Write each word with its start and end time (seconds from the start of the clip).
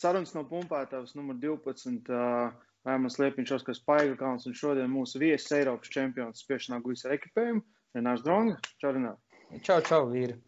sarunas 0.00 0.32
no 0.36 0.44
pumpētājs 0.48 1.14
numur 1.18 1.38
12. 1.42 2.10
Vēmans 2.88 3.18
Liepiņš, 3.20 3.50
Oskars 3.58 3.82
Paigakāns 3.84 4.46
un 4.48 4.56
šodien 4.56 4.88
mūsu 4.88 5.20
viesis 5.20 5.52
Eiropas 5.52 5.92
čempions 5.92 6.40
spiešanā 6.40 6.80
guļas 6.84 7.04
ar 7.06 7.16
ekipējumu. 7.18 7.60
Renārs 7.96 8.24
Dronga. 8.24 8.56
Čau, 8.80 8.94
Renār. 8.96 9.18
Čau, 9.66 9.80
čau, 9.84 10.06
vīri. 10.08 10.38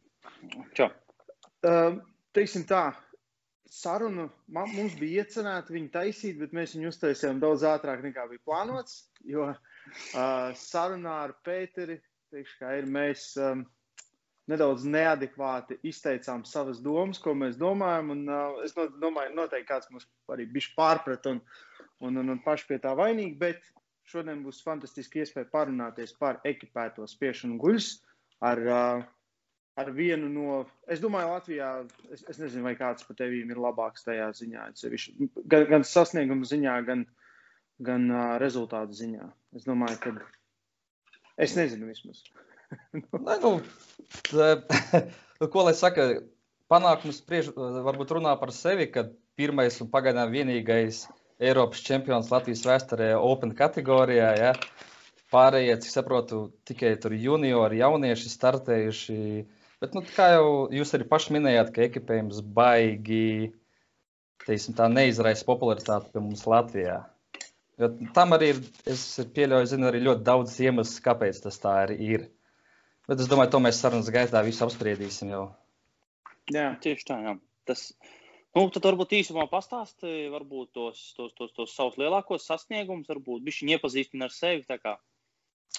Čau. 0.78 0.88
Uh, 1.62 1.98
teiksim 2.34 2.64
tā, 2.70 2.86
sarunu 3.72 4.28
man, 4.48 4.72
mums 4.76 4.96
bija 5.00 5.22
iecerēta 5.26 5.74
viņu 5.74 5.92
taisīt, 5.92 6.38
bet 6.40 6.56
mēs 6.56 6.76
viņu 6.76 6.92
uztaisījām 6.92 7.42
daudz 7.42 7.66
ātrāk 7.68 8.04
nekā 8.06 8.24
bija 8.30 8.44
plānots. 8.48 9.02
Jo 9.28 9.50
uh, 9.52 9.58
sarunā 10.58 11.18
ar 11.26 11.36
Pēteri, 11.44 11.98
teikšu, 12.32 12.58
kā 12.62 12.76
ir, 12.80 12.88
mēs 12.90 13.32
um, 13.40 13.66
nedaudz 14.52 14.84
neadekvāti 14.88 15.78
izteicām 15.88 16.44
savas 16.48 16.80
domas, 16.84 17.20
ko 17.22 17.34
mēs 17.38 17.58
domājam. 17.60 18.12
Un, 18.14 18.24
uh, 18.28 18.60
es 18.66 18.76
domāju, 18.76 19.34
noteikti 19.36 19.70
kāds 19.70 19.90
mums 19.92 20.08
arī 20.32 20.46
bija 20.52 20.74
pārprat 20.76 21.28
un, 21.30 21.40
un, 22.04 22.20
un, 22.22 22.34
un 22.36 22.42
paši 22.44 22.68
pie 22.68 22.78
tā 22.82 22.94
vainīgi, 22.98 23.38
bet 23.40 23.64
šodien 24.12 24.42
būs 24.44 24.62
fantastiski 24.66 25.22
iespēja 25.22 25.50
parunāties 25.52 26.14
par 26.18 26.40
ekipēto 26.48 27.06
spiešanu 27.08 27.58
guļus 27.62 27.94
ar, 28.44 28.62
uh, 28.66 29.04
ar 29.78 29.90
vienu 29.96 30.28
no, 30.32 30.60
es 30.90 31.00
domāju, 31.02 31.32
Latvijā, 31.32 31.72
es, 32.12 32.24
es 32.28 32.40
nezinu, 32.42 32.66
vai 32.66 32.74
kāds 32.78 33.06
pat 33.08 33.20
tevīm 33.22 33.52
ir 33.54 33.60
labāks 33.62 34.06
tajā 34.06 34.28
ziņā, 34.42 34.68
gan, 35.46 35.66
gan 35.70 35.86
sasnieguma 35.88 36.48
ziņā, 36.48 36.76
gan, 36.88 37.06
gan 37.82 38.08
uh, 38.10 38.36
rezultātu 38.42 38.98
ziņā. 38.98 39.32
Es 39.56 39.68
domāju, 39.68 40.00
ka 40.02 40.16
es 41.40 41.56
nezinu 41.58 41.88
vismaz. 41.92 42.24
Ne, 42.92 43.38
nu, 43.42 43.52
nu, 45.40 45.48
ko 45.52 45.64
lai 45.66 45.74
saka, 45.78 46.08
panākums 46.72 47.20
spriež, 47.22 47.52
varbūt 47.56 48.16
runā 48.18 48.34
par 48.40 48.54
sevi, 48.56 48.88
ka 48.92 49.06
pirmais 49.38 49.78
un 49.84 49.90
pagaidām 49.92 50.32
vienīgais 50.32 51.06
Eiropas 51.42 51.82
čempions 51.82 52.30
Latvijas 52.32 52.64
vēsturē 52.68 53.12
Open 53.18 53.54
kategorijā. 53.58 54.30
Ja? 54.38 54.52
Pārējie, 55.32 55.78
cik 55.82 55.94
saprotu, 55.94 56.42
tikai 56.68 56.92
tur 57.00 57.16
juniori, 57.16 57.80
jaunieši 57.80 58.30
startējuši. 58.30 59.18
Bet, 59.82 59.96
nu, 59.96 60.04
kā 60.06 60.28
jau 60.36 60.48
jūs 60.70 60.92
arī 60.94 61.08
paši 61.10 61.38
minējāt, 61.38 61.72
ka 61.74 61.86
ekipējums 61.88 62.42
baigi 62.54 63.50
teiksim, 64.46 64.76
neizraisa 64.92 65.46
popularitāti 65.48 66.12
pie 66.12 66.22
mums 66.22 66.44
Latvijā. 66.50 67.00
Jo 67.80 67.88
tam 68.14 68.36
arī 68.36 68.52
ir, 68.52 68.60
es 68.90 69.02
pieļauju, 69.34 69.70
zinu, 69.72 69.88
arī 69.88 70.02
ļoti 70.04 70.24
daudz 70.26 70.54
iemeslu, 70.62 71.02
kāpēc 71.06 71.40
tas 71.46 71.58
tā 71.62 71.74
arī 71.86 71.96
ir. 72.14 72.28
Bet 73.10 73.22
es 73.22 73.28
domāju, 73.30 73.50
to 73.54 73.60
mēs 73.64 73.80
sarunas 73.82 74.10
gaitā 74.14 74.42
visu 74.46 74.62
apspriedīsim 74.66 75.32
jau. 75.32 75.46
Jā, 76.52 76.72
tieši 76.82 77.06
tā. 77.08 77.18
Jā. 77.24 77.36
Tas, 77.66 77.84
nu, 78.54 78.66
tad 78.74 78.86
varbūt 78.86 79.16
īsumā 79.18 79.46
pastāstīja 79.50 80.30
varbūt 80.32 80.72
tos, 80.76 81.00
tos, 81.18 81.32
tos, 81.38 81.54
tos 81.56 81.74
savus 81.74 81.98
lielākos 82.00 82.46
sasniegumus, 82.46 83.10
varbūt 83.10 83.44
bišķiņi 83.46 83.76
iepazīstina 83.76 84.28
ar 84.28 84.34
sevi. 84.34 84.66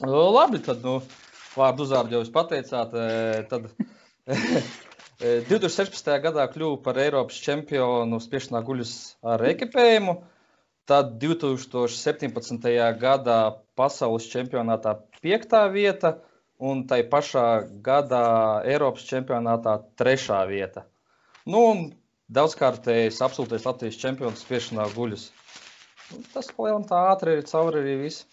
Labi, 0.04 0.60
tad 0.66 0.84
nu, 0.84 0.98
vārdu 1.56 1.86
uzvārdu 1.86 2.18
jau 2.18 2.24
jūs 2.24 2.34
pateicāt. 2.34 2.96
Tad 3.52 3.70
2016. 5.24 6.12
gadā 6.24 6.48
kļuvu 6.52 6.80
par 6.84 7.00
Eiropas 7.04 7.40
čempionu 7.44 8.20
spiešanā 8.24 8.64
guļus 8.68 8.94
ar 9.36 9.44
ekipējumu. 9.54 10.18
Tad 10.90 11.14
2017. 11.22 12.68
gadā 13.00 13.40
pasaules 13.80 14.26
čempionātā 14.28 14.98
piektā 15.24 15.64
vieta 15.72 16.18
un 16.64 16.86
tai 16.88 17.02
pašā 17.12 17.46
gadā 17.86 18.26
Eiropas 18.70 19.06
čempionātā 19.10 19.78
trešā 20.00 20.40
vieta. 20.50 20.86
Nu, 21.50 21.64
daudzkārtējs 22.32 23.20
absolūtais 23.26 23.66
Latvijas 23.68 24.00
čempions 24.00 24.44
spiešanā 24.46 24.88
guļus. 24.96 25.28
Tas 26.34 26.52
palielam 26.56 26.86
tā 26.88 27.00
ātri 27.12 27.38
ir 27.40 27.48
cauri 27.50 27.82
arī 27.82 27.98
viss. 28.06 28.28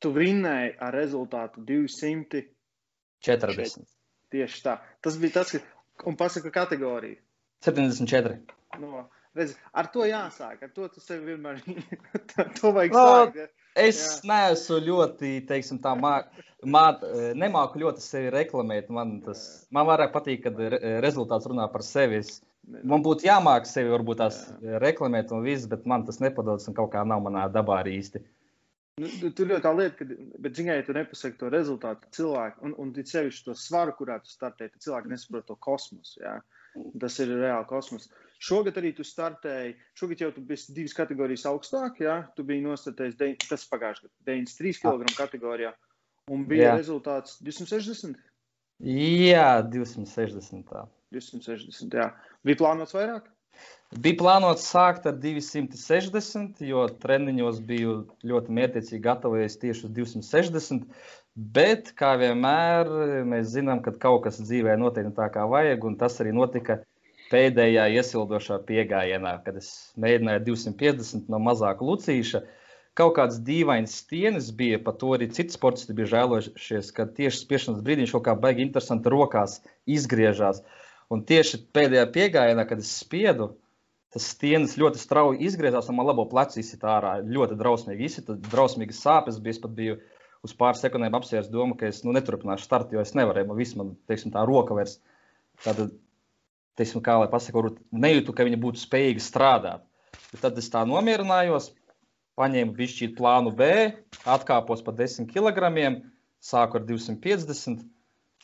Tu 0.00 0.12
vinnēji 0.14 0.76
ar 0.80 0.96
rezultātu 0.96 1.64
240. 1.66 2.52
40. 3.26 3.88
Tieši 4.32 4.62
tā. 4.64 4.76
Tas 5.04 5.16
bija 5.20 5.40
tas, 5.40 5.50
ka, 5.52 5.60
un 6.08 6.16
pasaka 6.16 6.52
kategoriju. 6.54 7.18
74. 7.66 8.38
No, 8.80 9.08
redz, 9.36 9.56
ar 9.76 9.90
to 9.92 10.06
jāsāk, 10.08 10.62
ar 10.64 10.70
to 10.72 10.86
tu 10.94 11.02
sevi 11.02 11.34
vienmēr, 11.34 11.58
to 12.60 12.72
vajag 12.76 12.96
no, 12.96 13.02
sākt. 13.04 13.42
Ja? 13.42 13.59
Es 13.78 13.98
Jā. 14.00 14.30
neesmu 14.30 14.80
ļoti, 14.82 15.32
teiksim, 15.46 15.78
tā 15.82 15.92
māk, 15.98 16.30
māt, 16.66 17.04
nemāku 17.38 17.80
ļoti 17.82 18.02
sevi 18.02 18.32
reklamēt. 18.34 18.90
Man, 18.90 19.20
tas, 19.24 19.66
man 19.70 19.86
vairāk 19.86 20.14
patīk, 20.16 20.42
kad 20.48 20.58
rezultāts 21.04 21.46
runā 21.50 21.68
par 21.70 21.86
sevi. 21.86 22.22
Man 22.66 23.02
būtu 23.02 23.24
jāmāk 23.26 23.66
sevi 23.66 23.92
varbūt 23.94 24.20
tās 24.20 24.42
Jā. 24.62 24.82
reklamēt 24.82 25.32
un 25.32 25.46
viss, 25.46 25.70
bet 25.70 25.86
man 25.88 26.04
tas 26.06 26.20
nepadodas 26.20 26.68
un 26.70 26.76
kaut 26.76 26.92
kā 26.92 27.06
nav 27.06 27.22
manā 27.24 27.46
dabā 27.52 27.80
arī 27.84 27.96
īsti. 28.02 28.22
Nu, 29.00 29.30
tur 29.32 29.48
ļoti 29.48 29.64
tā 29.64 29.70
lieta, 29.72 29.96
ka, 29.96 30.06
bet, 30.44 30.56
zināmā 30.56 30.74
mērā, 30.74 30.80
ja 30.82 30.86
tu 30.86 30.94
nepasaki 30.96 31.38
to 31.40 31.48
rezultātu 31.52 32.10
cilvēku, 32.16 32.60
un, 32.66 32.74
un 32.82 32.90
sevišķi 32.92 33.46
to 33.46 33.54
svaru, 33.56 33.94
kurā 33.96 34.18
tu 34.20 34.28
startē, 34.32 34.68
tad 34.68 34.84
cilvēki 34.84 35.12
nesaprot 35.12 35.46
to 35.48 35.56
kosmosu. 35.56 36.18
Jā. 36.20 36.34
Tas 37.00 37.16
ir 37.22 37.32
reāli 37.32 37.66
kosmos. 37.70 38.10
Šogad 38.40 38.78
arī 38.80 38.94
tu 38.96 39.04
startēji. 39.04 39.74
Šogad 39.98 40.24
jau 40.24 40.30
tu 40.32 40.42
biji 40.48 40.72
divas 40.76 40.96
kategorijas 40.96 41.44
augstāk. 41.50 42.00
Jā, 42.00 42.22
tu 42.36 42.44
biji 42.48 42.64
de, 43.20 43.34
tas 43.44 43.66
pagājušajā 43.68 44.08
gadā 44.08 44.32
93 44.32 44.80
kg 44.80 45.16
kategorijā. 45.18 45.74
Un 46.30 46.46
bija 46.48 46.70
jā. 46.70 46.78
rezultāts 46.78 47.36
260. 47.44 48.16
Jā, 48.80 49.60
260. 49.68 50.64
Tā. 50.70 50.86
260. 51.12 51.98
Jā. 52.00 52.08
Bija 52.46 52.62
plānots 52.62 52.96
vairāk? 52.96 53.28
Bija 54.00 54.16
plānots 54.20 54.68
sākt 54.70 55.08
ar 55.10 55.16
260, 55.20 56.60
jo 56.64 56.84
treniņos 57.02 57.58
biju 57.66 57.96
ļoti 58.30 58.54
mērķiecīgi 58.56 59.02
gatavojies 59.04 59.58
tieši 59.60 59.88
uz 59.88 59.96
260. 59.96 60.86
Bet, 61.34 61.90
kā 61.98 62.14
vienmēr, 62.20 62.88
mēs 63.28 63.52
zinām, 63.52 63.82
ka 63.84 63.92
kaut 64.00 64.24
kas 64.28 64.40
dzīvē 64.40 64.78
notiek 64.80 65.10
tā, 65.16 65.28
kā 65.34 65.44
vajag, 65.50 65.84
un 65.90 65.98
tas 65.98 66.16
arī 66.22 66.32
notika 66.36 66.80
pēdējā 67.30 67.86
iesildošā 67.96 68.58
piegājienā, 68.68 69.36
kad 69.44 69.60
es 69.60 69.70
mēģināju 70.00 70.42
250 70.50 71.30
no 71.32 71.40
mazāka 71.42 71.86
lucīša. 71.86 72.42
Kaut 72.98 73.14
kāds 73.16 73.38
dīvains 73.46 73.94
stienis 74.02 74.50
bija, 74.56 74.80
par 74.82 74.96
to 75.00 75.14
arī 75.14 75.30
citi 75.32 75.54
sportisti 75.54 75.94
bija 75.96 76.10
žēlojušies, 76.16 76.90
ka 76.96 77.06
tieši 77.06 77.44
spiešanas 77.44 77.84
brīdī 77.86 78.04
viņš 78.04 78.14
kaut 78.16 78.26
kā 78.26 78.34
baigi 78.42 78.66
interesanti 78.66 79.12
rokās 79.14 79.60
izgriežās. 79.88 80.64
Un 81.10 81.22
tieši 81.26 81.62
pēdējā 81.74 82.06
piegājienā, 82.14 82.66
kad 82.68 82.82
es 82.82 82.90
spiedu, 82.98 83.52
tas 84.14 84.26
stienis 84.34 84.76
ļoti 84.78 84.98
strauji 84.98 85.46
izgriezās 85.46 85.88
un 85.90 86.00
man 86.00 86.10
labo 86.10 86.26
plecu 86.30 86.58
izsita 86.62 86.96
ārā. 86.96 87.14
Ļoti 87.22 87.58
drausmīgi 87.58 88.06
izsita, 88.10 88.36
drausmīgas 88.50 89.02
sāpes 89.06 89.38
bija. 89.42 89.54
Es 89.54 89.62
pat 89.62 89.74
biju 89.78 89.96
uz 90.46 90.54
pāris 90.58 90.82
sekundēm 90.82 91.14
apsvērts 91.18 91.50
domu, 91.52 91.78
ka 91.78 91.88
es 91.90 92.02
nu, 92.02 92.14
neturpināšu 92.16 92.66
startu, 92.66 92.98
jo 92.98 93.06
es 93.06 93.14
nevarēju. 93.18 93.50
Man 93.50 93.58
viss, 93.58 93.78
man, 93.78 93.94
teiksim, 94.10 94.34
tā 94.34 94.42
roka 94.50 94.76
vairs. 94.76 94.98
Tātad 95.62 95.94
teiksim, 96.80 97.04
kā 97.04 97.18
lai 97.20 97.28
pasakā, 97.30 97.68
nejūtu, 97.92 98.34
ka 98.34 98.48
viņi 98.48 98.58
būtu 98.60 98.82
spējīgi 98.82 99.22
strādāt. 99.24 99.84
Bet 100.32 100.42
tad 100.46 100.58
es 100.60 100.70
tā 100.72 100.82
nomierinājos, 100.88 101.70
paņēmu 102.40 102.76
višķīt 102.78 103.16
plānu 103.18 103.52
B, 103.56 103.68
atkāpos 104.24 104.82
pa 104.86 104.94
10 104.96 105.28
kg, 105.30 105.70
sāku 106.40 106.80
ar 106.80 106.86
250. 106.88 107.84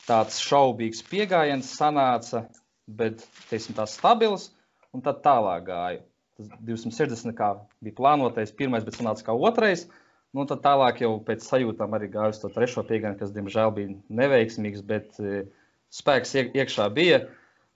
Tāds 0.07 0.37
šaubīgs 0.45 1.01
pieejams 1.09 1.71
sanāca, 1.73 2.45
bet 2.87 3.23
teiksim, 3.49 3.75
tā 3.75 3.87
stabils, 3.89 4.51
un 4.93 5.01
tad 5.03 5.23
tālāk 5.25 5.65
gāju. 5.67 6.03
Tas 6.37 6.51
260 6.67 7.33
kā 7.37 7.53
bija 7.81 7.97
plānotais, 7.97 8.53
pirmais, 8.53 8.85
bet 8.85 8.99
sanāca 8.99 9.25
kā 9.25 9.33
otrais. 9.33 9.87
Nu, 10.35 10.45
tad 10.45 10.61
tālāk 10.61 11.01
jau 11.01 11.15
pēc 11.25 11.41
sajūtām 11.47 11.95
arī 11.97 12.11
gāju 12.13 12.35
uz 12.35 12.39
to 12.43 12.51
trešo 12.53 12.83
piegājienu, 12.85 13.17
kas, 13.17 13.33
diemžēl, 13.33 13.73
bija 13.73 13.95
neveiksmīgs, 14.19 14.83
bet 14.85 15.17
e, 15.17 15.47
spēks 15.97 16.35
iekšā 16.43 16.85
bija. 16.93 17.23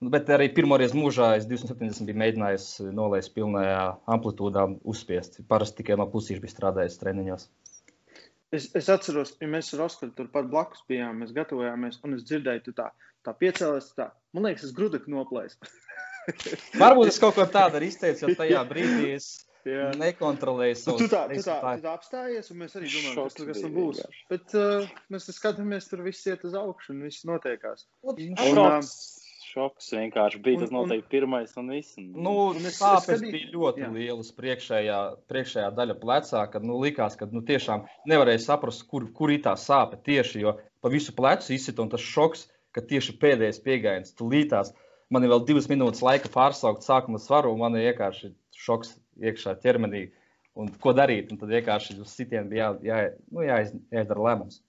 Nu, 0.02 0.10
bet 0.10 0.30
arī 0.34 0.48
pirmoreiz 0.50 0.96
mūžā 0.98 1.36
es 1.38 1.44
270 1.46 2.08
biju 2.08 2.18
mēģinājis 2.18 2.64
nolaist 2.90 3.30
pilnajā 3.36 3.82
amplitūdā, 4.10 4.64
uzspiest. 4.92 5.38
Parasti 5.50 5.78
tikai 5.82 5.98
no 6.00 6.08
pusīša 6.10 6.42
bija 6.42 6.54
strādājis 6.56 6.98
treniņos. 6.98 7.44
Es, 8.52 8.66
es 8.76 8.88
atceros, 8.92 9.36
ja 9.40 9.48
mēs 9.48 9.70
ar 9.76 9.84
Oskaru 9.86 10.12
turpat 10.16 10.50
blakus 10.50 10.82
bijām, 10.90 11.22
mēs 11.22 11.30
gatavojāmies, 11.36 12.02
un 12.04 12.18
es 12.18 12.26
dzirdēju, 12.26 12.64
tu 12.66 12.74
tā, 12.76 12.90
tā 13.24 13.32
piecēlies, 13.38 13.92
tā, 13.96 14.10
man 14.34 14.50
liekas, 14.50 14.66
es 14.68 14.74
grudek 14.76 15.06
noplēsu. 15.08 15.70
Varbūt 16.82 17.14
es 17.14 17.22
kaut 17.22 17.38
ko 17.38 17.46
tādu 17.54 17.78
arī 17.78 17.88
izteicu, 17.94 18.26
jo 18.26 18.36
tajā 18.42 18.66
brīdī 18.74 19.14
es 19.14 19.30
Jā. 19.62 19.92
nekontrolēju 19.94 20.76
savu 20.80 20.98
tu, 20.98 21.06
tu 21.06 21.14
tā, 21.14 21.22
tu 21.30 21.46
tā, 21.46 21.56
tu 21.62 21.86
tā 21.86 21.94
apstājies, 21.94 22.50
un 22.50 22.62
mēs 22.64 22.74
arī 22.74 22.90
domājam, 22.90 23.18
kas, 23.22 23.36
kas 23.52 23.62
tur 23.62 23.74
būs. 23.78 24.04
Bet 24.34 24.54
uh, 24.58 24.92
mēs 25.14 25.30
skatāmies, 25.38 25.86
tur 25.88 26.02
viss 26.02 26.26
iet 26.26 26.42
uz 26.48 26.58
augšu, 26.58 26.96
un 26.96 27.04
viss 27.06 27.22
notiekās. 27.28 27.86
Un, 28.02 28.18
un, 28.34 28.62
uh, 28.66 28.94
šoks 29.52 29.92
vienkārši 29.94 30.40
bija. 30.42 30.62
Tas 30.62 30.72
noteikti 30.74 31.10
pirmais 31.12 31.52
un 31.60 31.70
viss. 31.74 31.98
Nu, 31.98 32.34
sāpes 32.72 33.22
bija 33.24 33.50
ļoti 33.52 33.84
jā. 33.84 33.90
lielas 33.94 34.32
priekšējā, 34.38 35.00
priekšējā 35.30 35.68
daļa 35.76 35.98
plecā, 36.00 36.46
kad 36.52 36.64
nu, 36.66 36.80
likās, 36.82 37.18
ka 37.20 37.28
nu, 37.30 37.44
tiešām 37.46 37.84
nevarēja 38.10 38.46
saprast, 38.46 38.86
kur, 38.90 39.06
kur 39.16 39.34
ir 39.34 39.44
tā 39.44 39.54
sāpe 39.60 40.00
tieši, 40.08 40.42
jo 40.46 40.56
pa 40.82 40.92
visu 40.92 41.14
plecu 41.16 41.52
izsita 41.54 41.84
un 41.84 41.92
tas 41.92 42.02
šoks, 42.02 42.48
ka 42.72 42.84
tieši 42.88 43.18
pēdējais 43.20 43.60
piegājiens 43.64 44.16
tulītās 44.16 44.72
man 45.12 45.24
ir 45.24 45.32
vēl 45.32 45.44
divas 45.48 45.68
minūtes 45.70 46.02
laika 46.04 46.30
pārsaukt 46.32 46.86
sākuma 46.86 47.20
svaru, 47.20 47.52
un 47.52 47.60
man 47.62 47.76
ir 47.76 47.90
vienkārši 47.90 48.32
šoks 48.64 48.96
iekšā 49.20 49.58
ķermenī. 49.62 50.06
Un 50.58 50.68
ko 50.80 50.92
darīt? 50.96 51.30
Un 51.32 51.40
tad 51.40 51.52
vienkārši 51.52 51.96
uz 52.00 52.12
sitienu 52.12 52.50
bija 52.50 52.72
jā, 52.84 52.88
jā, 52.88 53.00
nu, 53.32 53.44
jāiz, 53.46 53.72
jāizdara 53.92 54.26
lēmums. 54.28 54.60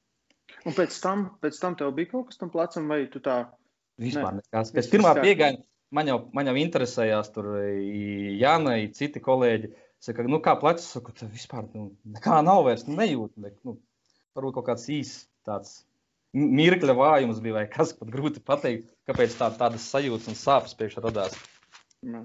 Un 0.67 0.75
pēc 0.75 0.95
tam, 1.03 1.25
pēc 1.43 1.59
tam 1.59 1.75
tev 1.79 1.91
bija 1.95 2.11
kaut 2.13 2.29
kas 2.29 2.39
tam 2.39 2.51
plecam, 2.53 2.87
vai 2.91 3.03
tu 3.11 3.19
tā? 3.23 3.41
Vispār 4.03 4.37
nekas. 4.39 4.73
Pēc 4.75 4.91
pirmā 4.91 5.13
piegāja, 5.19 5.61
man 5.95 6.11
jau, 6.11 6.19
man 6.35 6.51
jau 6.51 6.57
interesējās 6.59 7.31
tur 7.35 7.53
Jāna, 8.41 8.75
citi 8.97 9.23
kolēģi. 9.23 9.71
Saka, 10.03 10.25
nu 10.27 10.41
kā 10.43 10.57
plecs, 10.59 10.89
saku, 10.97 11.13
vispār 11.31 11.69
nu, 11.71 11.93
nekā 12.17 12.41
nav 12.43 12.65
vairs, 12.65 12.83
nu, 12.89 12.97
nejūtu. 12.99 13.39
Ne, 13.45 13.53
nu, 13.63 13.77
varbūt 14.35 14.57
kaut 14.57 14.67
kāds 14.73 14.89
īsts 14.91 15.29
tāds 15.47 15.77
mirkļa 16.33 16.95
vājums 16.97 17.39
bija, 17.43 17.59
vai 17.59 17.65
kas 17.71 17.93
pat 17.95 18.11
grūti 18.11 18.41
pateikt, 18.43 18.89
kāpēc 19.07 19.35
tā, 19.39 19.49
tādas 19.57 19.85
sajūtas 19.93 20.31
un 20.31 20.37
sāpes 20.39 20.75
pēkšņi 20.79 21.03
radās. 21.05 21.37
Jā. 22.03 22.23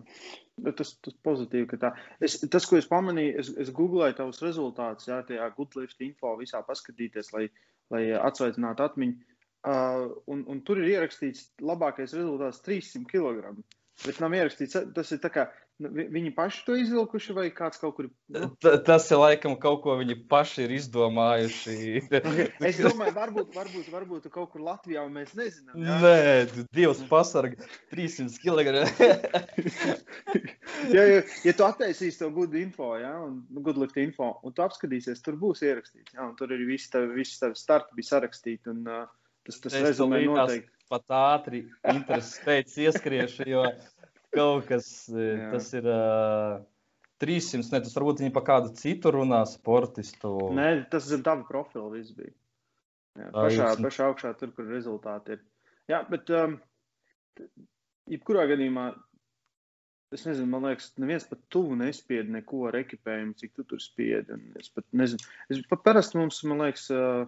Tas, 0.75 0.97
tas 1.05 1.15
pozitīvi, 1.23 1.69
ka 1.71 1.79
tā. 1.79 1.91
Es, 2.25 2.41
tas, 2.51 2.67
ko 2.67 2.81
es 2.81 2.89
pamanīju, 2.91 3.35
es, 3.39 3.51
es 3.63 3.69
googlēju 3.75 4.17
tavus 4.19 4.41
rezultātus, 4.43 5.07
jā, 5.07 5.21
tajā 5.29 5.47
Goodlift 5.55 6.03
info 6.03 6.33
visā 6.41 6.65
paskatīties, 6.67 7.31
lai, 7.37 7.45
lai 7.95 8.03
atsveicinātu 8.19 8.89
atmiņu. 8.89 9.37
Uh, 9.69 10.09
un, 10.33 10.45
un 10.49 10.61
tur 10.65 10.81
ir 10.81 10.95
ierakstīts 10.95 11.51
labākais 11.61 12.15
rezultāts 12.17 12.63
300 12.65 13.05
kg. 13.11 13.53
Bet 14.07 14.21
nav 14.23 14.37
ierakstīts, 14.39 14.79
tas 14.95 15.11
ir 15.13 15.21
tā 15.21 15.31
kā 15.35 15.49
Nu, 15.79 15.93
viņi 15.95 16.33
paši 16.35 16.65
to 16.67 16.75
izvilkuši, 16.75 17.35
vai 17.37 17.45
kāds 17.55 17.79
kaut 17.79 17.93
kur? 17.95 18.09
Nu? 18.35 18.49
Tas 18.87 19.05
ir 19.15 19.21
laikam 19.21 19.53
kaut 19.63 19.85
ko 19.85 19.95
viņi 20.01 20.17
paši 20.31 20.65
ir 20.65 20.73
izdomājuši. 20.75 21.75
okay. 22.19 22.49
Es 22.67 22.81
domāju, 22.83 23.15
varbūt, 23.15 23.53
varbūt, 23.55 23.91
varbūt 23.95 24.27
kaut 24.35 24.51
kur 24.51 24.65
Latvijā 24.67 25.05
mēs 25.15 25.37
nezinām. 25.39 25.77
Jā? 25.79 25.99
Nē, 26.03 26.65
Dievs 26.75 27.05
pasarga 27.07 27.63
300 27.93 28.43
kg. 28.43 28.83
ja, 30.97 31.07
ja, 31.13 31.23
ja 31.47 31.55
tu 31.55 31.69
attaisīsi 31.69 32.25
to 32.25 32.33
good 32.35 32.59
info, 32.59 32.97
ja, 32.99 33.15
un 33.29 33.45
nu, 33.47 33.63
good 33.63 33.79
lift 33.79 34.03
info, 34.03 34.33
un 34.43 34.57
tu 34.57 34.67
apskatīsies, 34.67 35.23
tur 35.23 35.39
būs 35.39 35.63
ierakstīts. 35.63 36.19
Ja, 36.19 36.27
tur 36.41 36.59
ir 36.59 36.67
visi 36.67 36.91
tavi, 36.91 37.15
visi 37.21 37.39
tavi 37.39 37.55
starti 37.55 37.95
bija 38.01 38.17
sarakstīti, 38.17 38.75
un 38.75 38.83
uh, 38.83 39.07
tas, 39.49 39.61
tas 39.65 39.79
rezumē 39.89 40.23
noteikti. 40.29 40.75
Pat 40.89 41.13
ātri 41.13 41.67
intereses 41.85 42.39
pēc 42.47 42.79
ieskriešu, 42.87 43.45
jo 43.51 43.65
kaut 44.33 44.69
kas 44.71 44.87
Jā. 45.13 45.51
tas 45.53 45.73
ir. 45.77 45.89
Uh, 45.89 46.67
300, 47.19 47.73
ne, 47.75 47.81
tas 47.83 47.97
varbūt 47.97 48.23
viņi 48.23 48.31
pa 48.35 48.45
kādu 48.47 48.71
citu 48.79 49.11
runā, 49.15 49.41
sportistu. 49.51 50.31
Nē, 50.55 50.69
tas 50.93 51.09
ir 51.11 51.25
tavi 51.27 51.43
profili, 51.49 51.99
viss 51.99 52.15
bija. 52.15 52.31
Jā, 53.19 53.31
pašā, 53.35 53.69
pašā 53.83 54.07
augšā, 54.13 54.33
tur, 54.39 54.53
kur 54.55 54.69
rezultāti 54.71 55.35
ir. 55.35 55.43
Jā, 55.91 56.05
bet 56.07 56.31
um, 56.37 56.55
jebkurā 58.13 58.45
gadījumā, 58.53 58.93
es 60.15 60.23
nezinu, 60.29 60.47
man 60.53 60.69
liekas, 60.69 60.93
neviens 61.03 61.27
pat 61.27 61.43
tuvu 61.51 61.75
nespied 61.81 62.31
neko 62.31 62.69
ar 62.71 62.79
ekipējumu, 62.85 63.35
cik 63.41 63.57
tu 63.59 63.67
tur 63.73 63.83
spiedi. 63.83 64.39
Es 64.61 64.71
pat 64.71 64.87
nezinu, 64.97 65.27
es 65.51 65.65
pat 65.73 65.83
parasti 65.89 66.21
mums, 66.21 66.39
man 66.47 66.63
liekas, 66.69 66.87
uh, 66.95 67.27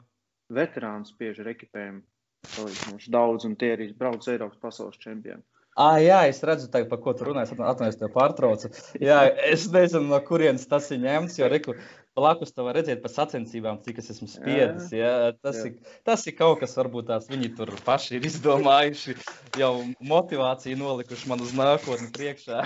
veterāni 0.55 1.09
spiež 1.09 1.43
ar 1.45 1.53
ekipējumu. 1.55 2.03
Salīdzinoši 2.51 3.11
daudz, 3.13 3.45
un 3.45 3.57
tie 3.61 3.75
arī 3.75 3.91
brauc 3.97 4.25
Eiropas 4.33 4.61
pasaules 4.63 5.01
čempioni. 5.01 5.45
Ah, 5.79 5.97
jā, 6.03 6.19
es 6.29 6.41
redzu, 6.45 6.67
tā, 6.73 6.83
par 6.89 6.99
ko 7.01 7.13
tu 7.17 7.29
runā. 7.29 7.45
Es 7.47 7.53
atvainojos, 7.53 7.99
tev 8.01 8.11
pārtraucu. 8.13 8.71
Jā, 9.01 9.21
es 9.49 9.69
nezinu, 9.73 10.09
no 10.11 10.19
kurienes 10.25 10.67
tas 10.69 10.89
ir 10.91 10.99
ņemts. 11.05 11.39
Jo 11.39 11.51
reku, 11.53 11.77
blakus 12.19 12.53
tam 12.53 12.67
var 12.69 12.77
redzēt 12.81 13.01
par 13.05 13.13
sacensībām, 13.15 13.79
cik 13.85 14.01
es 14.03 14.11
esmu 14.17 14.29
spiedis. 14.29 14.91
Jā, 14.93 15.31
tas, 15.39 15.61
jā. 15.63 15.71
Ir, 15.71 15.95
tas 16.07 16.27
ir 16.27 16.37
kaut 16.39 16.61
kas, 16.65 16.75
varbūt 16.81 17.09
tās 17.13 17.31
viņi 17.31 17.53
tur 17.57 17.73
paši 17.87 18.19
ir 18.19 18.27
izdomājuši, 18.29 19.17
jau 19.61 19.73
motivāciju 20.11 20.81
nolikuši 20.81 21.31
man 21.31 21.47
uz 21.47 21.55
nākotni 21.57 22.11
priekšā. 22.19 22.65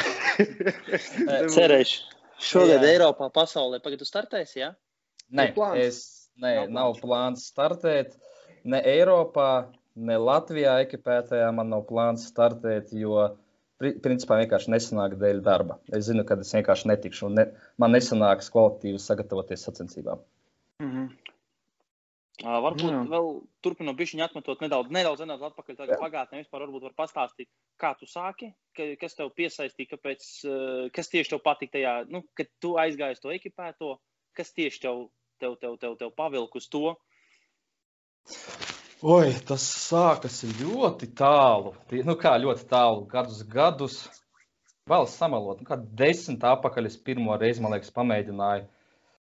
Cerēšu. 1.54 2.02
Šogad 2.48 2.82
jā. 2.82 2.96
Eiropā, 2.96 3.28
pasaulē, 3.32 3.78
pagaidu 3.84 4.08
startēs, 4.08 4.56
jā? 4.58 4.72
Nē, 5.34 5.52
es, 5.80 6.00
nē, 6.42 6.54
nav, 6.54 6.70
nav 6.74 7.00
plāns 7.02 7.48
startēt 7.52 8.16
ne 8.64 8.80
Eiropā 8.80 9.48
ne 9.94 10.18
Latvijā 10.18 10.78
ekipētajā 10.84 11.50
man 11.54 11.70
nav 11.72 11.84
plāns 11.88 12.26
startēt, 12.30 12.92
jo 12.96 13.28
principā 14.04 14.38
vienkārši 14.40 14.72
nesanāk 14.72 15.18
dēļ 15.20 15.42
darba. 15.44 15.78
Es 15.92 16.08
zinu, 16.08 16.24
ka 16.26 16.38
es 16.40 16.54
vienkārši 16.54 16.90
netikšu 16.90 17.28
un 17.28 17.38
ne, 17.40 17.46
man 17.78 17.94
nesanāks 17.94 18.50
kvalitīvi 18.54 19.02
sagatavoties 19.02 19.66
sacensībām. 19.68 20.22
Mm 20.82 20.90
-hmm. 20.90 21.12
Uh, 22.42 22.58
varbūt 22.58 22.90
Jā. 22.90 23.00
vēl 23.06 23.28
turpinot 23.62 23.94
bišķiņu 23.94 24.24
atmetot 24.24 24.62
nedaudz, 24.64 24.88
nedaudz, 24.90 25.20
nedaudz 25.20 25.42
atpakaļ 25.52 25.76
tagad 25.78 26.00
pagātnē, 26.00 26.40
vispār 26.42 26.64
varbūt 26.64 26.82
var 26.82 26.94
pastāstīt, 26.98 27.48
kā 27.78 27.92
tu 27.94 28.06
sāki, 28.10 28.48
ka, 28.74 28.82
kas 28.98 29.14
tev 29.14 29.30
piesaistīja, 29.38 29.92
kāpēc, 29.92 30.24
uh, 30.48 30.90
kas 30.90 31.08
tieši 31.12 31.30
tev 31.30 31.42
patika 31.44 31.76
tajā, 31.76 31.92
nu, 32.10 32.24
kad 32.34 32.50
tu 32.58 32.74
aizgāji 32.74 33.20
to 33.22 33.30
ekipēto, 33.30 34.00
kas 34.34 34.50
tieši 34.52 34.80
tev, 34.80 35.06
tev, 35.40 35.56
tev, 35.60 35.76
tev, 35.80 35.96
tev 36.00 36.12
pavilk 36.16 36.54
uz 36.60 36.68
to? 36.72 36.94
Oi, 39.04 39.34
tas 39.44 39.64
sākas 39.84 40.38
ļoti 40.60 41.10
tālu. 41.18 41.74
Nu, 42.08 42.14
kā 42.20 42.36
ļoti 42.40 42.68
tālu, 42.70 43.02
gadus, 43.10 43.42
gadus. 43.44 43.98
Vēl 44.88 45.06
samalot, 45.08 45.60
nu, 45.60 45.66
kā 45.68 45.78
desmit 45.98 46.44
atpakaļ 46.44 46.88
es 46.90 46.96
pirmo 47.00 47.36
reizi, 47.40 47.62
man 47.64 47.72
liekas, 47.72 47.92
pamēģināju. 47.96 48.66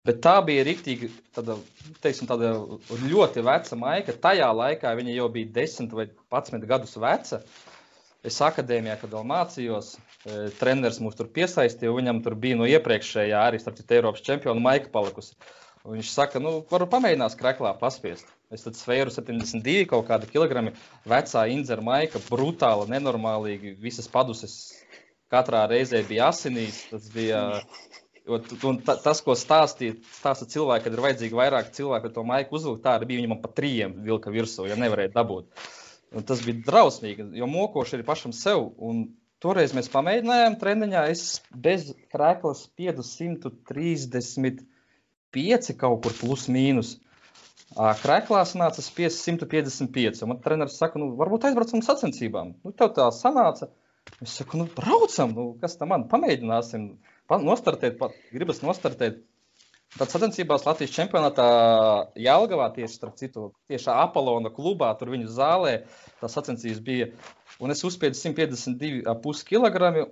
Bet 0.07 0.19
tā 0.23 0.37
bija 0.45 0.63
rīktīgi, 0.63 1.09
tāda, 1.35 1.57
teiksim, 2.03 2.29
tāda 2.29 2.53
ļoti 3.01 3.43
veca 3.43 3.77
maika. 3.79 4.15
Tajā 4.23 4.47
laikā 4.55 4.93
viņa 4.95 5.15
jau 5.17 5.25
bija 5.33 5.49
10 5.57 5.95
vai 5.97 6.05
11 6.31 6.67
gadus 6.69 6.95
veca. 7.01 7.41
Es 8.25 8.37
akadēmijā, 8.43 8.95
kad 9.01 9.11
vēl 9.13 9.25
mācījos, 9.27 9.91
e, 9.97 10.37
treneris 10.59 11.01
mūs 11.03 11.17
tur 11.19 11.27
piesaistīja. 11.33 11.93
Viņam 11.95 12.21
tur 12.25 12.37
bija 12.39 12.57
no 12.59 12.69
iepriekšējā 12.69 13.43
arī 13.49 13.59
starp 13.61 13.81
citu 13.81 13.97
Eiropas 13.97 14.23
čempionu 14.25 14.63
maika 14.63 14.89
palikusi. 14.93 15.35
Viņš 15.87 16.09
saka, 16.11 16.39
nu, 16.43 16.57
varu 16.67 16.87
pamēģināt 16.91 17.37
krēklā 17.39 17.71
paspiest. 17.79 18.27
Es 18.51 18.63
tad 18.65 18.75
svēru 18.79 19.11
72 19.11 19.85
kaut 19.87 20.07
kādu 20.09 20.27
kilogramu. 20.27 20.73
Vecā 21.07 21.45
indzera 21.51 21.83
maika, 21.83 22.19
brutāla, 22.27 22.87
nenormālīgi. 22.91 23.75
Visas 23.79 24.09
paduses 24.11 24.57
katrā 25.31 25.65
reizē 25.71 26.01
bija 26.07 26.29
asinīs. 26.33 26.81
Tas 26.91 27.07
bija. 27.13 27.43
Un 28.27 28.81
tas, 28.83 29.21
ko 29.23 29.37
stāstīja, 29.39 29.95
stāsta 30.17 30.43
cilvēki, 30.51 30.83
kad 30.83 30.95
ir 30.97 31.01
vajadzīgi 31.05 31.37
vairāk 31.39 31.69
cilvēku, 31.77 32.09
to 32.11 32.25
maiku 32.27 32.57
uzvilkt, 32.57 32.81
tā 32.83 32.97
arī 32.97 33.07
bija 33.13 33.21
viņam 33.21 33.37
pa 33.39 33.51
trījiem 33.55 33.93
vilka 34.03 34.33
virsū, 34.33 34.65
ja 34.67 34.75
nevarēja 34.75 35.13
dabūt. 35.13 35.69
Un 36.11 36.25
tas 36.27 36.41
bija 36.43 36.59
drausmīgi, 36.67 37.29
jo 37.39 37.47
mokoši 37.47 38.01
ir 38.01 38.03
pašam 38.07 38.33
sev. 38.35 38.65
Un 38.83 39.05
toreiz 39.43 39.71
mēs 39.77 39.87
pamēģinājām 39.93 40.57
treniņā, 40.59 41.05
es 41.13 41.37
bez 41.55 41.93
krēklas 42.11 42.65
spiedu 42.67 43.07
135 45.35 45.77
kaut 45.77 46.03
kur 46.03 46.15
plus 46.15 46.47
mīnus. 46.47 46.97
Kreklā 47.75 48.45
sanāca 48.47 48.81
spiest 48.81 49.25
155. 49.27 50.23
Man 50.25 50.39
treneris 50.41 50.77
saka, 50.79 50.99
nu, 51.01 51.11
varbūt 51.19 51.49
aizbraucam 51.49 51.83
sacensībām. 51.83 52.55
Nu, 52.63 52.71
tev 52.71 52.93
tā 52.95 53.09
sanāca. 53.11 53.69
Es 54.23 54.37
saku, 54.39 54.61
nu, 54.61 54.67
braucam, 54.71 55.33
nu, 55.35 55.47
kas 55.61 55.75
tam 55.77 55.91
man 55.91 56.07
pamēģināsim. 56.07 56.93
Pa, 57.27 57.41
nostartēt, 57.43 57.97
pat, 57.99 58.15
gribas 58.31 58.63
nostartēt. 58.63 59.19
Tad 59.97 60.11
sacensībās 60.11 60.65
Latvijas 60.67 60.93
čempionātā 60.95 61.47
Jālgavā 62.19 62.69
tieši, 62.75 62.95
starp 62.95 63.19
citu, 63.19 63.51
tieši 63.71 63.91
Apolona 63.93 64.51
klubā, 64.53 64.89
tur 64.99 65.11
viņu 65.13 65.29
zālē, 65.31 65.77
tā 66.21 66.29
sacensības 66.31 66.81
bija. 66.83 67.07
Un 67.63 67.71
es 67.73 67.83
uzspiedu 67.87 68.19
152,5 68.19 69.45
kg 69.47 70.07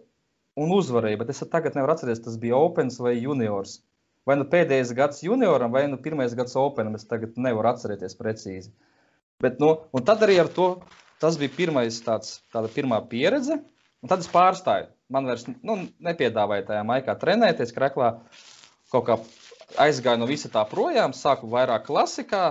un 0.56 0.72
uzvarēju, 0.76 1.20
bet 1.20 1.34
es 1.34 1.44
tagad 1.52 1.76
nevaru 1.76 1.96
atcerēties, 1.96 2.24
tas 2.24 2.40
bija 2.40 2.60
Opens 2.60 3.02
vai 3.04 3.18
Juniors 3.20 3.82
vai 4.26 4.38
nu 4.40 4.48
pēdējais 4.50 4.94
gads 4.98 5.24
junioram, 5.26 5.72
vai 5.74 5.86
nu 5.92 6.00
pirmais 6.02 6.34
gads 6.38 6.58
openam. 6.60 6.98
Es 6.98 7.08
tagad 7.10 7.38
nevaru 7.38 7.72
atcerēties 7.72 8.18
precīzi. 8.20 8.74
Bet, 9.44 9.60
nu, 9.62 9.76
tad 10.06 10.24
arī 10.26 10.40
ar 10.42 10.52
to 10.52 10.70
tas 11.22 11.38
bija 11.40 11.54
pirmais 11.56 11.98
tāds, 12.06 12.40
tāda 12.54 12.72
pirmā 12.72 13.00
pieredze. 13.10 13.60
Un 14.04 14.12
tad 14.12 14.22
es 14.22 14.30
pārstāju. 14.32 14.92
Man 15.10 15.28
vairs 15.30 15.46
nu, 15.48 15.78
nepiedāvāja 16.04 16.68
tajā 16.70 16.84
laikā 16.86 17.16
trenēties, 17.22 17.74
kreklā. 17.76 18.12
Kaut 18.94 19.06
kā 19.08 19.18
aizgāju 19.82 20.22
no 20.22 20.30
visa 20.30 20.50
tā 20.54 20.64
projām, 20.70 21.14
sāku 21.18 21.50
vairāk 21.52 21.88
klasikā. 21.88 22.46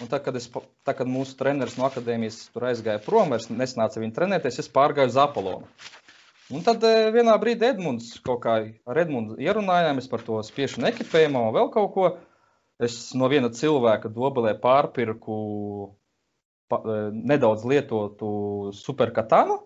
Un 0.00 0.08
tad, 0.08 0.22
kad, 0.24 0.36
es, 0.38 0.48
tad, 0.50 0.94
kad 0.98 1.08
mūsu 1.10 1.36
treneris 1.38 1.76
no 1.78 1.86
akadēmijas 1.86 2.38
tur 2.54 2.66
aizgāja 2.70 3.02
prom, 3.04 3.34
es 3.36 3.50
nesanācu 3.52 4.00
viņu 4.02 4.16
trenēties, 4.16 4.62
es 4.62 4.70
pārgāju 4.72 5.12
uz 5.12 5.18
Apolonu. 5.20 5.68
Un 6.52 6.60
tad 6.60 6.82
eh, 6.84 7.06
vienā 7.14 7.32
brīdī 7.40 7.70
Edmunds 7.70 8.10
kaut 8.24 8.42
kā 8.44 8.58
ar 8.60 8.98
Edmundu 9.00 9.38
ierunājāmies 9.40 10.08
par 10.12 10.20
to 10.26 10.36
spiešanu 10.44 10.90
ekipējumā 10.90 11.46
un 11.48 11.54
vēl 11.56 11.70
kaut 11.72 11.90
ko. 11.94 12.10
Es 12.82 13.12
no 13.16 13.28
viena 13.30 13.48
cilvēka 13.54 14.10
dobelē 14.12 14.52
pārpirku 14.60 15.36
pa, 16.68 16.80
eh, 16.82 17.08
nedaudz 17.32 17.64
lietotu 17.68 18.32
superkatanu 18.76 19.62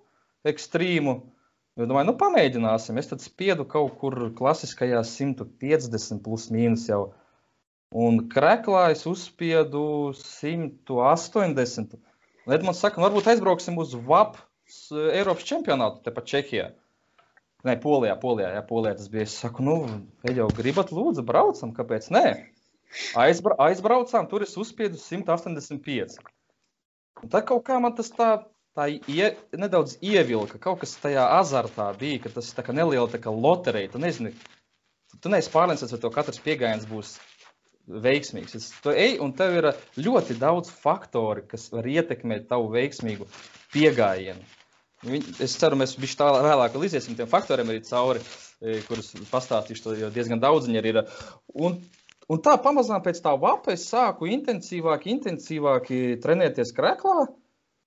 ekstrīmu. 0.46 1.16
Es 1.76 1.90
domāju, 1.90 2.12
nu, 2.12 2.16
pamēģināsim. 2.22 3.02
Es 3.02 3.10
spiedu 3.24 3.66
kaut 3.68 3.98
kur 3.98 4.30
klasiskajā 4.38 5.02
150 5.02 6.22
plus 6.22 6.46
mīnus 6.54 6.86
jau. 6.92 7.02
Un 7.90 8.28
krēklā 8.30 8.92
es 8.94 9.02
uzspiedu 9.10 10.14
180. 10.22 11.98
Un 12.46 12.54
Edmunds 12.54 12.78
saka, 12.78 13.00
nu, 13.00 13.08
varbūt 13.08 13.34
aizbrauksim 13.34 13.82
uz 13.82 13.98
VAP 14.06 14.38
Eiropas 14.66 15.46
čempionātu 15.46 16.02
tepat 16.06 16.26
Čehijā. 16.30 16.70
Nē, 17.66 17.76
Polijā, 17.82 18.14
Polijā, 18.20 18.52
jā, 18.54 18.62
Polijā 18.66 18.96
tas 18.98 19.10
bija. 19.10 19.26
Es 19.26 19.34
saku, 19.42 19.64
nu, 19.66 19.76
jau 20.26 20.46
gribat, 20.54 20.92
lūdzu, 20.94 21.24
braucam, 21.26 21.72
kāpēc 21.74 22.10
nē? 22.14 22.26
Aizbra 23.18 23.56
aizbraucām, 23.66 24.28
tur 24.30 24.44
es 24.46 24.54
uzspiedu 24.60 24.98
185. 25.00 26.18
Un 27.22 27.32
tad 27.32 27.46
kaut 27.48 27.64
kā 27.66 27.78
man 27.82 27.96
tas 27.98 28.12
tā, 28.14 28.28
tā 28.76 28.88
ie, 28.92 29.32
nedaudz 29.58 29.96
ievilka. 30.04 30.60
Kaut 30.62 30.82
kas 30.82 30.94
tajā 31.02 31.24
azartā 31.38 31.88
bija, 31.98 32.20
ka 32.26 32.34
tas 32.36 32.52
ir 32.52 32.70
neliela 32.76 33.08
tā 33.10 33.22
kā 33.22 33.32
loterija. 33.32 33.90
Tu 33.94 34.02
nezini, 34.02 34.34
tu 35.22 35.32
neesi 35.32 35.52
pārliecināts, 35.54 35.96
vai 35.96 36.02
to 36.04 36.12
katrs 36.14 36.42
piegājiens 36.44 36.86
būs 36.90 37.16
veiksmīgs. 38.06 38.56
Es, 38.58 38.70
tu 38.82 38.94
ej, 38.94 39.18
un 39.22 39.34
tev 39.38 39.60
ir 39.60 39.70
ļoti 39.98 40.38
daudz 40.42 40.70
faktori, 40.74 41.46
kas 41.50 41.70
var 41.74 41.86
ietekmēt 41.86 42.48
tavu 42.50 42.70
veiksmīgu 42.74 43.30
piegājienu. 43.74 44.44
Es 45.44 45.54
ceru, 45.60 45.76
mēs 45.78 45.94
bijām 46.00 46.18
tā 46.18 46.28
vēlāk, 46.46 46.74
vēl 46.74 46.86
iziesim 46.88 47.16
tiem 47.18 47.28
faktoriem 47.30 47.68
arī 47.70 47.82
cauri, 47.86 48.22
e, 48.60 48.80
kurus 48.88 49.12
pastāstīšu, 49.30 49.94
jo 50.00 50.10
diezgan 50.14 50.40
daudz 50.42 50.66
viņi 50.66 50.80
arī 50.80 50.94
ir. 50.94 51.00
Un, 51.52 51.76
un 52.32 52.42
tā 52.42 52.56
pamazām 52.62 53.04
pēc 53.04 53.20
tā 53.22 53.34
vapa 53.38 53.74
es 53.74 53.84
sāku 53.90 54.30
intensīvāk, 54.32 55.06
intensīvāk 55.12 55.92
trenēties 56.24 56.72
kreklā, 56.76 57.28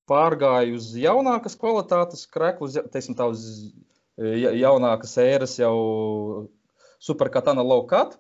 pārgāju 0.10 0.78
uz 0.78 0.94
jaunākas 0.98 1.58
kvalitātes 1.60 2.26
kreklu, 2.32 2.70
teiksim 2.94 3.18
tā 3.18 3.28
uz 3.34 3.44
e, 4.16 4.46
jaunākas 4.62 5.18
ēras 5.26 5.58
jau 5.60 5.76
superkatana 7.02 7.66
cut, 7.90 8.20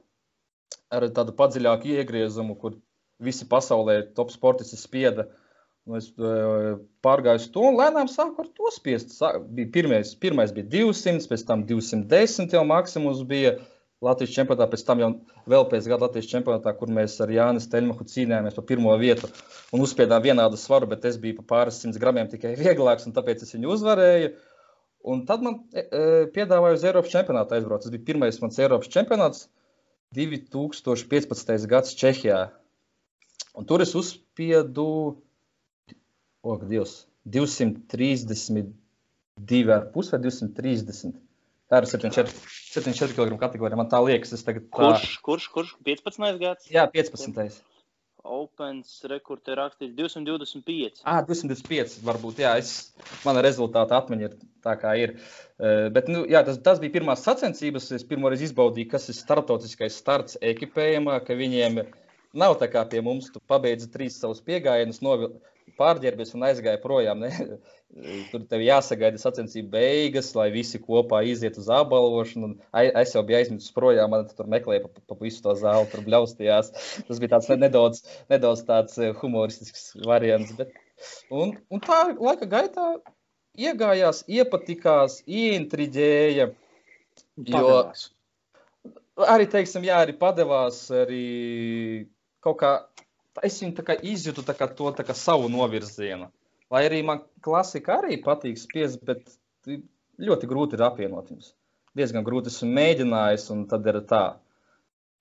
ar 0.89 1.05
tādu 1.13 1.37
padziļāku 1.37 1.93
iegriezumu, 1.93 2.57
kur 2.57 2.81
visi 3.19 3.45
pasaulē 3.45 4.01
top 4.15 4.31
sportisti 4.31 4.77
spieda 4.79 5.27
uh, 5.27 5.45
es 5.97 6.09
uh, 6.19 6.77
pārgāju 7.05 7.49
to 7.53 7.65
un 7.71 7.77
lēnām 7.79 8.09
sāku 8.11 8.43
ar 8.43 8.49
to 8.55 8.71
spiest. 8.75 9.15
Bija 9.55 9.71
pirmais, 9.73 10.13
pirmais 10.21 10.53
bija 10.55 10.67
200, 10.91 11.27
pēc 11.31 11.45
tam 11.47 11.65
210 11.69 12.55
jau 12.57 12.63
maksimums 12.67 13.23
bija 13.29 13.57
Latvijas 14.05 14.31
čempionātā, 14.31 14.69
pēc 14.71 14.83
tam 14.87 15.01
jau 15.03 15.09
vēl 15.51 15.65
pēc 15.71 15.87
gada 15.91 16.07
Latvijas 16.07 16.29
čempionātā, 16.31 16.71
kur 16.79 16.91
mēs 16.95 17.17
ar 17.23 17.31
Jānis 17.35 17.67
Teļmahu 17.71 18.05
cīnījāmies 18.07 18.55
par 18.55 18.65
pirmo 18.69 18.93
vietu 19.01 19.27
un 19.75 19.83
uzspiedām 19.83 20.23
vienādu 20.23 20.59
svaru, 20.59 20.87
bet 20.87 21.07
es 21.09 21.17
biju 21.19 21.41
pa 21.41 21.47
pāris 21.55 21.81
simts 21.83 21.99
gramiem 21.99 22.29
tikai 22.31 22.53
vieglāks 22.59 23.09
un 23.09 23.15
tāpēc 23.17 23.43
es 23.43 23.51
viņu 23.57 23.73
uzvarēju. 23.75 24.31
Un 25.09 25.25
tad 25.27 25.43
man 25.43 25.61
e, 25.71 25.83
e 25.83 26.05
piedāvāja 26.35 26.77
uz 26.77 26.85
Eiropas 26.87 27.11
čempionātu 27.11 27.55
aizbraukt. 27.55 27.85
Tas 27.85 27.93
bija 27.93 28.07
pirmais 28.11 28.39
mans 28.43 28.59
Eiropas 28.59 28.91
čempionāts 28.91 29.45
2015. 30.15 31.67
gads 31.71 31.95
Čehijā. 31.99 32.39
Un 33.59 33.67
tur 33.67 33.83
es 33.83 33.93
uzspiedu 33.99 35.19
Ok, 36.41 36.63
Dievs, 36.69 37.07
232 37.27 39.75
ar 39.75 39.91
pusi 39.93 40.15
vai 40.15 40.21
230. 40.23 41.13
Tā 41.69 41.83
ir 41.83 41.85
74 41.85 43.13
kg 43.13 43.37
kategorija. 43.37 43.77
Man 43.77 43.91
tā 43.91 43.99
liekas, 44.01 44.31
tas 44.33 44.45
tagad. 44.45 44.63
Tā... 44.71 44.79
Kurš, 44.79 45.17
kurš, 45.25 45.49
kurš? 45.53 45.75
15. 45.85 46.39
gads? 46.41 46.69
Jā, 46.73 46.87
15. 46.89 47.59
Opens 48.29 48.97
rekords 49.07 49.47
ir 49.47 49.55
rakstīts 49.57 49.93
225. 49.95 51.03
Ah, 51.07 51.21
225. 51.27 51.99
Varbūt, 52.07 52.41
jā, 52.43 52.55
es, 52.59 52.69
mana 53.23 53.43
rezultāta 53.45 53.99
atmiņa 54.01 54.27
ir 54.27 54.33
tā, 54.65 54.73
kā 54.81 54.95
ir. 54.99 55.13
Bet, 55.95 56.09
nu, 56.11 56.25
jā, 56.29 56.41
tas, 56.47 56.59
tas 56.65 56.81
bija 56.81 56.97
pirmās 56.97 57.23
sacensības. 57.25 57.91
Es 57.95 58.07
pirmo 58.07 58.33
reizi 58.33 58.49
izbaudīju, 58.49 58.89
kas 58.91 59.07
ir 59.13 59.19
startautiskais 59.19 60.01
starts 60.01 60.41
ekipējumā, 60.41 61.21
ka 61.25 61.37
viņiem 61.37 61.83
nav 62.37 62.57
tā 62.59 62.67
kā 62.73 62.83
pie 62.89 63.05
mums. 63.05 63.29
Tu 63.33 63.41
pabeidzi 63.49 63.91
trīs 63.93 64.19
savus 64.19 64.41
piegājienus, 64.45 65.03
novil, 65.05 65.37
pārģērbies 65.79 66.33
un 66.37 66.45
aizgāja 66.47 66.79
projām. 66.81 67.21
Ne? 67.25 67.59
Tur 68.31 68.43
tev 68.49 68.63
jāsagaida 68.63 69.21
sacensību 69.21 69.71
beigas, 69.73 70.31
lai 70.37 70.47
visi 70.53 70.81
kopā 70.81 71.21
iziet 71.27 71.57
uz 71.61 71.69
apbalvošanu. 71.73 72.51
Es 73.01 73.15
jau 73.15 73.23
biju 73.25 73.39
aizmirsis 73.39 73.73
projām, 73.75 74.13
man 74.13 74.27
tur 74.29 74.49
meklēja 74.51 74.83
pa, 74.85 75.03
pa 75.09 75.17
visu 75.21 75.41
to 75.45 75.55
zāli, 75.57 75.89
tur 75.89 76.05
bļaustījās. 76.05 76.69
Tas 77.07 77.21
bija 77.21 77.33
tāds 77.35 77.49
nedaudz, 77.49 78.03
nedaudz 78.29 78.61
tāds 78.67 78.99
eh, 79.01 79.09
humoristisks 79.21 79.91
variants. 80.05 80.53
Bet, 80.59 80.77
un, 81.33 81.55
un 81.73 81.81
tā 81.85 82.03
laika 82.13 82.49
gaitā 82.49 82.91
iegājās, 83.57 84.21
iepatikās, 84.29 85.23
ieintriģēja. 85.25 86.51
Jo 87.49 87.65
arī, 89.27 89.47
teiksim, 89.49 89.83
jā, 89.87 89.99
arī 90.03 90.15
padevās, 90.19 90.85
arī 90.95 92.07
kaut 92.43 92.59
kā 92.61 92.71
es 93.45 93.59
viņu 93.63 93.97
izjūtu 94.13 94.43
tā 94.47 94.55
kā 94.57 94.67
to 94.67 94.91
tā 94.95 95.05
kā 95.07 95.15
savu 95.17 95.49
novirzienu. 95.51 96.29
Lai 96.69 96.83
arī 96.85 97.01
man 97.05 97.23
klasika 97.41 97.99
arī 98.03 98.19
patīk 98.21 98.59
spiest, 98.61 99.01
bet 99.05 99.25
ļoti 100.19 100.49
grūti 100.49 100.77
ir 100.77 100.85
apvienot 100.85 101.31
viņus. 101.31 101.53
Diezgan 101.97 102.25
grūti 102.25 102.51
esmu 102.53 102.69
mēģinājis, 102.77 103.49
un 103.55 103.65
tad 103.71 103.87
ir 103.89 104.01
tā 104.09 104.23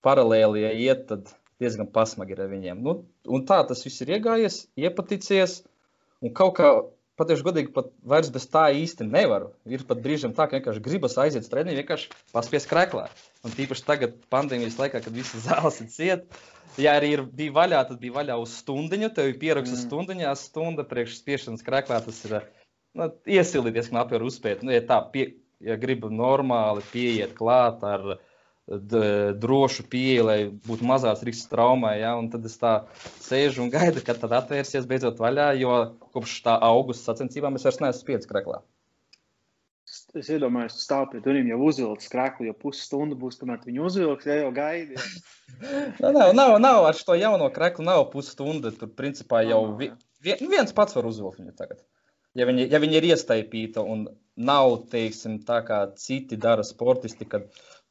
paralēli, 0.05 0.67
ja 0.67 0.73
iet, 0.77 1.07
tad 1.09 1.33
diezgan 1.59 1.89
pasmagi 1.91 2.37
ir 2.37 2.45
ar 2.45 2.53
viņiem. 2.53 2.85
Nu, 2.85 3.01
un 3.27 3.47
tā 3.49 3.63
tas 3.67 3.81
viss 3.87 4.05
ir 4.05 4.13
iegājies, 4.19 4.67
iepaticies, 4.79 5.63
un 6.23 6.35
kaut 6.37 6.55
kā 6.61 6.71
Patiešām, 7.19 7.49
godīgi, 7.49 7.73
pat 7.75 7.89
vairs 8.07 8.29
bez 8.31 8.45
tā 8.47 8.69
īsti 8.79 9.03
nevaru. 9.09 9.49
Ir 9.67 9.83
pat 9.89 9.99
brīžiem 10.05 10.37
tā, 10.37 10.45
ka 10.47 10.55
vienkārši 10.55 10.83
gribas 10.85 11.17
aiziet 11.19 11.43
uz 11.43 11.51
treniņu, 11.51 11.81
vienkārši 11.81 12.13
paspiest 12.31 12.69
krēklā. 12.71 13.09
Un 13.43 13.55
tīpaši 13.57 13.87
tagad, 13.89 14.13
pandēmijas 14.31 14.79
laikā, 14.79 15.01
kad 15.03 15.17
visas 15.17 15.43
zāles 15.49 15.81
ir 15.83 15.89
ciet, 15.91 16.39
ja 16.83 16.95
arī 16.99 17.13
ir, 17.17 17.25
bija 17.41 17.55
vaļā, 17.57 17.83
tad 17.91 17.99
bija 18.03 18.17
vaļā 18.19 18.39
uz 18.43 18.55
stundiņu. 18.63 19.11
Tev 19.17 19.33
ir 19.33 19.41
pieraksts 19.41 19.77
mm. 19.81 19.85
stundiņā, 19.87 20.33
stunda 20.39 20.87
priekš 20.89 21.19
spiešanas 21.21 21.67
krēklā. 21.67 22.01
Tas 22.05 22.23
ir 22.29 22.39
nu, 22.99 23.11
iesilīties 23.39 23.91
knapi 23.93 24.19
ar 24.19 24.27
uzspēt. 24.29 24.65
Nu, 24.67 24.75
ja 24.75 24.85
tā, 24.87 25.01
pie, 25.13 25.29
ja 25.65 25.79
gribu 25.81 26.13
normāli 26.15 26.85
pieiet 26.93 27.35
klāt 27.39 27.85
ar 27.87 28.17
drošu 28.69 29.87
pieeju, 29.89 30.25
lai 30.29 30.39
būtu 30.69 30.85
mazās 30.85 31.23
risks 31.25 31.49
traumai. 31.49 31.99
Ja? 32.03 32.15
Un 32.21 32.29
tad 32.33 32.45
es 32.45 32.59
tā 32.61 32.75
sēžu 33.25 33.65
un 33.65 33.73
gaidu, 33.73 34.05
kad 34.05 34.21
tad 34.21 34.35
atvērsies 34.43 34.89
beidzot 34.89 35.21
vaļā, 35.23 35.55
jo 35.63 35.79
kopš 36.13 36.43
tā 36.45 36.59
augusta 36.69 37.13
sacensībām 37.13 37.57
es 37.57 37.65
vairs 37.65 37.81
neesmu 37.81 38.03
spiedis 38.03 38.29
kreklā. 38.29 38.61
Es 40.17 40.31
iedomājos, 40.33 40.79
ka 40.79 40.83
stāv 40.83 41.03
pie 41.13 41.21
durvīm, 41.21 41.51
jau 41.51 41.59
uzvilks 41.69 42.09
krāklu, 42.09 42.47
jau 42.49 42.55
pusstundu 42.57 43.17
būs, 43.21 43.37
kamēr 43.41 43.61
viņi 43.67 43.83
uzvilks, 43.85 44.29
ja 44.29 44.39
jau 44.41 44.53
gaidi. 44.57 44.97
Nav, 45.99 46.13
nav, 46.15 46.33
nav, 46.37 46.53
nav, 46.63 46.85
ar 46.87 46.95
šo 46.95 47.17
jauno 47.19 47.49
krāklu 47.51 47.83
nav 47.83 48.05
pusstunda. 48.13 48.71
Tur 48.71 48.93
principā 48.95 49.41
jau 49.43 49.59
vi, 49.81 49.89
viens 50.23 50.71
pats 50.77 50.95
var 50.95 51.09
uzvilkt 51.09 51.41
viņu 51.41 51.55
tagad. 51.59 51.81
Ja 52.39 52.47
viņi, 52.47 52.69
ja 52.71 52.79
viņi 52.79 52.99
ir 53.01 53.07
iestaipīti 53.09 53.83
un 53.83 54.05
nav, 54.39 54.77
teiksim, 54.93 55.41
tā 55.49 55.59
kā 55.67 55.81
citi 55.99 56.39
dara 56.39 56.63
sportisti, 56.63 57.27
kad 57.27 57.49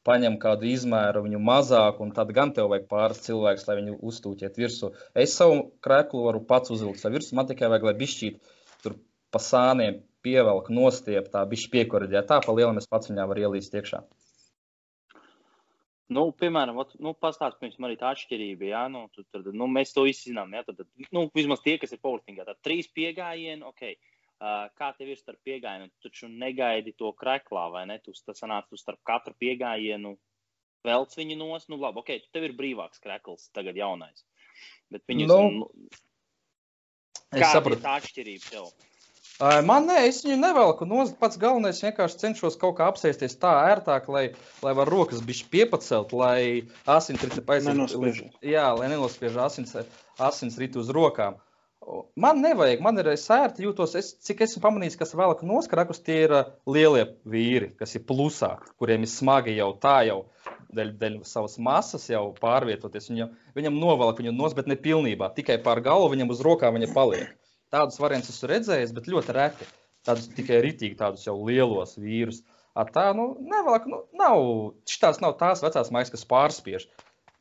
paņem 0.07 0.37
kādu 0.39 0.69
izmēru, 0.71 1.25
viņu 1.25 1.41
mazāk, 1.43 1.99
un 2.03 2.13
tad 2.15 2.31
gan 2.37 2.53
tev 2.55 2.71
vajag 2.71 2.87
pāris 2.87 3.25
cilvēkus, 3.25 3.67
lai 3.67 3.79
viņu 3.81 3.97
uztūķiet 4.07 4.61
virsū. 4.61 4.93
Es 5.11 5.35
savu 5.35 5.65
krēklu 5.83 6.23
varu 6.29 6.45
pats 6.47 6.71
uzvilkt 6.71 7.03
savu 7.03 7.19
virsmu, 7.19 7.41
man 7.41 7.49
tikai 7.51 7.67
vajag, 7.73 7.89
lai 7.89 7.97
bišķīt 7.99 8.53
tur 8.85 8.95
pa 9.33 9.43
sāniem 9.43 9.99
pievelk 10.27 10.71
nostiep, 10.73 11.31
tā 11.33 11.43
bišķi 11.47 11.73
piekoriģē. 11.77 12.23
Tā 12.27 12.41
pa 12.43 12.55
lielam 12.55 12.79
es 12.81 12.89
pats 12.91 13.11
viņā 13.11 13.27
varu 13.31 13.47
ielīst 13.47 13.79
iekšā. 13.79 14.03
Nu, 16.15 16.29
piemēram, 16.39 16.77
ot, 16.79 16.93
nu, 17.03 17.11
pastāst, 17.19 17.57
pirms 17.59 17.75
man 17.79 17.89
arī 17.89 17.97
tā 17.99 18.13
atšķirība, 18.13 18.69
jā, 18.69 18.85
nu, 18.91 19.01
tad, 19.11 19.25
tad, 19.33 19.49
nu, 19.51 19.65
mēs 19.67 19.91
to 19.91 20.05
izzinām, 20.07 20.53
jā, 20.55 20.61
tad, 20.69 20.85
nu, 21.11 21.25
vismaz 21.35 21.59
tie, 21.65 21.73
kas 21.81 21.91
ir 21.91 21.99
powerliftingā, 21.99 22.45
tad 22.47 22.61
trīs 22.63 22.87
piegājieni, 22.95 23.65
ok, 23.67 23.83
kā 24.77 24.89
tev 24.97 25.11
ir 25.11 25.19
starp 25.19 25.39
piegājieniem. 25.45 25.91
Tu 25.91 26.09
taču 26.09 26.29
negaidi 26.29 26.93
to 26.97 27.11
kreklā, 27.17 27.67
vai 27.73 27.85
ne? 27.89 27.99
Tu 28.03 28.13
sanāc 28.15 28.69
tu 28.69 28.77
starp 28.77 29.01
katru 29.07 29.33
piegājienu, 29.41 30.15
velc 30.85 31.15
viņu 31.17 31.37
nos. 31.39 31.67
Nu, 31.71 31.79
labi, 31.81 32.03
ok, 32.03 32.29
tev 32.31 32.45
ir 32.47 32.57
brīvāks 32.57 33.01
krekls, 33.03 33.49
tagad 33.55 33.77
jaunais. 33.79 34.23
Bet 34.93 35.03
viņus, 35.09 35.31
nu, 35.31 35.65
nu, 35.65 35.89
kāda 37.33 37.57
sapratu. 37.57 37.79
ir 37.79 37.83
tā 37.83 37.97
atšķirība 38.01 38.53
tev? 38.53 38.69
Man 39.37 39.85
nē, 39.85 39.99
es 40.09 40.23
viņu 40.25 40.39
nevelku. 40.41 40.85
No, 40.89 41.03
pats 41.21 41.37
galvenais 41.37 41.81
vienkārši 41.83 42.21
cenšos 42.23 42.55
kaut 42.57 42.79
kā 42.79 42.87
apsēsties 42.89 43.37
tā 43.37 43.51
ērtāk, 43.69 44.07
lai, 44.09 44.23
lai 44.65 44.73
var 44.79 44.89
rokas 44.89 45.21
bišķi 45.25 45.49
piepacelt, 45.53 46.15
lai 46.17 46.65
asins 46.89 47.21
rita 47.21 47.43
paiziet. 47.45 47.77
Jā, 48.41 48.71
lai 48.73 48.89
nenospiež 48.89 49.37
asins, 49.45 49.75
asins 50.17 50.57
rita 50.57 50.81
uz 50.81 50.89
rokām. 50.89 51.37
Man 52.19 52.41
nevajag, 52.43 52.81
man 52.83 52.97
ir 52.99 53.11
sērti 53.21 53.63
jūtos, 53.63 53.93
es, 53.95 54.09
cik 54.25 54.41
esmu 54.43 54.63
pamanījis, 54.65 54.97
kas 54.99 55.13
velk 55.15 55.45
noskrakus, 55.45 56.01
tie 56.03 56.23
ir 56.25 56.33
lielie 56.67 57.05
vīri, 57.29 57.69
kas 57.79 57.93
ir 57.95 58.03
plusā, 58.09 58.57
kuriem 58.81 59.05
ir 59.05 59.13
smagi 59.13 59.53
jau 59.55 59.69
tā 59.79 60.01
jau 60.09 60.23
dēļ, 60.75 60.95
dēļ 60.99 61.21
savas 61.29 61.55
masas 61.61 62.09
jau 62.09 62.25
pārvietoties. 62.41 63.13
Viņam, 63.13 63.37
viņam 63.55 63.79
novelk 63.85 64.19
viņu 64.19 64.33
nos, 64.35 64.57
bet 64.57 64.67
ne 64.67 64.75
pilnībā, 64.81 65.29
tikai 65.37 65.61
pār 65.63 65.85
galvu 65.85 66.15
viņam 66.17 66.33
uz 66.33 66.41
rokām 66.43 66.75
viņa 66.75 66.95
paliek. 66.97 67.37
Tādus 67.73 67.99
variantus 67.99 68.35
esmu 68.35 68.51
redzējis, 68.53 68.93
bet 68.95 69.09
ļoti 69.11 69.35
reti. 69.35 69.67
Tādus 70.07 70.29
tikai 70.37 70.61
ritīgi, 70.63 70.95
tādus 70.99 71.25
jau 71.27 71.35
lielos 71.43 71.97
vīrus. 71.99 72.43
A 72.77 72.85
tā, 72.87 73.09
nu, 73.17 73.31
nevelk, 73.41 73.87
nu, 73.89 74.03
nav, 74.15 74.39
šitās 74.87 75.19
nav 75.23 75.35
tās 75.39 75.63
vecās 75.65 75.91
mājas, 75.91 76.13
kas 76.13 76.27
pārspiež. 76.29 76.87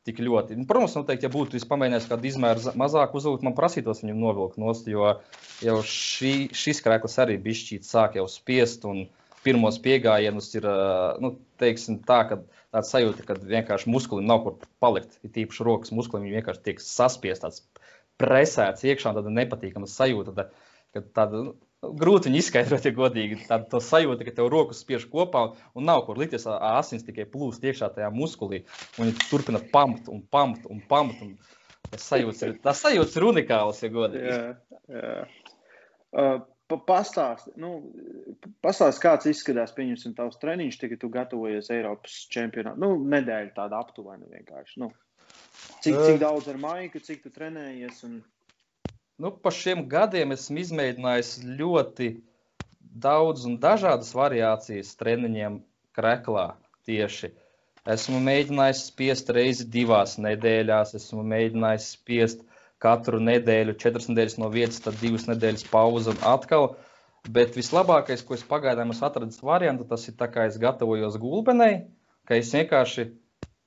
tik 0.07 0.21
ļoti. 0.23 0.55
Protams, 0.71 0.95
noteikti, 0.95 1.27
ja 1.27 1.33
būtu 1.35 1.59
pamēģinājis 1.67 2.05
kādu 2.07 2.29
izmēru 2.31 2.75
mazāk 2.79 3.15
uzvilkt, 3.19 3.43
man 3.43 3.57
prasītos 3.59 4.05
viņam 4.05 4.21
novilkt 4.23 4.61
nost, 4.63 4.87
jo 4.87 5.17
jau 5.67 5.79
šī, 5.83 6.35
šis 6.55 6.79
krēklis 6.85 7.19
arī 7.25 7.35
bišķīt 7.43 7.87
sāk 7.89 8.15
jau 8.21 8.29
spiest, 8.31 8.87
un 8.87 9.09
pirmos 9.43 9.81
piegājienus 9.83 10.53
ir, 10.59 10.69
nu, 11.23 11.33
teiksim 11.59 11.99
tā, 12.07 12.21
ka 12.31 12.39
tāds 12.75 12.93
sajūta, 12.95 13.27
ka 13.27 13.39
vienkārši 13.43 13.91
muskulim 13.91 14.31
nav 14.31 14.45
kur 14.45 14.57
palikt, 14.83 15.19
ir 15.27 15.35
tīpaši 15.35 15.67
rokas 15.67 15.95
muskulim, 15.95 16.27
viņi 16.27 16.39
vienkārši 16.39 16.65
tiek 16.69 16.83
saspiest, 16.83 17.43
tāds 17.43 17.65
presēts 18.21 18.87
iekšā, 18.87 19.13
tāda 19.17 19.33
nepatīkama 19.33 19.89
sajūta, 19.91 20.35
tāda, 20.37 20.67
ka 20.95 21.03
tāda, 21.19 21.43
nu, 21.49 21.55
grūti 22.01 22.31
viņu 22.31 22.41
izskaidrot, 22.41 22.89
ja 22.89 22.95
godīgi. 22.97 23.41
Tāda 23.49 23.81
sajūta, 23.83 24.27
ka 24.27 24.35
tev 24.39 24.51
rokas 24.53 24.81
spiež 24.85 25.07
kopā 25.13 25.45
un 25.77 25.87
nav 25.89 26.05
kur 26.07 26.19
likties. 26.21 26.49
Asins 26.49 27.07
tikai 27.07 27.29
plūst 27.31 27.65
iekšā 27.67 27.93
tajā 27.95 28.11
muskulī. 28.15 28.65
Un 28.97 29.09
viņi 29.09 29.29
turpina 29.31 29.63
pamt 29.73 30.11
un 30.13 30.25
pamt 30.33 30.67
un 30.73 30.83
pamt. 30.89 31.23
Un 31.23 31.37
tas 31.93 32.09
sajūts 32.11 32.43
ir, 32.47 32.59
tas 32.65 32.83
sajūts 32.83 33.17
ir 33.19 33.29
unikāls, 33.29 33.85
ja 33.85 33.93
godīgi. 33.95 34.37
Jā, 34.37 35.01
jā. 35.01 35.17
Uh, 36.17 36.45
Pastāst, 36.67 37.53
nu, 37.63 37.69
pastāst, 38.65 38.99
kāds 38.99 39.29
izskatās, 39.31 39.71
pieņemsim, 39.77 40.17
tavs 40.19 40.41
treniņš, 40.43 40.79
tagad 40.81 40.99
tu 40.99 41.11
gatavojies 41.15 41.69
Eiropas 41.71 42.17
čempionātā. 42.35 42.81
Nu, 42.83 42.97
nedēļa 43.07 43.53
tāda 43.55 43.79
aptuvena 43.79 44.27
vienkārši. 44.27 44.81
Nu, 44.83 44.89
cik, 45.85 45.95
cik 45.95 46.23
daudz 46.23 46.49
ar 46.53 46.59
maiku, 46.61 47.03
cik 47.03 47.23
tu 47.27 47.35
trenējies 47.35 48.03
un 48.09 48.21
Nu, 49.17 49.31
pa 49.33 49.49
šiem 49.49 49.87
gadiem 49.89 50.35
esmu 50.35 50.61
izmēģinājis 50.61 51.31
ļoti 51.59 52.09
daudz 53.05 53.47
un 53.49 53.55
dažādas 53.63 54.11
variācijas 54.17 54.91
treniņiem 55.01 55.57
kreklā 55.97 56.51
tieši. 56.89 57.31
Esmu 57.95 58.21
mēģinājis 58.27 58.83
spiest 58.91 59.33
reizi 59.33 59.65
divās 59.73 60.19
nedēļās, 60.21 60.93
esmu 60.99 61.25
mēģinājis 61.33 61.89
spiest 61.97 62.45
katru 62.83 63.23
nedēļu, 63.25 63.79
četras 63.81 64.11
nedēļas 64.11 64.37
no 64.43 64.51
vietas, 64.53 64.83
tad 64.85 65.01
divas 65.01 65.25
nedēļas 65.31 65.65
pauze 65.73 66.13
un 66.13 66.21
atkal. 66.35 66.75
Bet 67.33 67.57
vislabākais, 67.57 68.21
ko 68.27 68.37
es 68.37 68.45
pagaidām 68.47 68.93
esmu 68.93 69.09
atradis 69.09 69.41
variantu, 69.43 69.89
tas 69.89 70.05
ir 70.11 70.19
tā 70.21 70.29
kā 70.35 70.45
es 70.51 70.61
gatavojos 70.61 71.17
gulbenei, 71.23 71.87
ka 72.29 72.37
es 72.37 72.53
vienkārši 72.53 73.09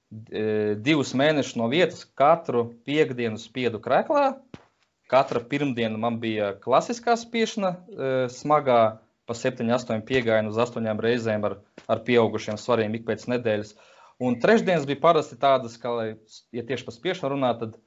divus 0.10 1.14
mēnešus 1.18 1.58
no 1.60 1.68
vietas 1.70 2.06
katru 2.18 2.64
piekdienu 2.88 3.38
spiedu 3.38 3.82
kreklā, 3.84 4.32
Katra 5.10 5.42
pirmdiena 5.42 5.98
man 5.98 6.20
bija 6.22 6.52
klasiskā 6.62 7.16
spiešana, 7.18 7.70
e, 7.74 8.10
smagā, 8.30 8.82
pa 9.26 9.36
7, 9.38 9.66
8 9.74 10.04
piegājienu 10.06 10.52
uz 10.54 10.60
8 10.62 11.02
reizēm 11.02 11.48
ar, 11.50 11.56
ar 11.90 12.02
pieaugušiem 12.06 12.60
svariem 12.62 12.94
ik 12.98 13.08
pēc 13.08 13.26
nedēļas. 13.34 13.74
Un 14.22 14.38
trešdienas 14.44 14.86
bija 14.86 15.02
parasti 15.02 15.40
tādas, 15.42 15.80
ka, 15.82 15.96
ja 16.54 16.66
tieši 16.68 16.86
par 16.86 16.94
spiešanu 16.94 17.32
runā, 17.34 17.52
tad 17.58 17.80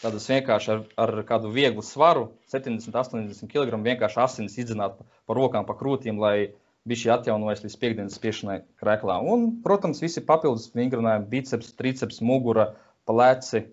tādas 0.00 0.30
vienkārši 0.32 0.72
ar, 0.72 0.82
ar 1.04 1.12
kādu 1.28 1.52
vieglu 1.52 1.84
svaru, 1.84 2.30
70, 2.54 2.96
80 2.96 3.52
kg, 3.52 3.76
vienkārši 3.84 4.22
asinis 4.24 4.56
izdzināt 4.56 4.96
pa, 4.96 5.08
pa 5.28 5.36
rokām, 5.36 5.68
pa 5.68 5.76
krūtīm, 5.76 6.16
lai 6.16 6.54
viņš 6.90 7.06
atjaunojas 7.14 7.64
līdz 7.64 7.78
piekdienas 7.80 8.18
spiešanai 8.18 8.58
krēklā. 8.82 9.20
Un, 9.24 9.48
protams, 9.64 10.02
visi 10.04 10.24
papildus 10.24 10.70
vingrinājumi, 10.76 11.30
biceps, 11.30 11.72
triceps, 11.78 12.20
mugura, 12.24 12.72
pleci, 13.08 13.64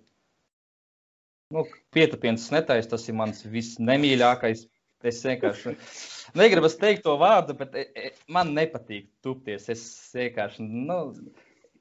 Nu, 1.52 1.66
Pietupiens 1.92 2.48
netais, 2.54 2.88
tas 2.88 3.10
ir 3.12 3.18
mans 3.20 3.44
visnemīļākais. 3.54 4.64
Es 5.10 5.20
vienkārši 5.26 5.74
negribu 6.38 6.70
teikt 6.80 7.04
to 7.08 7.16
vārdu, 7.20 7.56
bet 7.58 7.74
e, 7.76 7.88
e, 7.98 8.12
man 8.32 8.54
nepatīk 8.56 9.10
tupties. 9.26 9.66
Es 9.74 9.84
vienkārši. 10.16 10.64
Nu, 10.64 11.00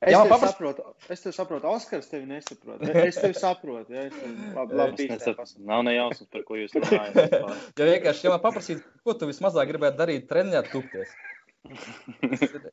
Es 0.01 0.15
tevi 0.17 0.31
papras... 0.31 0.55
saprotu, 0.55 0.85
es 1.13 1.21
tevi 1.21 1.35
saprotu, 1.37 1.69
Oskars 1.69 2.07
tevi 2.09 2.25
nesaprot. 2.25 2.81
Es 2.89 3.19
tevi 3.21 3.35
saprotu, 3.37 3.93
ja 3.93 4.07
es 4.09 4.15
tevi 4.17 4.53
labi, 4.57 4.79
labi 4.79 5.09
nesaprotu. 5.11 5.61
Nav 5.69 5.83
ne 5.85 5.93
jausmas, 5.93 6.31
par 6.33 6.47
ko 6.49 6.57
jūs 6.57 6.73
runājat. 6.79 7.35
ja 7.83 7.89
vienkārši, 7.91 8.25
ja 8.25 8.33
man 8.33 8.41
paprasīt, 8.41 8.81
ko 9.05 9.13
tu 9.21 9.29
vismazāk 9.29 9.69
gribētu 9.69 10.01
darīt, 10.01 10.25
trenēt 10.31 10.73
tupties. 10.73 11.13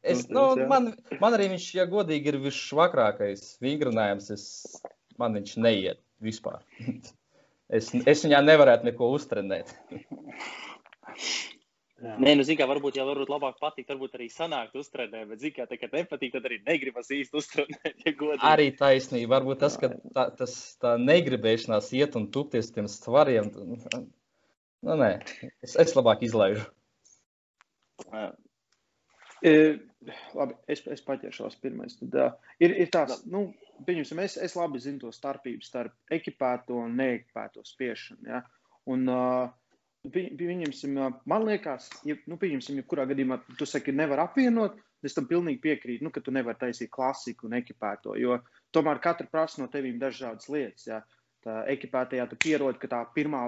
Es, 0.08 0.22
nu, 0.32 0.46
man, 0.72 0.94
man 1.20 1.36
arī 1.36 1.50
viņš, 1.52 1.66
ja 1.76 1.84
godīgi, 1.92 2.32
ir 2.32 2.38
visšvakrākais 2.46 3.58
vingrinājums. 3.60 4.30
Es, 4.32 4.46
man 5.20 5.36
viņš 5.36 5.58
neiet 5.60 6.00
vispār. 6.24 6.64
es, 7.78 7.92
es 7.92 8.24
viņā 8.24 8.40
nevarētu 8.48 8.88
neko 8.88 9.12
uztrenēt. 9.18 9.76
Jā. 11.98 12.14
Nē, 12.22 12.36
nu, 12.38 12.44
zināmā 12.46 12.68
mērā, 12.68 12.74
varbūt, 12.76 12.98
ja 13.00 13.06
varbūt 13.08 13.30
labāk 13.32 13.56
patikt, 13.58 13.90
varbūt 13.90 14.18
arī 14.20 14.28
sanākt 14.30 14.76
uztrenēt, 14.78 15.32
bet, 15.32 15.40
zināmā 15.42 15.66
mērā, 15.66 15.80
kad 15.82 15.96
nepatīk, 15.98 16.34
tad 16.36 16.46
arī 16.46 16.60
negribas 16.68 17.10
īsti 17.14 17.40
uztrenēt. 17.42 17.96
Ja 18.06 18.14
godīgi. 18.20 18.46
arī 18.46 18.68
taisnība. 18.78 19.32
Varbūt 19.34 19.62
tas, 19.64 19.78
ka 19.82 19.90
tā, 20.14 20.28
tas, 20.38 20.54
tā 20.82 20.94
negribēšanās 21.02 21.90
iet 21.98 22.16
un 22.20 22.30
tupties 22.34 22.70
tiem 22.76 22.86
svariem, 22.92 23.50
nu, 23.58 24.98
nē, 25.02 25.10
es, 25.66 25.74
es 25.74 25.96
labāk 25.98 26.22
izlaižu. 26.28 26.68
Jā. 28.14 28.30
E, 29.42 29.54
labi, 30.38 30.56
es, 30.70 30.86
es 30.94 31.02
paķeršos 31.06 31.58
pirmais. 31.62 31.98
Tad, 32.00 32.18
uh, 32.22 32.54
ir, 32.62 32.78
ir 32.86 32.94
tāds, 32.94 33.24
nu, 33.30 33.48
pieņemsim, 33.90 34.22
es, 34.22 34.38
es 34.42 34.56
labi 34.58 34.82
zinu 34.84 35.02
to 35.06 35.14
starpību 35.14 35.66
starp 35.66 36.14
ekipēto 36.14 36.78
un 36.86 36.98
neekipēto 37.02 37.66
spiešanu. 37.66 38.30
Ja? 38.30 38.44
Un, 38.94 39.10
uh, 39.10 39.50
pieņemsim, 40.14 40.98
man 41.30 41.46
liekas, 41.48 41.90
ja, 42.08 42.18
nu, 42.30 42.38
pieņemsim, 42.42 42.82
jebkurā 42.82 43.08
gadījumā 43.10 43.40
tu 43.60 43.68
saki, 43.70 43.96
nevar 43.96 44.26
apvienot. 44.28 44.78
Es 45.06 45.14
tam 45.14 45.28
pilnīgi 45.30 45.62
piekrītu, 45.62 46.04
nu, 46.08 46.10
ka 46.14 46.24
tu 46.26 46.34
nevari 46.34 46.58
taisīt 46.58 46.90
klasiku 46.90 47.46
un 47.46 47.54
ekipēto, 47.60 48.16
jo 48.18 48.40
tomēr 48.74 48.98
katra 49.04 49.28
prasa 49.30 49.62
no 49.62 49.68
tevīm 49.70 50.00
dažādas 50.02 50.50
lietas. 50.50 50.88
Ja? 50.90 51.04
Tā 51.46 51.60
ekipētajā 51.70 52.26
tu 52.32 52.40
pierodi, 52.42 52.82
ka 52.82 52.90
tā 52.92 53.04
pirmā 53.14 53.44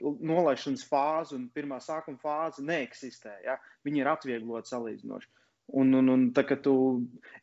nolaišanas 0.00 0.84
fāze 0.88 1.36
un 1.36 1.48
pirmā 1.54 1.78
sākuma 1.80 2.20
fāze 2.20 2.64
neeksistē. 2.64 3.38
Ja? 3.46 3.56
Viņi 3.88 4.02
ir 4.02 4.10
atviegloti 4.12 4.72
salīdzinoši. 4.72 5.30
Un, 5.80 5.94
un, 5.96 6.10
un 6.12 6.24
tā, 6.36 6.44
kad 6.44 6.60
tu 6.64 6.74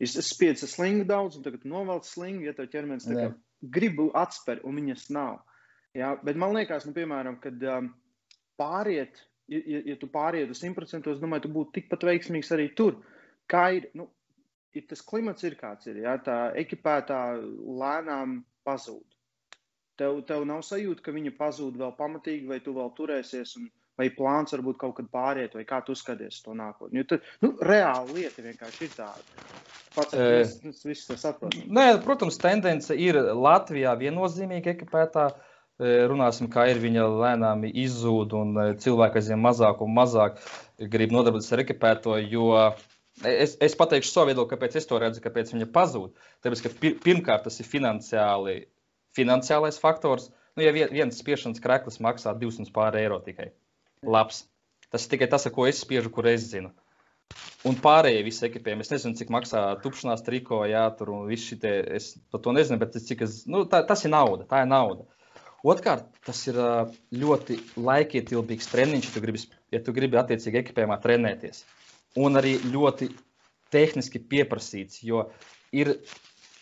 spiedzi 0.05 0.69
slingu 0.69 1.07
daudz, 1.09 1.39
un 1.39 1.45
tagad 1.45 1.65
novelc 1.65 2.05
slingu, 2.05 2.45
ja 2.45 2.53
tev 2.53 2.69
ķermenis 2.69 3.07
gribu 3.59 4.09
atspēr, 4.15 4.61
un 4.67 4.77
viņas 4.77 5.07
nav. 5.15 5.39
Ja? 5.97 6.13
Bet 6.21 6.37
man 6.39 6.53
liekas, 6.57 6.85
nu, 6.85 6.93
piemēram, 6.95 7.39
kad 7.41 7.63
um, 7.65 7.89
pāriet, 8.59 9.23
ja, 9.51 9.81
ja 9.91 9.97
tu 9.99 10.09
pāriet 10.11 10.51
uz 10.53 10.61
100%, 10.63 11.09
es 11.13 11.23
domāju, 11.23 11.47
tu 11.47 11.53
būtu 11.55 11.77
tikpat 11.79 12.05
veiksmīgs 12.11 12.51
arī 12.55 12.69
tur. 12.77 12.99
Kā 13.49 13.69
ir, 13.79 13.89
nu, 13.97 14.09
ir 14.77 14.85
tas 14.89 15.01
klimats, 15.05 15.45
ir 15.47 15.57
kāds 15.59 15.89
ir, 15.89 16.03
ja? 16.05 16.17
tā 16.21 16.51
ekipētā 16.59 17.23
lēnām 17.81 18.41
pazūd. 18.67 19.05
Tev, 19.99 20.21
tev 20.29 20.45
nav 20.47 20.61
sajūta, 20.63 21.03
ka 21.03 21.11
viņa 21.11 21.33
pazūd 21.35 21.79
vēl 21.79 21.91
pamatīgi, 21.97 22.47
vai 22.47 22.61
tu 22.63 22.75
vēl 22.77 22.93
turēsies. 22.95 23.57
Un, 23.59 23.67
vai 23.99 24.07
plāns 24.15 24.55
varbūt 24.55 24.79
kaut 24.79 24.95
kad 24.99 25.09
pāriet, 25.11 25.55
vai 25.57 25.65
kā 25.67 25.81
tu 25.83 25.95
skaties 25.97 26.39
to 26.45 26.55
nākotni. 26.57 27.01
Jo 27.01 27.07
tad, 27.09 27.25
nu, 27.43 27.51
reāli 27.67 28.21
lieta 28.21 28.45
vienkārši 28.45 28.87
ir 28.87 28.93
tāda. 28.95 29.45
Pats 29.95 30.15
es, 30.15 30.55
es 30.69 30.85
visu 30.87 31.09
to 31.09 31.17
saprotu. 31.19 31.65
Nē, 31.75 31.87
protams, 32.05 32.39
tendence 32.39 32.95
ir 32.95 33.19
Latvijā 33.35 33.95
viennozīmīgi 33.99 34.71
ekipētā. 34.75 35.29
Runāsim, 35.79 36.49
kā 36.51 36.65
ir 36.67 36.79
viņa 36.83 37.05
lēnām 37.07 37.61
izzūd, 37.69 38.33
un 38.35 38.57
cilvēki 38.83 39.21
aizvien 39.21 39.39
mazāk 39.39 39.79
un 39.85 39.93
mazāk 39.95 40.41
grib 40.91 41.13
nodarboties 41.15 41.53
ar 41.55 41.63
ekipēto, 41.63 42.17
jo 42.19 42.49
es, 43.23 43.53
es 43.63 43.77
pateikšu 43.79 44.11
savu 44.11 44.31
viedokli, 44.31 44.57
kāpēc 44.57 44.75
es 44.79 44.89
to 44.89 44.99
redzu, 44.99 45.23
kāpēc 45.23 45.53
viņa 45.53 45.69
pazūd. 45.75 46.11
Tāpēc, 46.43 46.63
ka 46.65 46.73
pir, 46.81 46.97
pirmkārt 47.05 47.47
tas 47.47 47.61
ir 47.63 47.69
finansiāli, 47.69 48.57
finansiālais 49.15 49.79
faktors. 49.79 50.27
Nu, 50.57 50.65
ja 50.65 50.73
viens 50.75 51.19
spiešanas 51.21 51.63
kreklis 51.63 52.01
maksā 52.03 52.33
200 52.35 52.73
pār 52.75 52.97
eiro 52.99 53.21
tikai, 53.23 53.53
labs. 54.03 54.43
Tas 54.91 55.05
ir 55.05 55.13
tikai 55.13 55.29
tas, 55.31 55.45
ko 55.53 55.67
es 55.69 55.79
spiežu, 55.83 56.11
kur 56.11 56.27
es 56.27 56.49
zinu. 56.49 56.73
Un 57.69 57.75
pārējie 57.79 58.23
visi 58.25 58.45
ekipējumi. 58.47 58.83
Es 58.83 58.91
nezinu, 58.91 59.15
cik 59.19 59.31
maksā 59.31 59.61
tupšanās 59.83 60.23
triko, 60.25 60.63
jā, 60.67 60.81
tur 60.97 61.11
un 61.13 61.27
viss 61.29 61.45
šitie. 61.51 61.75
Es 61.99 62.15
par 62.33 62.41
to 62.43 62.51
nezinu, 62.55 62.79
bet 62.81 62.97
cik 63.05 63.23
es, 63.27 63.43
nu, 63.47 63.63
tā, 63.69 63.83
tas 63.87 64.03
ir 64.03 64.11
nauda. 64.15 64.47
Tā 64.49 64.63
ir 64.65 64.71
nauda. 64.71 65.05
Otrkārt, 65.67 66.05
tas 66.23 66.39
ir 66.47 66.57
ļoti 67.11 67.57
laikietilpīgs 67.75 68.69
treniņš, 68.71 69.09
ja 69.09 69.15
tu 69.15 69.23
gribi, 69.25 69.41
ja 69.75 69.81
tu 69.83 69.95
gribi 69.95 70.19
attiecīgi 70.21 70.61
ekipējumā 70.61 70.99
trenēties. 71.03 71.65
Un 72.19 72.39
arī 72.39 72.55
ļoti 72.63 73.09
tehniski 73.73 74.21
pieprasīts, 74.31 75.03
jo 75.03 75.25
ir 75.75 75.97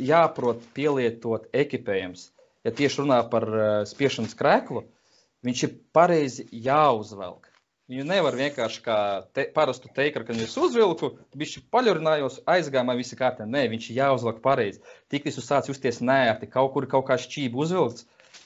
jāprot 0.02 0.64
pielietot 0.74 1.46
ekipējums. 1.54 2.32
Ja 2.66 2.74
tieši 2.76 3.04
runā 3.04 3.22
par 3.32 3.46
spiešanas 3.88 4.34
krēklu, 4.38 4.84
viņš 5.46 5.64
ir 5.68 5.78
pareizi 5.96 6.48
jāuzvelk. 6.52 7.46
Viņu 7.88 8.04
nevar 8.04 8.36
vienkārši 8.36 8.82
kā 8.84 8.98
te, 9.32 9.46
parastu 9.56 9.88
teiktu, 9.96 10.26
ka 10.28 10.36
es 10.36 10.58
uzvilku, 10.60 11.14
viņš 11.40 11.54
paļurinājos, 11.72 12.42
aizgāja, 12.50 12.98
visi 13.00 13.16
kārtībā. 13.16 13.48
Nē, 13.48 13.62
viņš 13.72 13.86
ir 13.94 14.00
jāuzvelk 14.02 14.42
pareizi. 14.44 14.82
Tiklīdz 15.14 15.40
jūs 15.40 15.48
sācat 15.48 15.72
justies 15.72 16.02
nērti, 16.04 16.50
kaut 16.52 16.74
kur 16.74 16.90
kaut 16.92 17.08
kā 17.08 17.16
šķība 17.24 17.62
uzvilkts, 17.64 18.04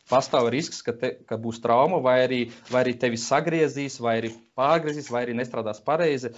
pastāv 0.09 0.49
risks, 0.53 0.81
ka, 0.85 0.95
te, 0.97 1.13
ka 1.27 1.37
būs 1.41 1.61
trauma, 1.63 2.01
vai 2.03 2.17
arī, 2.25 2.41
vai 2.71 2.85
arī 2.85 2.97
tevi 2.99 3.19
sagriezīs, 3.21 3.99
vai 4.03 4.17
arī 4.21 4.33
pārgriezīs, 4.57 5.11
vai 5.13 5.25
arī 5.25 5.37
nestrādās 5.37 5.83
pareizi. 5.85 6.33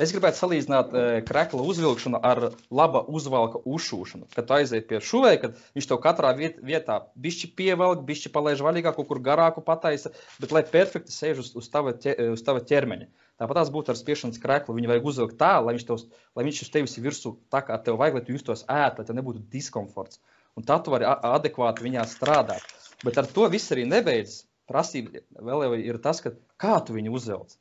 Es 0.00 0.08
gribētu 0.08 0.38
salīdzināt 0.38 0.94
uh, 0.96 1.06
krekla 1.28 1.66
uzvilkšanu 1.68 2.16
ar 2.24 2.38
laba 2.72 3.02
uzvalka 3.12 3.58
uzšūšanu. 3.68 4.30
Kad 4.32 4.46
tu 4.48 4.54
aizej 4.56 4.80
pie 4.88 5.02
šuvēja, 5.04 5.40
kad 5.42 5.58
viņš 5.76 5.88
tev 5.90 5.98
katrā 6.00 6.30
viet, 6.38 6.62
vietā 6.64 6.96
bišķi 7.20 7.50
pievelk, 7.58 8.06
bišķi 8.08 8.32
palaiž 8.32 8.62
vaļīgā, 8.64 8.94
kaut 8.96 9.10
kur 9.10 9.20
garāku 9.20 9.60
pataisa, 9.66 10.14
bet 10.40 10.54
lai 10.56 10.64
perfekti 10.64 11.12
sēž 11.12 11.42
uz, 11.44 11.52
uz, 11.60 11.68
tava, 11.68 11.92
ķe, 11.92 12.16
uz 12.32 12.44
tava 12.46 12.64
ķermeņa. 12.64 13.10
Tāpat 13.42 13.58
tās 13.60 13.72
būtu 13.74 13.92
ar 13.92 13.98
spiešanas 14.00 14.40
kreklu. 14.40 14.78
Viņu 14.78 14.94
vajag 14.94 15.10
uzvilkt 15.12 15.36
tā, 15.40 15.52
lai 15.60 15.76
viņš, 15.76 15.84
tevs, 15.90 16.08
lai 16.38 16.46
viņš 16.48 16.64
uz 16.64 16.72
tevis 16.72 16.96
ir 16.96 17.06
virsū 17.10 17.34
tā, 17.52 17.60
kā 17.66 17.76
tev 17.84 18.00
vajag, 18.00 18.16
lai 18.16 18.24
tu 18.24 18.36
justos 18.36 18.64
ēt, 18.70 18.96
lai 18.96 19.04
tev 19.08 19.18
nebūtu 19.18 19.44
diskomforts. 19.52 20.22
Un 20.56 20.64
tā 20.68 20.76
tu 20.84 20.92
vari 20.92 21.08
adekvāti 21.08 21.84
viņā 21.84 22.04
strādāt. 22.08 22.64
Bet 23.02 23.18
ar 23.18 23.26
to 23.26 23.48
viss 23.50 23.72
arī 23.74 23.84
nebeidzas. 23.88 24.44
Prasība 24.70 25.20
vēl 25.42 25.74
ir 25.82 25.98
tas, 26.02 26.22
kā 26.22 26.76
tu 26.86 26.94
viņu 26.94 27.12
uzvelc. 27.18 27.56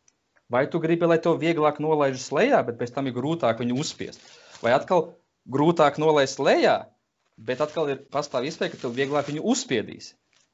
Vai 0.51 0.65
tu 0.67 0.81
gribi, 0.83 1.07
lai 1.07 1.17
to 1.23 1.33
vieglāk 1.39 1.79
nolaižas 1.81 2.27
lejā, 2.35 2.59
bet 2.67 2.77
pēc 2.79 2.91
tam 2.93 3.07
ir 3.07 3.15
grūtāk 3.15 3.61
viņu 3.63 3.77
uzspiest? 3.81 4.21
Vai 4.61 4.73
atkal 4.75 5.13
grūtāk 5.49 5.97
nolaist 6.01 6.41
lejā, 6.43 6.75
bet 7.39 7.63
atkal 7.63 7.89
ir 7.93 8.03
pastāv 8.13 8.45
iespēja, 8.49 8.73
ka 8.73 8.81
tev 8.83 8.93
vieglāk 8.97 9.31
viņu 9.31 9.45
uzspiedīs. 9.53 10.11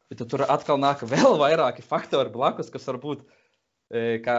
Bet 0.08 0.23
tur 0.32 0.45
atkal 0.47 0.80
nāk 0.80 1.04
vēl 1.13 1.39
vairāki 1.41 1.86
faktori 1.86 2.32
blakus, 2.34 2.71
kas 2.73 2.88
var 2.88 3.02
būt, 3.04 3.26
e, 3.91 4.21
kā, 4.23 4.38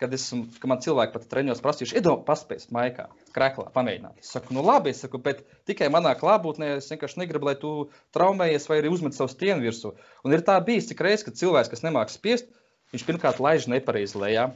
kad, 0.00 0.14
esmu, 0.16 0.46
kad 0.60 0.70
man 0.72 0.80
cilvēki 0.80 1.14
pat 1.14 1.26
treniņos 1.30 1.60
prasījuši, 1.64 1.98
iedomājieties, 2.00 2.26
paspējas 2.28 2.70
maikā, 2.74 3.04
krēklā, 3.36 3.66
pamēģināt. 3.74 4.22
Es 4.22 4.32
saku, 4.34 4.54
nu 4.56 4.64
labi, 4.64 4.94
es 4.94 5.02
saku, 5.04 5.20
bet 5.22 5.42
tikai 5.68 5.90
manā 5.92 6.14
klātbūtnē 6.18 6.72
es 6.78 6.88
vienkārši 6.92 7.20
negribu, 7.20 7.50
lai 7.50 7.56
tu 7.60 7.72
traumējies 8.16 8.68
vai 8.70 8.80
arī 8.80 8.92
uzmet 8.94 9.16
savu 9.16 9.32
stienu 9.32 9.66
virsū. 9.66 9.92
Un 10.24 10.36
ir 10.36 10.44
tā 10.46 10.56
bijis, 10.64 10.88
cik 10.88 11.04
reizes, 11.04 11.26
kad 11.26 11.38
cilvēks, 11.40 11.70
kas 11.74 11.84
nemāk 11.84 12.12
spiest, 12.12 12.48
viņš 12.94 13.06
pirmkārt 13.06 13.42
laiž 13.44 13.68
nepareizi 13.70 14.18
lejā. 14.20 14.48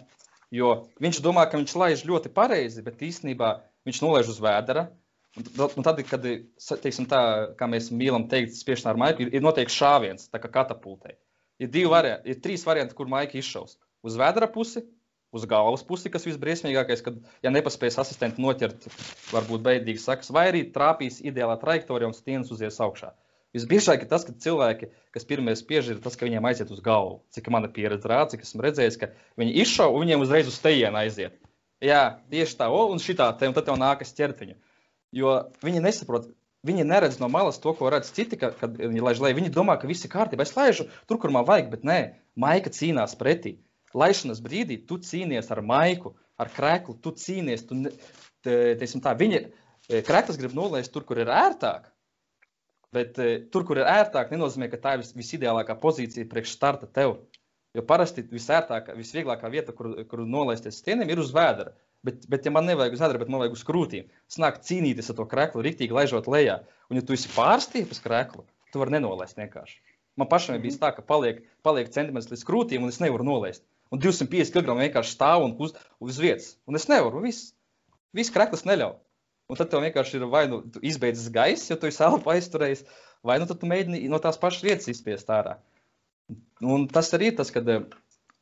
Jo 0.55 0.75
viņš 1.03 1.21
domā, 1.25 1.47
ka 1.51 1.61
viņš 1.61 1.77
laiž 1.81 2.05
ļoti 2.09 2.33
pareizi, 2.35 2.85
bet 2.87 3.05
īstenībā 3.05 3.57
viņš 3.89 4.03
nolaiž 4.05 4.33
uz 4.33 4.41
vēdera. 4.43 4.89
Un, 5.35 5.83
tad, 5.83 5.99
kad 6.07 6.23
teiksim, 6.23 7.09
tā, 7.11 7.21
mēs 7.67 7.91
mīlam 7.91 8.29
teikt, 8.31 8.55
spiešanā 8.55 8.93
ar 8.93 9.01
maiku, 9.03 9.27
ir, 9.27 9.43
noteikti 9.43 9.75
šāviens, 9.75 10.29
tā 10.31 10.39
kā 10.39 10.51
katapultē. 10.61 11.17
Ir, 11.59 11.75
varianti, 11.91 12.31
ir 12.31 12.39
trīs 12.43 12.63
varianti, 12.67 12.95
kur 12.95 13.11
maika 13.11 13.39
izšaus. 13.41 13.75
Uz 14.07 14.19
vēdera 14.21 14.47
pusi, 14.55 14.85
uz 15.35 15.45
galvas 15.51 15.85
pusi, 15.87 16.13
kas 16.13 16.27
visbriesmīgākais, 16.29 17.03
kad, 17.05 17.19
ja 17.43 17.53
nepaspējas 17.55 18.01
asistenti 18.05 18.43
noķert, 18.43 18.87
varbūt 19.35 19.65
beidīgi 19.67 20.03
sakas, 20.03 20.31
vai 20.35 20.49
arī 20.53 20.65
trāpīs 20.75 21.21
ideālā 21.27 21.59
trajektorijā 21.61 22.11
un 22.11 22.17
stienas 22.17 22.53
uzies 22.55 22.81
augšā. 22.85 23.13
Visbiežāk 23.55 24.03
ir 24.03 24.11
tas, 24.11 24.25
ka 24.27 24.35
cilvēki, 24.35 24.89
kas 25.15 25.27
pirmie 25.31 25.55
spiež, 25.55 25.93
ir 25.93 25.99
tas, 26.03 26.17
ka 26.19 26.27
viņiem 26.27 26.47
aiziet 26.49 26.71
uz 26.75 26.81
galvu. 26.83 27.21
Cik 27.35 27.51
mana 27.55 27.71
pieredze 27.71 28.11
rāda, 28.11 28.33
cik 28.33 28.43
esmu 28.43 28.65
redzējis, 28.65 28.99
ka 28.99 29.13
viņi 29.39 29.55
izšauja 29.63 29.95
un 29.95 30.03
viņiem 30.03 30.25
uzreiz 30.25 30.51
uz 30.51 30.59
tejienu 30.63 30.99
aiziet. 30.99 31.37
Jā, 31.85 32.01
tieši 32.35 32.59
tā, 32.59 32.71
o, 32.75 32.89
un 32.91 33.03
šitā 33.03 33.29
te, 33.39 33.47
un 33.47 33.55
tad 33.55 33.69
tev 33.69 33.79
nākas 33.79 34.11
ķert 34.17 34.43
viņu. 34.43 34.57
Jo 35.15 35.37
viņi 35.63 35.85
nesaprot, 35.85 36.27
viņi 36.67 36.87
neredz 36.89 37.21
no 37.21 37.29
malas 37.31 37.61
to, 37.63 37.75
ko 37.79 37.93
redz 37.95 38.11
citi, 38.17 38.39
ka, 38.41 38.51
kad 38.59 38.75
viņi 38.81 39.05
laiž 39.07 39.23
lejā. 39.23 39.39
Viņi 39.39 39.55
domā, 39.55 39.77
ka 39.79 39.91
viss 39.91 40.07
ir 40.07 40.11
kārtībā. 40.11 40.43
Es 40.43 40.57
laižu 40.57 40.89
tur, 41.07 41.21
kur 41.23 41.31
man 41.35 41.47
vajag, 41.47 41.71
bet 41.77 41.87
nē, 41.87 41.99
maika 42.41 42.73
cīnās 42.75 43.15
pretī. 43.21 43.59
Laišanas 43.95 44.43
brīdī 44.45 44.81
tu 44.89 44.99
cīnies 44.99 45.51
ar 45.55 45.63
maiku, 45.63 46.15
ar 46.41 46.51
krēklu, 46.55 46.97
tu 47.03 47.15
cīnies. 47.15 47.67
Tu, 47.69 47.81
te, 48.45 48.57
tā, 49.05 49.15
viņi, 49.21 49.41
e, 49.89 50.03
krēklis 50.07 50.41
grib 50.41 50.57
nolaist 50.57 50.93
tur, 50.95 51.07
kur 51.07 51.21
ir 51.23 51.31
ērtāk. 51.31 51.87
Bet 52.95 53.19
e, 53.23 53.31
tur, 53.51 53.67
kur 53.67 53.81
ir 53.81 53.91
ērtāk, 53.91 54.35
nenozīmē, 54.35 54.69
ka 54.71 54.83
tā 54.83 54.97
ir 54.97 55.05
vis, 55.05 55.15
visideālākā 55.19 55.79
pozīcija 55.83 56.31
priekš 56.31 56.57
starta 56.59 56.91
tev. 56.91 57.19
Jo 57.75 57.83
parasti 57.87 58.23
visērtākā, 58.31 58.95
visvieglākā 58.95 59.49
vieta, 59.51 59.73
kur, 59.75 59.91
kur 60.07 60.23
nolaisties 60.31 60.79
stieniem, 60.79 61.11
ir 61.11 61.23
uz 61.23 61.33
vēdera. 61.35 61.73
Bet, 62.07 62.27
bet 62.31 62.47
ja 62.47 62.53
man 62.55 62.69
nevajag 62.69 62.95
uz 62.95 63.03
vēdera, 63.03 63.23
bet 63.23 63.33
man 63.33 63.43
vajag 63.43 63.57
uz 63.57 63.65
krūtīm, 63.67 64.11
snāk 64.31 64.61
cīnīties 64.67 65.11
ar 65.11 65.19
to 65.19 65.27
krēklu, 65.27 65.65
rīktīgi 65.65 65.97
laižot 65.97 66.29
lejā. 66.31 66.61
Un, 66.91 67.01
ja 67.01 67.07
tu 67.07 67.17
esi 67.17 67.33
pārstiepis 67.35 68.03
krēklu, 68.05 68.45
tu 68.71 68.83
vari 68.83 68.95
nenolaist 68.95 69.41
vienkārši. 69.41 69.81
Man 70.21 70.31
pašam 70.31 70.61
bija 70.63 70.79
tā, 70.79 70.93
ka 70.95 71.03
paliek, 71.03 71.41
paliek 71.67 71.91
centimetrs 71.91 72.31
līdz 72.31 72.45
krūtīm, 72.47 72.85
un 72.87 72.95
es 72.95 73.01
nevaru 73.03 73.27
nolaist. 73.27 73.65
Un 73.95 74.01
250 74.03 74.51
kg 74.51 74.75
vienkārši 74.81 75.15
stāv 75.15 75.45
un 75.47 75.55
uz, 75.63 75.75
uz 76.03 76.19
vietas. 76.19 76.55
Un 76.67 76.79
es 76.79 76.89
nevaru, 76.91 77.23
viss. 77.23 77.53
Viss 78.15 78.33
krēklis 78.35 78.67
neļauj. 78.67 78.97
Un 79.51 79.59
tad 79.61 79.71
tev 79.71 79.85
vienkārši 79.85 80.17
ir 80.19 80.25
vai 80.33 80.47
nu 80.49 80.63
izbeidzis 80.83 81.29
gaiss, 81.33 81.69
jo 81.71 81.77
tu 81.79 81.87
esi 81.87 82.03
elpu 82.07 82.33
aizturējis, 82.33 82.83
vai 83.27 83.37
nu 83.43 83.47
tu 83.51 83.69
mēģini 83.69 84.09
no 84.11 84.21
tās 84.23 84.41
pašas 84.41 84.65
vietas 84.65 84.89
izspiest 84.91 85.31
ārā. 85.31 85.59
Un 86.65 86.89
tas 86.89 87.13
arī 87.17 87.31
ir 87.31 87.37
tas, 87.37 87.51
kad, 87.53 87.69
eh, 87.69 87.85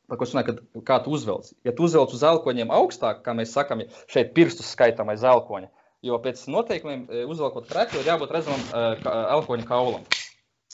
ko 0.07 0.19
runāju, 0.23 0.47
kad, 0.47 0.61
kā 0.87 0.99
tu 1.03 1.11
uzvelc. 1.17 1.51
Ja 1.67 1.75
tu 1.75 1.83
uzvelc 1.89 2.15
uz 2.15 2.23
elkoņiem 2.23 2.71
augstāk, 2.71 3.21
kā 3.25 3.35
mēs 3.35 3.51
sakām, 3.51 3.83
šeit 4.07 4.31
pirstus 4.37 4.71
skaitam 4.71 5.11
aiz 5.11 5.25
elkoņa, 5.27 5.67
jo 6.07 6.19
pēc 6.23 6.45
noteikumiem 6.55 7.05
eh, 7.09 7.25
uzvelkot 7.27 7.67
kreklu 7.67 7.99
ir 7.99 8.13
jābūt 8.13 8.31
redzamam 8.37 8.63
uh, 8.71 9.11
elkoņa 9.37 9.67
kaulam. 9.67 10.07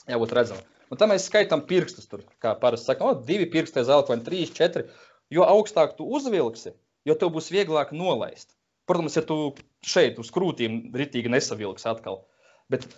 Jābūt 0.06 0.38
redzamam. 0.38 0.69
Un 0.90 0.98
tam 0.98 1.12
mēs 1.12 1.28
skaitām 1.30 1.62
pirkstus 1.68 2.08
tur, 2.10 2.24
kā 2.42 2.56
parasti 2.58 2.90
sakām, 2.90 3.12
o, 3.12 3.26
divi 3.26 3.46
pirksti 3.50 3.82
aiz 3.82 3.90
elkoņa, 3.94 4.24
trīs, 4.26 4.54
četri. 4.54 4.88
Jo 5.30 5.46
augstāk 5.46 5.94
tu 5.98 6.08
uzvilksi, 6.18 6.74
jo 7.06 7.14
tev 7.18 7.30
būs 7.36 7.52
vieglāk 7.54 7.92
nolaist. 7.94 8.56
Protams, 8.90 9.14
ja 9.14 9.22
tu 9.22 9.52
šeit 9.86 10.18
uz 10.18 10.32
krūtīm 10.34 10.88
ritīgi 10.98 11.30
nesavilksi 11.30 11.86
atkal. 11.92 12.24
Bet 12.70 12.88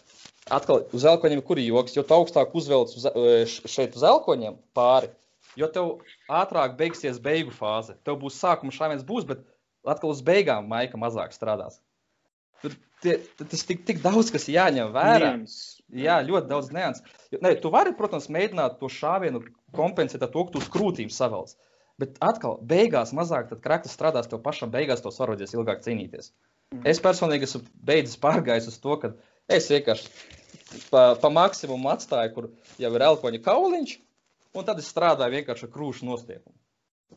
atkal 0.52 0.86
uz 0.96 1.04
elkoņiem, 1.08 1.42
kur 1.44 1.60
ir 1.60 1.68
joks, 1.68 1.96
jo 1.98 2.04
augstāk 2.16 2.56
uzvelc 2.56 2.94
uz, 2.96 3.04
e, 3.08 3.34
šeit 3.48 3.98
uz 3.98 4.06
elkoņiem 4.08 4.56
pāri, 4.76 5.12
jo 5.60 5.68
tev 5.72 5.92
ātrāk 6.32 6.78
beigsies 6.80 7.20
beigu 7.20 7.52
fāze. 7.52 7.98
Tev 8.08 8.16
būs 8.24 8.40
sākuma 8.40 8.72
šāviens 8.72 9.04
būs, 9.04 9.28
bet 9.28 9.44
atkal 9.84 10.14
uz 10.14 10.24
beigām 10.24 10.68
maika 10.70 11.00
mazāk 11.00 11.36
strādās. 11.36 11.76
Tur 12.64 12.76
tie, 13.04 13.18
tas 13.42 13.64
tik, 13.68 13.84
tik 13.88 14.00
daudz, 14.04 14.30
kas 14.32 14.48
jāņem 14.48 14.92
vērā. 14.94 15.34
Nians. 15.36 15.81
Jā, 15.92 16.20
ļoti 16.24 16.48
daudz 16.48 16.70
nianses. 16.72 17.04
Ne, 17.44 17.52
tu 17.60 17.70
vari, 17.72 17.92
protams, 17.96 18.30
mēģināt 18.32 18.78
to 18.80 18.88
šāvienu 18.92 19.42
kompensēt 19.76 20.24
ar 20.24 20.30
to, 20.32 20.46
ka 20.46 20.54
tu 20.54 20.62
uz 20.62 20.70
krūtīm 20.72 21.12
savelc. 21.12 21.52
Bet 22.00 22.16
atkal, 22.24 22.56
beigās 22.64 23.12
mazāk 23.16 23.52
krakls 23.62 23.92
strādās 23.92 24.30
tev 24.30 24.40
pašam, 24.44 24.72
beigās 24.72 25.04
to 25.04 25.12
svaroties 25.12 25.52
ilgāk 25.52 25.84
cīnīties. 25.84 26.32
Mm. 26.72 26.86
Es 26.88 27.02
personīgi 27.04 27.44
esmu 27.48 27.60
beidzis 27.84 28.16
pārgājis 28.22 28.70
uz 28.72 28.78
to, 28.80 28.96
ka 29.02 29.12
es 29.52 29.68
vienkārši 29.68 30.08
pa, 30.88 31.12
pa 31.20 31.30
maksimumu 31.32 31.92
atstāju, 31.92 32.32
kur 32.34 32.48
jau 32.80 32.92
ir 32.96 33.06
elkoņa 33.10 33.42
kauliņš, 33.44 33.94
un 34.56 34.68
tad 34.68 34.80
es 34.80 34.88
strādāju 34.92 35.36
vienkārši 35.36 35.68
ar 35.68 35.74
krūšu 35.76 36.08
nostiepumu. 36.08 36.56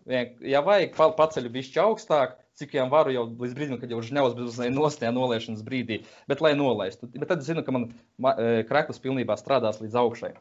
Vien, 0.06 0.36
ja 0.44 0.60
vajag, 0.66 1.00
paceļu 1.16 1.54
bišķi 1.56 1.82
augstāk, 1.82 2.36
cik 2.60 2.78
jau 2.78 2.86
varu, 2.91 3.13
jau 3.15 3.26
līdz 3.30 3.56
brīdim, 3.58 3.80
kad 3.82 3.91
jau 3.91 4.00
žņaus 4.06 4.38
bez 4.38 4.62
nostājā 4.74 5.12
noliešanas 5.15 5.65
brīdī, 5.65 6.02
bet 6.32 6.44
lai 6.44 6.54
nolaistu. 6.58 7.10
Bet 7.15 7.28
tad 7.32 7.44
zinu, 7.46 7.65
ka 7.65 7.76
man 7.76 7.89
e, 7.89 8.63
kreklis 8.70 9.02
pilnībā 9.04 9.36
strādās 9.39 9.82
līdz 9.84 10.00
augšai. 10.02 10.32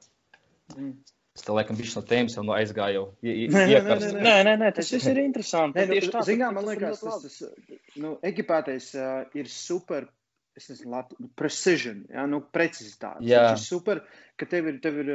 Mm. 0.76 0.94
Es 1.34 1.42
te 1.42 1.50
laikam 1.50 1.74
biju 1.74 1.90
no 1.96 2.04
tēmas 2.06 2.36
jau 2.36 2.44
no 2.46 2.54
aizgāju. 2.54 3.08
Nē, 3.26 3.64
nē, 3.66 3.96
nē, 4.22 4.34
nē, 4.46 4.52
nē, 4.60 4.68
tas 4.76 4.92
viss 4.94 5.10
ir 5.10 5.18
interesanti. 5.24 5.82
Nē, 5.82 5.98
nu, 5.98 6.10
tā, 6.14 6.22
zinām, 6.28 6.54
man 6.54 6.68
liekas, 6.68 7.02
tas, 7.02 7.24
tas 7.24 7.96
nu, 7.98 8.14
ekipētais 8.22 8.92
uh, 8.94 9.24
ir 9.34 9.50
super. 9.50 10.06
Es 10.54 10.68
nezinu, 10.70 10.92
latu, 10.92 11.16
precision, 11.34 12.04
ja, 12.14 12.28
nu, 12.30 12.38
precizitāte. 12.54 13.24
Jā. 13.26 13.40
Tas 13.48 13.64
ir 13.64 13.66
super, 13.66 14.04
ka 14.38 14.46
tev 14.46 14.68
ir, 14.70 14.76
tev 14.84 15.00
ir, 15.02 15.08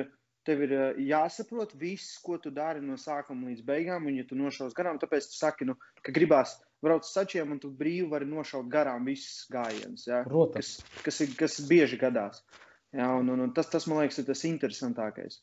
tev 0.43 0.65
ir 0.65 0.73
uh, 0.75 0.99
jāsaprot 0.99 1.71
viss, 1.79 2.17
ko 2.19 2.35
tu 2.43 2.51
dari 2.51 2.83
no 2.83 2.99
sākuma 2.99 3.47
līdz 3.47 3.63
beigām, 3.63 4.09
un 4.11 4.17
ja 4.19 4.27
tu 4.27 4.35
nošaus 4.35 4.75
garām, 4.75 4.99
tāpēc 4.99 5.29
tu 5.31 5.39
saki, 5.39 5.69
nu, 5.71 5.77
ka 6.03 6.11
gribās 6.11 6.57
braukt 6.85 7.07
sačiem, 7.09 7.51
un 7.55 7.59
tu 7.61 7.71
brīvi 7.75 8.07
vari 8.11 8.27
nošaut 8.29 8.69
garām 8.71 9.05
visus 9.09 9.45
gājienus, 9.51 10.07
ja, 10.07 10.23
Protams. 10.27 10.79
kas, 10.79 11.03
kas, 11.05 11.21
ir, 11.25 11.37
kas 11.39 11.59
bieži 11.69 11.99
gadās. 12.01 12.43
Jā, 12.89 13.05
un, 13.19 13.27
un, 13.29 13.43
un 13.45 13.51
tas, 13.53 13.67
tas, 13.69 13.85
man 13.85 13.99
liekas, 14.01 14.17
ir 14.17 14.25
tas 14.25 14.39
interesantākais. 14.49 15.35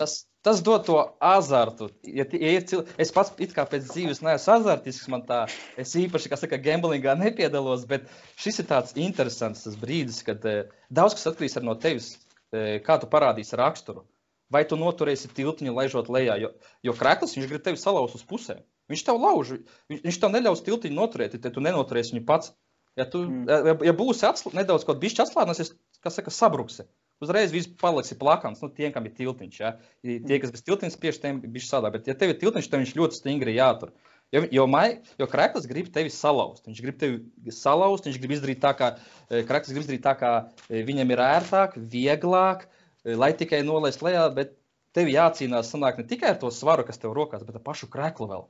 Tas, 0.00 0.14
tas 0.46 0.62
dod 0.64 0.86
to 0.86 0.96
azartu. 1.20 1.90
Ja, 2.08 2.24
ja 2.32 2.52
ir 2.56 2.64
cil... 2.70 2.86
Es 3.00 3.12
pats 3.12 3.34
pēc 3.36 3.90
dzīves 3.90 4.22
neesmu 4.24 4.54
azartisks, 4.54 5.10
man 5.12 5.26
tā, 5.28 5.42
es 5.80 5.92
īpaši, 6.00 6.30
kā 6.32 6.38
saka, 6.40 6.60
gamblingā 6.64 7.12
nepiedalos, 7.20 7.84
bet 7.90 8.08
šis 8.40 8.62
ir 8.62 8.70
tāds 8.72 8.96
interesants 8.96 9.66
tas 9.66 9.76
brīdis, 9.76 10.22
kad 10.24 10.48
eh, 10.48 10.72
daudz 10.88 11.18
kas 11.18 11.28
atkarīgs 11.34 11.60
no 11.60 11.76
tevis, 11.82 12.14
eh, 12.56 12.78
kā 12.86 12.96
tu 13.02 13.10
parādīsi 13.12 13.60
raksturu. 13.60 14.06
Vai 14.52 14.64
tu 14.70 14.80
noturēsi 14.80 15.28
tiltiņu, 15.36 15.76
laižot 15.76 16.08
lejā, 16.12 16.38
jo, 16.40 16.54
jo 16.84 16.96
krēklis 16.96 17.36
viņš 17.36 17.52
grib 17.52 17.68
tevi 17.68 17.80
salauzt 17.80 18.16
uz 18.16 18.24
pusēm. 18.28 18.64
Viņš 18.92 19.02
tev 19.06 19.18
lauž, 19.22 19.54
viņš, 19.90 20.02
viņš 20.04 20.20
tev 20.20 20.32
neļaus 20.34 20.62
tiltiņu 20.66 20.98
noturēt, 20.98 21.36
ja 21.38 21.52
tu 21.52 21.62
nenoturēsi 21.64 22.16
viņu 22.16 22.26
pats. 22.28 22.52
Ja, 22.94 23.06
tu, 23.10 23.24
mm. 23.26 23.46
ja, 23.50 23.74
ja 23.88 23.94
būsi 23.96 24.26
atslā, 24.28 24.52
nedaudz 24.54 24.84
kaut 24.86 25.00
bišķi 25.02 25.24
atslābināsies, 25.24 25.72
kas 26.04 26.20
saka, 26.20 26.30
sabruksi. 26.30 26.86
Uzreiz 27.22 27.54
viss 27.54 27.70
paliksi 27.80 28.16
plakans, 28.18 28.60
nu, 28.62 28.68
tiem, 28.74 28.92
kam 28.94 29.06
ir 29.08 29.14
tiltiņš. 29.16 29.56
Ja? 29.58 29.72
Tie, 30.02 30.18
mm. 30.20 30.36
kas 30.42 30.52
bez 30.54 30.62
tiltiņa 30.66 30.94
spiež, 30.94 31.18
tiem 31.22 31.40
bija 31.42 31.66
sādāk. 31.66 31.96
Bet, 31.96 32.10
ja 32.10 32.14
tev 32.18 32.34
ir 32.34 32.38
tiltiņš, 32.42 32.68
tad 32.70 32.82
viņš 32.82 32.94
ļoti 33.00 33.18
stingri 33.18 33.56
jātur. 33.56 33.94
Jo, 34.34 34.42
jo, 34.50 34.64
mai, 34.70 35.00
jo 35.20 35.28
krāklis 35.30 35.66
grib 35.70 35.90
tevi 35.94 36.10
salauzt. 36.10 36.64
Viņš 36.66 36.80
grib 36.82 36.96
tevi 36.98 37.54
salauzt, 37.54 38.06
viņš 38.08 38.18
grib 38.22 38.34
izdarīt 38.34 38.62
tā, 38.62 38.72
kā 38.78 38.88
e, 39.28 39.44
krāklis 39.46 39.74
grib 39.74 39.84
izdarīt 39.84 40.02
tā, 40.06 40.14
kā 40.18 40.32
e, 40.66 40.82
viņam 40.86 41.12
ir 41.14 41.22
ērtāk, 41.22 41.76
vieglāk, 41.92 42.64
e, 43.04 43.14
lai 43.20 43.30
tikai 43.38 43.62
nolaist 43.66 44.02
lejā. 44.02 44.26
Bet 44.34 44.56
tev 44.96 45.10
jācīnās 45.12 45.70
sanāk 45.70 46.00
ne 46.00 46.06
tikai 46.10 46.32
ar 46.34 46.40
to 46.42 46.50
svaru, 46.54 46.86
kas 46.88 46.98
tev 47.02 47.14
rokās, 47.14 47.46
bet 47.46 47.60
ar 47.60 47.62
pašu 47.62 47.90
krāklu 47.92 48.30
vēl. 48.30 48.46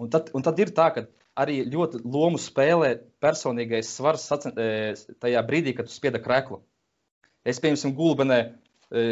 Un 0.00 0.10
tad, 0.12 0.30
un 0.36 0.44
tad 0.44 0.60
ir 0.62 0.72
tā, 0.76 0.88
ka 0.94 1.04
arī 1.40 1.60
ļoti 1.70 2.02
lomu 2.04 2.40
spēlē 2.40 2.94
personīgais 3.22 3.92
svars 3.96 4.24
sacen, 4.30 4.54
e, 4.56 4.94
tajā 5.22 5.42
brīdī, 5.46 5.74
kad 5.76 5.88
tu 5.88 5.94
spieda 5.94 6.20
kreklu. 6.22 6.60
Es, 7.44 7.60
piemēram, 7.62 7.94
gulbenē 7.96 8.38
e, 8.40 9.04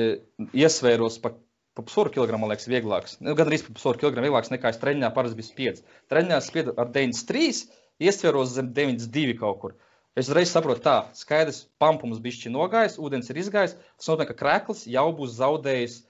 iesvēros 0.57 1.18
pa, 1.24 1.33
pa 1.77 1.85
pusotru 1.85 2.14
kilogramu, 2.18 2.48
liekas, 2.51 2.68
vieglāks. 2.70 3.18
Nu, 3.22 3.37
gan 3.38 3.51
arī 3.51 3.61
pa 3.64 3.77
pusotru 3.77 4.05
kilogramu 4.05 4.29
vieglāks 4.29 4.53
nekā 4.53 4.72
es 4.72 4.81
treņā 4.83 5.12
parasti 5.16 5.38
biju 5.38 5.48
spiedis. 5.48 5.85
Treņā 6.12 6.40
spiedu 6.44 6.74
ar 6.81 6.90
93, 6.94 7.62
iesvēros 8.09 8.57
zem 8.57 8.72
92 8.77 9.38
kaut 9.40 9.62
kur. 9.62 9.77
Es 10.18 10.27
uzreiz 10.27 10.51
saprotu, 10.51 10.83
tā, 10.83 10.96
skaidrs, 11.14 11.66
pampums 11.79 12.18
bišķi 12.24 12.51
nogājis, 12.51 12.96
ūdens 12.98 13.29
ir 13.31 13.38
izgājis. 13.38 13.77
Tas 14.01 14.09
nozīmē, 14.11 14.27
ka 14.27 14.38
krekls 14.40 14.83
jau 14.90 15.07
būs 15.14 15.37
zaudējis 15.38 16.01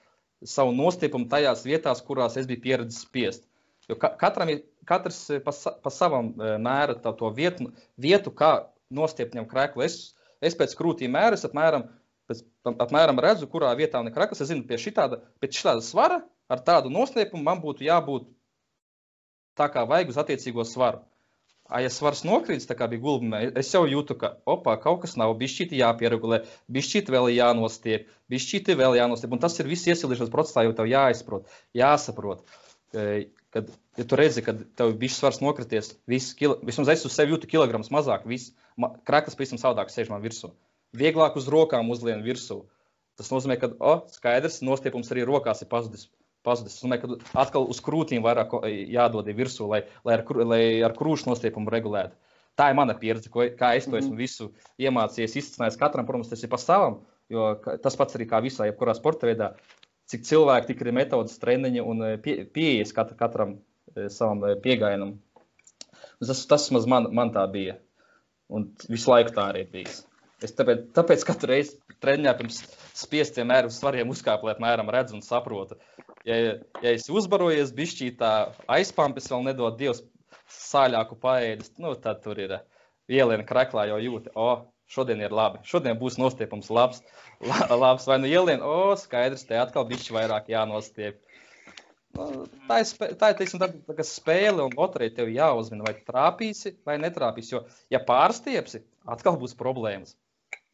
savu 0.49 0.73
nostiepumu 0.73 1.27
tajās 1.29 1.61
vietās, 1.67 2.01
kurās 2.07 2.39
es 2.39 2.47
biju 2.49 2.63
pieredzējis 2.63 3.03
spiest. 3.05 3.48
Jo 3.89 3.97
katram 3.97 4.51
ir 4.53 4.63
katrs 4.89 5.21
eh, 5.33 5.41
pa, 5.43 5.53
pa 5.83 5.93
savam 5.93 6.33
eh, 6.37 6.57
mēra 6.61 6.97
to 7.01 7.31
vietu, 7.35 7.71
vietu 7.97 8.33
kā 8.33 8.53
nostiepņam 8.93 9.47
kreklu. 9.49 9.85
Es, 9.85 10.15
es 10.41 10.57
pēc 10.57 10.75
krūtīm 10.77 11.13
mēru, 11.17 11.37
es 11.39 11.45
apmēram, 11.47 11.87
pēc, 12.29 12.43
apmēram 12.71 13.21
redzu, 13.25 13.49
kurā 13.51 13.73
vietā 13.77 14.01
ir 14.05 14.15
krekls. 14.15 14.43
Es 14.45 14.51
zinu, 14.51 14.65
pie 14.69 14.79
šitāda, 14.81 15.23
pēc 15.41 15.61
šitāda 15.61 15.85
svara 15.85 16.21
ar 16.49 16.65
tādu 16.65 16.91
nostiepumu 16.93 17.45
man 17.45 17.61
būtu 17.61 17.85
jābūt 17.85 18.29
tā 19.59 19.69
kā 19.73 19.85
vajag 19.89 20.13
uz 20.13 20.19
attiecīgo 20.21 20.65
svaru. 20.65 21.03
A, 21.69 21.83
ja 21.83 21.89
svars 21.93 22.23
nokrīt, 22.25 22.63
tā 22.65 22.73
kā 22.73 22.87
bija 22.89 23.03
gulbinē, 23.03 23.43
es 23.61 23.67
jau 23.75 23.83
jūtu, 23.85 24.15
ka 24.17 24.31
opā, 24.49 24.73
kaut 24.81 25.03
kas 25.03 25.13
nav, 25.21 25.35
bišķīti 25.37 25.77
jāpieregulē, 25.77 26.39
bišķīti 26.73 27.13
vēl 27.13 27.29
jānostiep, 27.35 28.07
bišķīti 28.33 28.77
vēl 28.79 28.97
jānostiep. 28.97 29.35
Un 29.35 29.43
tas 29.43 29.59
ir 29.61 29.69
viss 29.69 29.85
iesilīšanas 29.91 30.33
procesā, 30.33 30.63
jo 30.65 30.73
tev 30.73 30.89
jāizprot, 30.89 31.51
jāsaprot. 31.77 32.41
Kad 33.53 33.69
ja 33.97 34.05
tu 34.05 34.17
redzi, 34.19 34.43
ka 34.45 34.53
tev 34.77 34.93
bija 35.01 35.13
svars 35.13 35.39
nokrities, 35.41 35.95
kilo, 36.37 36.59
vismaz 36.65 36.91
es 36.93 37.05
uz 37.07 37.15
sevi 37.15 37.33
jūtu 37.33 37.49
kilogramus 37.49 37.89
mazāk, 37.93 38.27
viss 38.29 38.53
krāklis 39.07 39.37
pavisam 39.39 39.57
savādāk 39.61 39.89
sēž 39.89 40.11
man 40.13 40.21
virsū. 40.21 40.51
Vieglāk 40.97 41.37
uz 41.37 41.49
rokām 41.49 41.89
uzlien 41.93 42.21
virsū. 42.25 42.61
Tas 43.19 43.31
nozīmē, 43.33 43.57
ka, 43.59 43.71
o, 43.73 43.93
oh, 43.93 44.03
skaidrs, 44.13 44.61
nostiepums 44.65 45.09
arī 45.11 45.25
rokās 45.27 45.63
ir 45.65 45.69
pazudis. 45.71 46.07
pazudis. 46.45 46.77
Tas 46.77 46.85
nozīmē, 46.85 46.99
ka 47.01 47.41
atkal 47.41 47.67
uz 47.73 47.81
krūtīm 47.83 48.23
vairāk 48.23 48.53
jādod 48.93 49.27
virsū, 49.41 49.67
lai, 49.67 49.81
lai, 50.07 50.19
ar, 50.19 50.23
lai 50.53 50.61
ar 50.85 50.95
krūšu 50.95 51.27
nostiepumu 51.27 51.73
regulētu. 51.73 52.15
Tā 52.59 52.69
ir 52.71 52.77
mana 52.77 52.95
pieredze, 52.99 53.31
ko, 53.31 53.43
kā 53.59 53.73
es 53.75 53.85
to 53.87 53.97
esmu 53.97 54.13
-hmm. 54.13 54.19
visu 54.19 54.53
iemācījies, 54.79 55.35
izsnējis 55.41 55.77
katram, 55.79 56.05
protams, 56.05 56.29
tas 56.29 56.43
ir 56.43 56.49
pa 56.49 56.57
savam, 56.57 57.01
jo 57.29 57.55
tas 57.83 57.95
pats 57.95 58.15
arī 58.15 58.27
kā 58.27 58.41
visā, 58.43 58.67
jebkurā 58.67 58.95
sporta 58.95 59.27
veidā, 59.27 59.53
cik 60.09 60.27
cilvēki, 60.27 60.71
tik 60.71 60.85
ir 60.85 60.93
metodas, 60.95 61.39
treniņi 61.41 61.83
un 61.85 62.05
pie, 62.23 62.41
pieejas 62.53 62.95
katram, 62.95 63.19
katram 63.19 63.57
E, 63.95 64.09
savam 64.09 64.43
e, 64.45 64.55
pieejamam. 64.61 65.17
Tas, 66.19 66.45
tas 66.45 66.69
man, 66.71 67.09
man 67.15 67.33
tā 67.33 67.45
bija. 67.51 67.77
Un 68.49 68.69
visu 68.89 69.11
laiku 69.11 69.33
tā 69.35 69.49
arī 69.51 69.65
bija. 69.71 69.91
Es 70.43 70.55
tāpēc, 70.55 70.89
tāpēc 70.95 71.25
katru 71.27 71.51
reizi 71.51 71.77
treniņā 72.03 72.33
pirms 72.39 72.61
spiestiem 72.97 73.49
mēru 73.51 73.71
svariem 73.73 74.09
uzkāpu, 74.09 74.47
lai 74.47 74.55
apmēram 74.55 74.89
redzu 74.93 75.17
un 75.17 75.25
saprotu. 75.25 75.77
Ja, 76.27 76.37
ja 76.83 76.93
es 76.93 77.09
uzbarojies, 77.11 77.73
bišķī 77.75 78.13
tā 78.19 78.31
aizpampis 78.71 79.29
vēl 79.31 79.45
nedod 79.49 79.77
Dievs 79.79 80.01
sāļāku 80.53 81.17
paēdis, 81.21 81.73
nu 81.83 81.93
tad 82.01 82.23
tur 82.23 82.39
ir 82.41 82.55
ieliena 83.09 83.45
kreklā 83.47 83.87
jau 83.91 83.99
jūti, 84.01 84.31
o, 84.33 84.47
oh, 84.47 84.63
šodien 84.89 85.21
ir 85.21 85.33
labi, 85.35 85.61
šodien 85.69 85.97
būs 85.99 86.17
nostiepums 86.21 86.71
labs, 86.73 87.03
la, 87.45 87.67
labs 87.83 88.07
vai 88.09 88.19
nu 88.21 88.29
ieliena, 88.29 88.65
o, 88.65 88.95
skaidrs, 88.99 89.45
te 89.47 89.59
atkal 89.59 89.87
bišķi 89.89 90.15
vairāk 90.17 90.49
jānostiep. 90.51 91.19
Nu, 92.17 92.47
tā 92.65 92.79
ir, 92.81 92.87
spē, 92.89 93.11
tā 93.19 93.29
ir 93.31 93.37
teiksim, 93.37 93.61
tā, 93.61 93.69
tā 93.69 94.05
spēle, 94.07 94.65
un 94.65 94.73
loterija 94.73 95.13
tev 95.19 95.29
jāuzmina, 95.29 95.85
vai 95.85 95.93
trāpīsi 96.07 96.73
vai 96.87 96.97
netrāpīsi. 97.01 97.53
Jo, 97.53 97.61
ja 97.93 98.01
pārstiepsi, 98.05 98.81
atkal 99.05 99.37
būs 99.41 99.53
problēmas. 99.59 100.15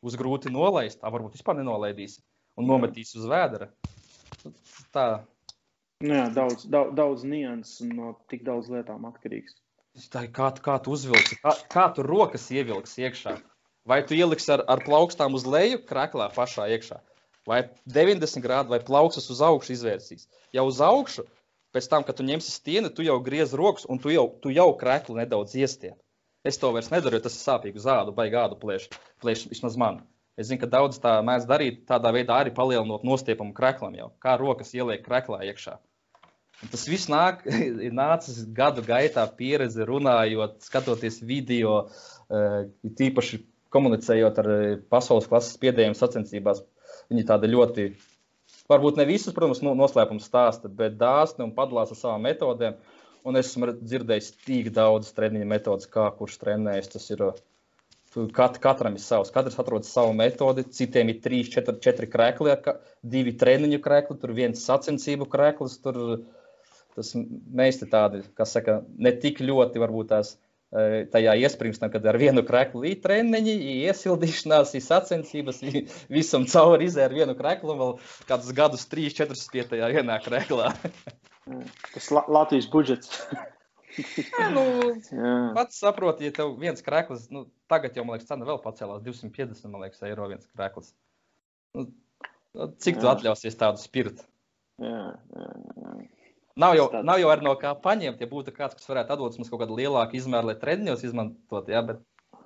Būs 0.06 0.16
grūti 0.20 0.52
nolaist, 0.54 1.02
tā 1.02 1.12
varbūt 1.12 1.36
vispār 1.36 1.60
nenolaidīsi 1.60 2.22
un 2.56 2.70
nometīsi 2.70 3.20
uz 3.20 3.28
vēdera. 3.28 3.68
Tā. 4.96 5.06
Nu 6.04 6.16
jā, 6.18 6.26
daudz, 6.36 6.66
daudz, 6.72 6.96
daudz 6.96 7.28
nianses 7.28 7.84
un 7.84 7.94
no 8.00 8.14
tik 8.32 8.44
daudz 8.48 8.72
lietām 8.72 9.08
atkarīgs. 9.10 9.58
Tā 10.12 10.26
ir 10.28 10.32
kā, 10.36 10.50
kā 10.64 10.76
tu 10.84 10.92
uzvilksi, 10.96 11.38
kā, 11.44 11.54
kā 11.72 11.86
tu 11.96 12.04
rokas 12.04 12.50
ievilksi 12.52 13.06
iekšā. 13.08 13.38
Vai 13.86 14.02
tu 14.06 14.18
ieliksi 14.18 14.50
ar, 14.56 14.66
ar 14.68 14.82
plaukstām 14.86 15.38
uz 15.38 15.46
leju, 15.46 15.84
krāklā 15.86 16.32
pašā 16.34 16.70
iekšā 16.74 17.02
vai 17.46 17.70
90 17.86 18.42
grādi, 18.42 18.74
vai 18.74 18.82
plaukstas 18.82 19.30
uz 19.30 19.42
augšu 19.46 19.76
izvērsīs. 19.76 20.26
Ja 20.54 20.66
uz 20.66 20.82
augšu, 20.82 21.26
pēc 21.76 21.90
tam, 21.92 22.06
kad 22.08 22.18
tu 22.18 22.26
ņemsi 22.26 22.52
stieni, 22.52 22.90
tu 22.90 23.06
jau 23.06 23.20
griez 23.24 23.54
rokas 23.54 23.86
un 23.90 24.02
tu 24.02 24.14
jau, 24.14 24.28
tu 24.42 24.54
jau 24.54 24.72
krekli 24.80 25.20
nedaudz 25.22 25.56
iestiep. 25.60 25.98
Es 26.46 26.60
to 26.62 26.70
vairs 26.74 26.92
nedaru, 26.94 27.18
jo 27.18 27.26
tas 27.26 27.38
ir 27.38 27.42
sāpīgi 27.42 27.82
uz 27.82 27.88
ādu, 27.90 28.14
vai 28.18 28.28
gādu 28.34 28.58
plēš, 28.62 28.90
plēš 29.22 29.48
vismaz 29.50 29.78
man. 29.82 30.04
Es 30.38 30.50
zinu, 30.50 30.62
ka 30.62 30.70
daudz 30.70 31.00
tā 31.02 31.16
mēdz 31.26 31.48
darīt, 31.50 31.84
tādā 31.90 32.12
veidā 32.14 32.42
arī 32.42 32.52
palielinot 32.54 33.06
nostiepumu 33.08 33.56
kreklam 33.56 33.96
jau, 33.98 34.12
kā 34.22 34.36
rokas 34.38 34.74
ieliek 34.76 35.02
kreklā 35.06 35.42
iekšā. 35.48 35.78
Un 36.64 36.72
tas 36.72 36.86
viss 36.88 37.10
nāk, 37.12 37.42
ir 37.88 37.96
nācis 37.96 38.44
gadu 38.58 38.84
gaitā, 38.86 39.26
pieredze, 39.38 39.88
runājot, 39.88 40.60
skatoties 40.68 41.22
video, 41.26 41.86
uh, 42.30 42.62
tīpaši 43.00 43.42
komunicējot 43.74 44.42
ar 44.44 44.52
eh, 44.54 44.66
pasaules 44.92 45.30
klases 45.32 45.56
spiedējumu 45.58 45.98
sacensībās 45.98 46.62
Viņi 47.12 47.26
tādi 47.30 47.50
ļoti, 47.52 47.88
varbūt 48.72 49.00
ne 49.00 49.08
visus, 49.10 49.34
protams, 49.36 49.62
noslēpums 49.66 50.28
stāsta, 50.30 50.72
bet 50.82 50.98
dāsni 51.02 51.46
un 51.46 51.54
padalās 51.58 51.94
ar 51.94 52.00
savām 52.00 52.26
metodēm. 52.26 52.78
Un 53.26 53.38
es 53.40 53.50
esmu 53.50 53.72
dzirdējis 53.80 54.32
tik 54.46 54.70
daudz 54.74 55.10
treniņu 55.18 55.48
metodas, 55.50 55.90
kā 55.90 56.06
kurš 56.18 56.38
trenējas. 56.44 56.92
Tas 56.94 57.08
ir 57.14 57.24
kat, 58.36 58.60
katram 58.62 58.98
ir 58.98 59.02
savs. 59.02 59.32
Katrs 59.34 59.58
atrod 59.62 59.88
savu 59.88 60.14
metodi. 60.18 60.66
Citiem 60.78 61.10
ir 61.10 61.24
trīs, 61.24 61.50
četri, 61.54 61.80
četri 61.82 62.10
krēkli, 62.12 62.54
divi 63.16 63.34
treniņu 63.42 63.82
krēkli, 63.82 64.20
tur 64.22 64.34
viens 64.38 64.62
sacensību 64.70 65.26
krēklis. 65.34 65.80
Tur, 65.82 65.98
tas 66.94 67.16
mēs 67.18 67.82
te 67.82 67.90
tādi, 67.90 68.22
kas 68.38 68.54
saka, 68.60 68.84
ne 69.02 69.14
tik 69.26 69.42
ļoti 69.42 69.82
varbūt 69.82 70.14
tās 70.14 70.36
tajā 71.14 71.36
iesprūstam, 71.46 71.92
kad 71.94 72.06
ar 72.10 72.18
vienu 72.20 72.44
kreklu 72.46 72.84
ir 72.90 73.00
treniņi, 73.04 73.56
iesildīšanās, 73.88 74.74
ir 74.76 74.84
sacensības, 74.84 75.62
visam 76.12 76.48
cauri 76.52 76.90
izēja 76.90 77.10
ar 77.10 77.18
vienu 77.18 77.36
kreklu, 77.38 77.78
vēl 77.80 77.94
kādus 78.30 78.52
gadus, 78.58 78.88
trīs, 78.92 79.16
četrus 79.18 79.46
pie 79.54 79.64
tajā 79.70 79.92
vienā 79.96 80.20
kreklā. 80.26 80.74
Tas 81.94 82.10
la 82.12 82.26
Latvijas 82.40 82.68
budžets. 82.74 83.22
Jā, 83.96 84.50
nu, 84.52 84.64
Jā. 85.14 85.36
pats 85.56 85.78
saproti, 85.80 86.28
ja 86.28 86.36
tev 86.36 86.56
viens 86.60 86.84
krekls, 86.84 87.30
nu, 87.32 87.46
tagad 87.72 87.96
jau, 87.96 88.04
man 88.04 88.18
liekas, 88.18 88.28
cena 88.32 88.48
vēl 88.48 88.60
pacēlās 88.64 89.06
250, 89.06 89.72
man 89.72 89.86
liekas, 89.86 90.04
eiro 90.08 90.28
viens 90.32 90.50
krekls. 90.52 90.92
Nu, 91.78 91.88
cik 92.82 92.98
Jā. 92.98 93.02
tu 93.02 93.12
atļausies 93.14 93.60
tādu 93.62 93.84
spirtu? 93.84 94.26
Jā, 94.84 95.16
jā, 95.16 95.52
jā. 95.80 95.96
Nav 96.56 96.76
jau, 96.78 96.86
nav 97.04 97.20
jau 97.20 97.30
ar 97.34 97.42
no 97.44 97.52
kā 97.60 97.74
paņemt, 97.84 98.22
ja 98.24 98.32
būtu 98.32 98.54
kāds, 98.56 98.78
kas 98.80 98.88
varētu 98.88 99.12
atdot 99.16 99.34
mums 99.40 99.50
kaut 99.52 99.60
kādu 99.66 99.76
lielāku 99.76 100.16
izmēru, 100.16 100.48
lai 100.48 100.60
treniņos 100.62 101.02
izmantot, 101.04 101.68
jā, 101.68 101.82
bet 101.84 102.00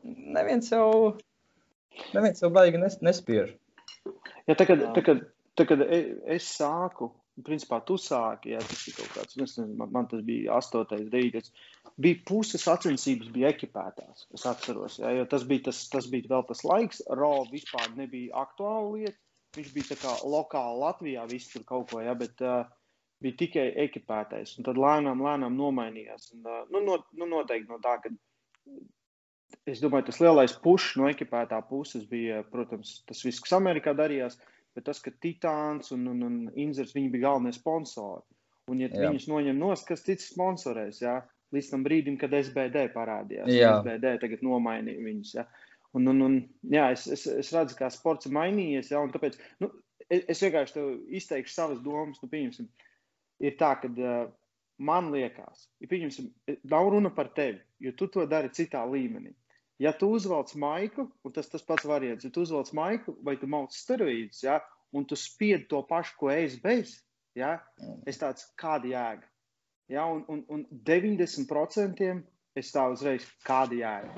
neviens 0.04 0.72
jau, 0.74 0.88
neviens 2.16 2.42
jau 2.42 2.50
baigi 2.56 2.82
nes, 2.82 2.98
nespiež. 3.06 3.52
Ja, 4.50 4.56
tā, 4.56 4.66
kad, 4.66 4.82
tā, 4.96 5.04
kad, 5.06 5.22
tā, 5.54 5.68
kad 5.70 5.84
e, 5.86 6.00
es 6.38 6.48
sāku, 6.56 7.12
principā 7.46 7.80
tu 7.86 8.00
sāki, 8.02 8.56
jā, 8.56 8.64
tas 8.66 8.88
ir 8.90 8.98
kaut 8.98 9.14
kāds, 9.14 9.38
nezinu, 9.38 9.78
man, 9.78 9.94
man 9.94 10.10
tas 10.10 10.26
bija 10.26 10.58
8. 10.58 11.06
9. 11.14 11.54
bija 12.02 12.22
puses 12.32 12.66
sacensības, 12.66 13.30
bija 13.36 13.54
ekipētās, 13.54 14.26
es 14.34 14.48
atceros, 14.50 14.98
jā, 15.04 15.14
jo 15.20 15.30
tas 15.30 15.46
bija, 15.54 15.68
tas, 15.70 15.84
tas 15.94 16.10
bija 16.10 16.34
vēl 16.34 16.50
tas 16.50 16.66
laiks, 16.66 17.06
RO 17.14 17.46
vispār 17.54 17.94
nebija 18.02 18.42
aktuāla 18.42 18.90
lieta, 18.98 19.18
viņš 19.54 19.72
bija 19.78 19.94
tā 19.94 20.02
kā 20.02 20.18
lokāli 20.26 20.82
Latvijā, 20.82 21.30
viss 21.30 21.54
tur 21.54 21.70
kaut 21.70 21.94
ko, 21.94 22.02
jā, 22.02 22.18
bet 22.18 22.42
uh, 22.42 22.66
bija 23.24 23.38
tikai 23.44 23.66
ekipētais. 23.86 24.56
Un 24.60 24.68
tad 24.68 24.80
lēnām, 24.80 25.24
lēnām 25.26 25.58
nomainījās. 25.60 26.32
Un, 26.36 26.48
nu, 26.72 26.82
no, 26.86 26.98
nu, 27.20 27.28
noteikti 27.30 27.72
no 27.72 27.80
tā, 27.84 27.98
ka 28.04 28.12
es 29.70 29.82
domāju, 29.84 30.10
tas 30.10 30.22
lielais 30.24 30.56
pušs 30.64 30.96
no 31.00 31.10
ekipētā 31.12 31.60
puses 31.70 32.06
bija, 32.10 32.44
protams, 32.54 33.00
tas 33.10 33.24
viss, 33.26 33.42
kas 33.44 33.58
Amerikā 33.58 33.96
darījās, 33.98 34.40
bet 34.78 34.88
tas, 34.88 35.02
ka 35.04 35.14
Titāns 35.24 35.92
un, 35.96 36.06
un, 36.14 36.24
un 36.28 36.38
Inzers 36.60 36.96
bija 36.96 37.26
galvenie 37.28 37.56
sponsori. 37.56 38.24
Un, 38.70 38.84
ja 38.84 38.90
jā. 38.92 39.10
viņus 39.10 39.26
noņem 39.32 39.58
nost, 39.58 39.88
kas 39.90 40.06
cits 40.06 40.30
sponsorēs, 40.30 41.02
jā, 41.02 41.18
līdz 41.56 41.72
tam 41.72 41.84
brīdim, 41.86 42.20
kad 42.22 42.36
SBD 42.38 42.86
parādījās. 42.94 43.50
Jā. 43.50 43.80
SBD 43.80 44.14
tagad 44.22 44.44
nomainīja 44.46 45.02
viņus. 45.02 45.32
Jā. 45.40 45.48
Un, 45.98 46.06
un, 46.12 46.22
un, 46.22 46.36
jā, 46.70 46.92
es, 46.94 47.08
es, 47.10 47.26
es 47.42 47.50
redzu, 47.56 47.80
kā 47.80 47.90
sports 47.90 48.30
ir 48.30 48.36
mainījies. 48.38 48.92
Jā, 48.94 49.02
tāpēc 49.10 49.40
nu, 49.64 49.72
es, 50.06 50.22
es 50.36 50.44
vienkārši 50.46 50.86
izteikšu 51.18 51.56
savas 51.56 51.82
domas. 51.82 52.22
Nu, 52.22 52.30
pieņemsim, 52.30 52.70
uh, 52.70 52.89
ir 53.40 53.56
tā, 53.60 53.74
ka 53.82 53.90
uh, 53.90 54.32
man 54.80 55.12
liekas, 55.14 55.68
ja 55.82 55.90
pieņemsim, 55.92 56.32
nav 56.72 56.90
runa 56.94 57.12
par 57.16 57.32
tevi, 57.36 57.60
jo 57.84 57.94
tu 57.98 58.08
to 58.12 58.26
dari 58.30 58.52
citā 58.56 58.86
līmenī. 58.88 59.34
Ja 59.80 59.94
tu 59.96 60.10
uzvelc 60.12 60.52
maiku, 60.60 61.08
un 61.24 61.36
tas 61.36 61.48
tas 61.48 61.64
pats 61.64 61.88
variants, 61.88 62.26
ja 62.28 62.32
tu 62.36 62.44
uzvelc 62.44 62.72
maiku 62.76 63.16
vai 63.24 63.38
tu 63.40 63.48
mauc 63.48 63.72
steroīdus, 63.76 64.44
ja, 64.44 64.60
un 64.92 65.06
tu 65.08 65.16
spied 65.16 65.70
to 65.72 65.80
pašu, 65.88 66.18
ko 66.20 66.32
es 66.34 66.58
bez, 66.60 66.98
ja, 67.38 67.58
es 68.08 68.20
tāds 68.20 68.50
kāda 68.60 68.92
jēga. 68.92 69.30
Ja, 69.90 70.06
un, 70.06 70.26
un, 70.30 70.44
un 70.54 70.66
90% 70.86 72.04
es 72.60 72.74
tā 72.76 72.86
uzreiz 72.92 73.26
kādi 73.48 73.82
jāir. 73.82 74.12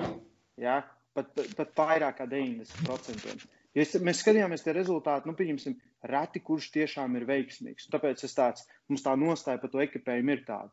Ja, 0.60 0.82
pat, 1.16 1.30
pat 1.56 1.72
vairāk 1.78 2.18
kā 2.20 2.26
90%. 2.28 3.46
Ja 3.72 3.84
es, 3.86 3.94
mēs 4.04 4.20
skatījāmies 4.20 4.64
tie 4.64 4.74
rezultāti, 4.76 5.28
nu, 5.28 5.34
pieņemsim, 5.36 5.78
reti 6.10 6.42
kurš 6.44 6.68
tiešām 6.74 7.16
ir 7.16 7.24
veiksmīgs. 7.28 7.88
Tāpēc 7.92 8.24
es 8.26 8.36
tāds, 8.36 8.66
mums 8.90 9.04
tā 9.04 9.14
nostāja 9.16 9.60
par 9.62 9.72
to 9.72 9.80
ekipējumu 9.84 10.34
ir 10.34 10.42
tāda. 10.48 10.68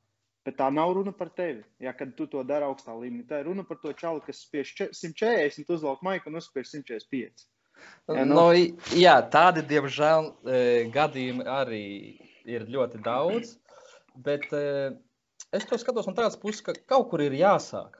Bet 0.48 0.58
tā 0.60 0.68
nav 0.74 0.92
runa 0.96 1.14
par 1.16 1.32
tevi. 1.36 1.62
Ja, 1.84 1.94
kad 1.96 2.12
tu 2.18 2.28
to 2.32 2.44
dari 2.48 2.68
augstā 2.68 2.96
līmenī, 2.96 3.26
tā 3.28 3.42
ir 3.42 3.50
runa 3.52 3.64
par 3.68 3.80
to 3.84 3.94
čauli, 3.96 4.24
kas 4.26 4.42
spiež 4.46 4.72
140, 4.98 5.72
uzvelk 5.76 6.04
maiku 6.04 6.32
un 6.32 6.40
uzspiež 6.40 6.72
145. 6.72 7.48
Ja, 8.10 8.26
nu? 8.26 8.36
no, 8.36 8.46
jā, 8.98 9.16
tādi, 9.32 9.64
diemžēl, 9.70 10.32
e, 10.44 10.62
gadījumi 10.92 11.46
arī 11.48 11.84
ir 12.50 12.68
ļoti 12.72 13.00
daudz. 13.06 13.56
Bet 14.20 14.48
e, 14.56 14.66
es 15.56 15.68
to 15.70 15.80
skatos 15.80 16.10
no 16.10 16.16
tādas 16.18 16.40
puses, 16.40 16.64
ka 16.66 16.76
kaut 16.90 17.08
kur 17.12 17.24
ir 17.24 17.36
jāsāk. 17.40 17.99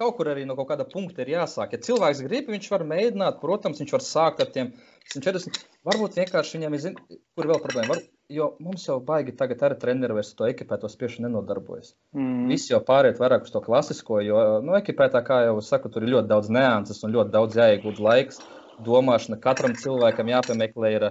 Kaut 0.00 0.14
kur 0.16 0.30
arī 0.32 0.46
no 0.48 0.54
kaut 0.56 0.70
kāda 0.70 0.86
punkta 0.88 1.20
ir 1.20 1.34
jāsāk. 1.34 1.74
Ja 1.76 1.84
cilvēks 1.84 2.22
grib, 2.24 2.46
viņš 2.48 2.70
var 2.72 2.86
mēģināt, 2.88 3.40
protams, 3.42 3.82
viņš 3.82 3.90
var 3.92 4.04
sākt 4.06 4.38
ar 4.40 4.48
tiem 4.54 4.70
140. 5.12 5.58
Varbūt 5.84 6.16
vienkārši 6.16 6.56
viņam 6.56 6.76
ir, 6.76 6.80
zin, 6.84 6.94
kur 7.36 7.48
vēl 7.50 7.60
problēma. 7.60 7.92
Var, 7.92 8.00
jo 8.32 8.46
mums 8.64 8.86
jau 8.88 8.96
baigi 9.04 9.34
tagad 9.36 9.66
arī 9.66 9.76
treneri 9.82 10.16
vairs 10.16 10.30
to 10.38 10.46
ekipēto 10.48 10.88
spiešanu 10.88 11.26
nenodarbojas. 11.26 11.92
Mm. 12.16 12.46
Visi 12.48 12.72
jau 12.72 12.80
pāriet 12.86 13.20
vairāk 13.20 13.44
uz 13.44 13.52
to 13.52 13.60
klasisko, 13.64 14.22
jo, 14.24 14.38
nu, 14.64 14.72
ekipētā, 14.78 15.20
kā 15.26 15.42
jau 15.50 15.58
saku, 15.66 15.92
tur 15.92 16.06
ir 16.06 16.14
ļoti 16.14 16.32
daudz 16.32 16.48
neanses 16.56 17.04
un 17.04 17.12
ļoti 17.18 17.34
daudz 17.36 17.60
jāiegūt 17.60 18.00
laiks. 18.06 18.40
Domāšana 18.80 19.36
katram 19.44 19.76
cilvēkam 19.76 20.32
jāpiemeklē, 20.32 20.94
ir 20.96 21.06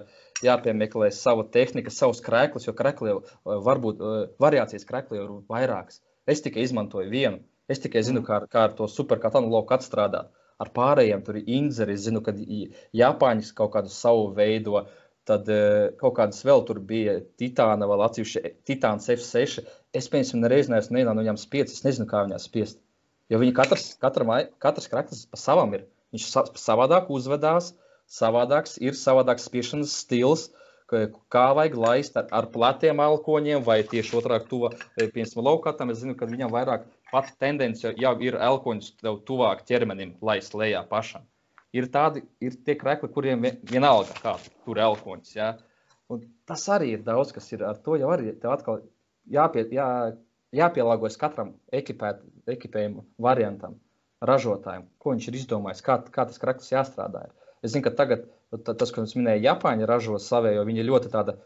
jāpiemeklē 0.48 1.12
sava 1.14 1.46
tehnika, 1.54 1.94
savs 1.94 2.24
krēklis, 2.26 2.66
jo 2.66 2.74
krēkli 2.74 3.14
jau 3.14 3.20
varbūt 3.70 4.02
variācijas 4.42 4.90
krēkli 4.90 5.22
jau 5.22 5.28
ir 5.28 5.38
vairākas. 5.54 6.02
Es 6.30 6.42
tikai 6.46 6.66
izmantoju 6.66 7.14
vienu. 7.14 7.44
Es 7.70 7.82
tikai 7.84 8.02
zinu, 8.06 8.24
kā, 8.26 8.42
kā 8.50 8.66
ar 8.68 8.76
to 8.78 8.88
superkatanu 8.90 9.52
lauku 9.54 9.76
atstrādāt. 9.78 10.32
Ar 10.60 10.72
pārējiem 10.76 11.22
tur 11.24 11.38
ir 11.40 11.52
inzeri. 11.60 11.96
Es 11.96 12.08
zinu, 12.08 12.24
ka 12.26 12.34
Japāņi 12.98 13.54
kaut 13.56 13.76
kādu 13.78 13.94
savu 13.94 14.32
veido. 14.36 14.84
Tad 15.30 15.50
uh, 15.54 15.92
kaut 16.00 16.16
kādas 16.18 16.42
vēl 16.48 16.64
tur 16.66 16.80
bija 16.90 17.20
Titāna, 17.38 17.86
vēl 17.88 18.02
atsevišķi 18.08 18.54
Titāns 18.66 19.12
F6. 19.14 19.60
Es, 19.94 20.10
piemēram, 20.10 20.42
nereiz 20.42 20.72
neesmu 20.72 20.98
nevienā 20.98 21.14
no 21.14 21.22
viņām 21.22 21.38
spiest. 21.38 21.76
Es 21.78 21.86
nezinu, 21.86 22.10
kā 22.10 22.24
viņās 22.26 22.48
spiest. 22.50 22.82
Jo 23.30 23.38
viņi 23.42 23.54
katrs, 23.60 23.92
katram, 24.02 24.34
katrs 24.64 24.90
kraktas 24.90 25.28
pa 25.30 25.38
savam 25.38 25.76
ir. 25.78 25.86
Viņš 26.16 26.26
savādāk 26.58 27.12
uzvedās, 27.14 27.76
savādāks 28.10 28.80
ir 28.82 28.98
savādāks 28.98 29.46
spiešanas 29.46 29.94
stils. 30.02 30.48
Kā 30.90 31.44
vajag 31.54 31.76
laist 31.78 32.16
ar, 32.18 32.26
ar 32.34 32.48
platiem 32.50 32.98
alkoņiem, 33.04 33.62
vai 33.62 33.84
tieši 33.86 34.16
otrādi, 34.18 34.48
to 34.50 34.72
piemēram, 34.98 35.44
laukātam. 35.46 35.94
Es 35.94 36.02
zinu, 36.02 36.16
ka 36.18 36.26
viņam 36.26 36.50
vairāk 36.56 36.88
pati 37.12 37.36
tendence 37.42 37.94
jau 37.98 38.14
ir 38.26 38.38
elkoņus 38.38 38.94
tev 39.02 39.20
tuvāk 39.28 39.66
ķermenim 39.70 40.16
laist 40.22 40.56
lejā 40.58 40.84
pašam. 40.90 41.26
Ir 41.74 41.90
tādi, 41.94 42.24
ir 42.42 42.56
tie 42.66 42.74
krekli, 42.78 43.12
kuriem 43.14 43.46
vienalga, 43.70 44.16
kā 44.24 44.36
tur 44.66 44.80
elkoņus. 44.82 45.36
Ja? 45.36 45.52
Un 46.10 46.24
tas 46.50 46.64
arī 46.74 46.96
ir 46.96 47.04
daudz, 47.06 47.34
kas 47.36 47.52
ir 47.54 47.66
ar 47.68 47.78
to 47.86 48.00
jau 48.02 48.10
arī 48.16 48.34
jāpie, 49.30 49.66
jā, 49.76 49.90
jāpielāgojas 50.56 51.20
katram 51.22 51.54
ekipēt, 51.76 52.24
ekipējumu 52.50 53.06
variantam, 53.22 53.78
ražotājiem, 54.26 54.88
ko 54.98 55.14
viņš 55.14 55.30
ir 55.30 55.38
izdomājis, 55.44 55.86
kā, 55.86 56.00
kā 56.10 56.26
tas 56.26 56.42
krekls 56.42 56.72
jāstrādā. 56.74 57.28
Ir. 57.30 57.54
Es 57.64 57.76
zinu, 57.76 57.86
ka 57.86 57.94
tagad 58.02 58.26
tas, 58.66 58.92
ko 58.92 59.06
es 59.06 59.16
minēju, 59.18 59.46
Japāņi 59.46 59.88
ražo 59.90 60.18
savējo, 60.24 60.66
viņi 60.68 60.82
ir 60.82 60.90
ļoti 60.90 61.12
tāda 61.14 61.38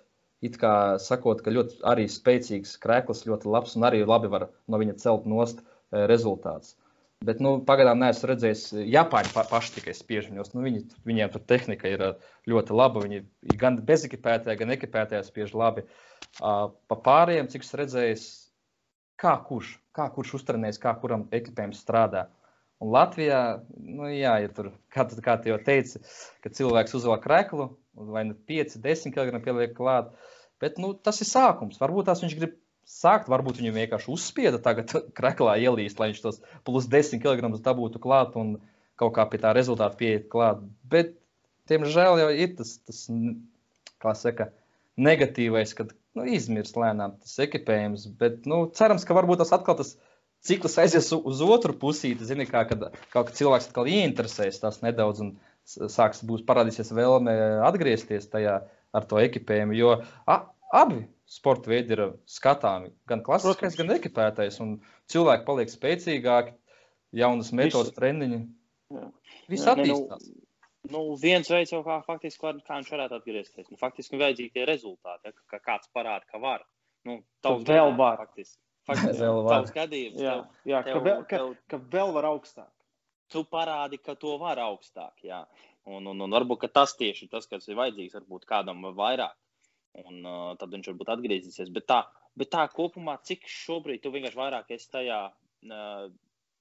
it 0.43 0.60
kā 0.62 0.99
sakot, 1.01 1.41
ka 1.43 1.53
ļoti 1.53 1.82
arī 1.88 2.08
spēcīgs 2.12 2.77
krēkls, 2.84 3.25
ļoti 3.29 3.51
labs 3.51 3.77
un 3.79 3.88
arī 3.88 4.03
labi 4.06 4.32
var 4.32 4.49
no 4.67 4.79
viņa 4.82 4.97
celt 5.01 5.27
nost 5.29 5.62
e, 5.63 6.03
rezultāts. 6.12 6.75
Bet 7.23 7.39
nu, 7.39 7.56
pagaidām 7.63 8.01
neesmu 8.01 8.27
redzējis, 8.34 8.65
Japāņi 8.91 9.32
pa, 9.32 9.45
paši 9.47 9.77
tikai 9.77 9.93
spiež 9.95 10.27
viņos. 10.27 10.51
Nu, 10.56 10.65
viņi, 10.65 10.82
viņiem 11.08 11.32
tur 11.32 11.43
tehnika 11.47 11.88
ir 11.88 12.03
e, 12.03 12.12
ļoti 12.51 12.75
laba. 12.75 13.06
Viņi 13.06 13.23
gan 13.62 13.79
bezekipētajā, 13.88 14.60
gan 14.60 14.75
ekipētajā 14.75 15.23
spiež 15.29 15.56
labi. 15.56 15.86
Pa 16.39 16.97
pārējiem, 17.06 17.47
cik 17.53 17.63
es 17.63 17.75
redzēju, 17.79 18.17
kā 19.21 19.34
kurš, 19.47 19.77
kā 19.95 20.10
kurš 20.12 20.39
uztrenēs, 20.39 20.82
kā 20.82 20.91
kuram 20.99 21.27
ekipējums 21.32 21.79
strādā. 21.86 22.27
Un 22.84 22.91
Latvijā, 22.91 23.39
nu, 23.79 24.10
jā, 24.12 24.34
ja 24.43 24.49
tur, 24.51 24.73
kā, 24.91 25.06
kā 25.23 25.38
tu 25.39 25.53
jau 25.53 25.60
teici, 25.63 26.01
ka 26.43 26.51
cilvēks 26.51 26.97
uzvelk 26.99 27.27
reklu, 27.32 27.69
vai 27.93 28.25
nu 28.29 28.38
5, 28.49 28.77
10 28.84 29.13
kg 29.15 29.41
pieliek 29.43 29.75
klāt, 29.77 30.13
Bet 30.63 30.77
nu, 30.79 30.93
tas 30.95 31.17
ir 31.19 31.27
sākums. 31.27 31.79
Varbūt 31.82 32.08
tās 32.08 32.21
viņš 32.23 32.36
grib 32.39 32.53
sākt, 32.88 33.27
varbūt 33.32 33.58
viņu 33.60 33.73
vienkārši 33.75 34.12
uzspieda 34.13 34.62
tagad 34.63 34.93
kreklā 35.17 35.58
ielīst, 35.60 35.99
lai 35.99 36.13
viņš 36.13 36.21
tos 36.23 36.39
plus 36.67 36.88
10 36.91 37.19
kg 37.23 37.51
dabūtu 37.65 37.99
klāt 38.03 38.38
un 38.39 38.56
kaut 38.99 39.12
kā 39.17 39.25
pie 39.27 39.41
tā 39.43 39.51
rezultāta 39.58 39.99
pieiet 39.99 40.29
klāt. 40.32 40.62
Bet, 40.88 41.17
diemžēl, 41.67 42.21
jau 42.21 42.29
ir 42.32 42.56
tas, 42.60 42.77
tas 42.88 43.01
kā 44.03 44.15
saka, 44.15 44.51
negatīvais, 44.95 45.75
kad 45.75 45.91
nu, 46.15 46.29
izmirst 46.32 46.79
lēnām 46.79 47.17
tas 47.19 47.36
ekipējums. 47.43 48.08
Bet, 48.19 48.43
nu, 48.47 48.63
cerams, 48.77 49.03
ka 49.08 49.19
varbūt 49.19 49.43
tas 49.43 49.51
atkal 49.58 49.75
tas 49.82 49.97
cikls 50.47 50.79
aizies 50.79 51.12
uz 51.17 51.43
otru 51.43 51.75
pusīti. 51.82 52.29
Zini, 52.29 52.47
kā, 52.47 52.63
kad 52.69 52.88
kaut 53.10 53.34
kāds 53.34 53.41
cilvēks 53.41 53.67
atkal 53.71 53.91
ieinteresēs 53.91 54.63
tas 54.63 54.79
nedaudz 54.86 55.25
un 55.25 55.36
sāks 55.65 56.23
būs 56.28 56.43
parādīsies 56.47 56.91
vēlme 56.95 57.34
atgriezties 57.67 58.30
tajā 58.32 58.60
ar 58.93 59.08
to 59.10 59.19
ekipējumu. 59.21 59.76
Jo 59.78 59.95
a, 60.30 60.39
abi 60.76 61.04
sporta 61.30 61.71
veidi 61.71 61.95
ir 61.95 62.04
skatāmi. 62.30 62.91
Gan 63.10 63.23
klasiskais, 63.26 63.78
gan 63.80 63.93
ekipētais. 63.95 64.60
Cilvēki 65.12 65.47
paliek 65.47 65.71
spēcīgāki, 65.71 66.56
jaunas 67.19 67.54
metodas, 67.56 67.93
treniņi. 67.95 68.41
Viss 69.52 69.69
attīstās. 69.69 70.28
Nu, 70.89 70.91
nu, 70.91 71.15
viens 71.19 71.49
veids 71.49 71.71
jau 71.73 71.82
kā, 71.86 72.02
faktiski, 72.06 72.41
kā, 72.41 72.54
kā 72.67 72.78
viņš 72.82 72.91
varētu 72.93 73.17
atgriezties. 73.19 73.71
Nu, 73.71 73.80
faktiski 73.80 74.19
vajadzīgi 74.19 74.54
tie 74.58 74.67
rezultāti, 74.69 75.32
ja, 75.32 75.36
ka 75.54 75.62
kāds 75.63 75.89
parāda, 75.95 76.28
ka 76.30 76.41
var. 76.43 76.65
Nu, 77.08 77.21
Tavs 77.43 77.65
vēl 77.67 77.95
var. 77.99 78.19
Faktiski. 78.19 78.60
Faktiski, 78.88 79.19
vēl 79.23 79.41
var. 79.47 79.67
Gadījums, 79.76 80.19
jā, 80.19 80.38
jā 80.67 80.82
tev, 80.86 80.97
ka, 80.97 81.04
vēl, 81.08 81.21
ka, 81.23 81.39
tev, 81.39 81.54
ka 81.71 81.82
vēl 81.95 82.15
var 82.17 82.30
augstāk. 82.34 82.71
Tu 83.34 83.43
parādi, 83.50 84.00
ka 84.02 84.15
to 84.19 84.36
var 84.41 84.62
augstāk. 84.62 85.24
Jā. 85.26 85.43
Un, 85.89 86.06
un, 86.08 86.26
un 86.26 86.36
varbūt 86.38 86.67
tas 86.72 86.93
tieši 87.00 87.28
tas, 87.32 87.48
kas 87.50 87.65
ir 87.67 87.80
vajadzīgs, 87.80 88.15
varbūt 88.19 88.46
kādam 88.50 88.86
vairāk. 88.96 89.36
Un 90.04 90.22
uh, 90.26 90.52
tad 90.58 90.74
viņš 90.74 90.91
varbūt 90.91 91.12
atgriezīsies. 91.15 91.72
Bet 91.74 91.88
tā, 91.89 92.00
bet 92.39 92.54
tā 92.54 92.63
kopumā, 92.74 93.17
cik 93.28 93.46
šobrīd 93.50 94.02
tu 94.04 94.13
vienkārši 94.13 94.39
vairāk 94.39 94.72
esi 94.74 94.89
tajā, 94.93 95.19
uh, 95.69 96.06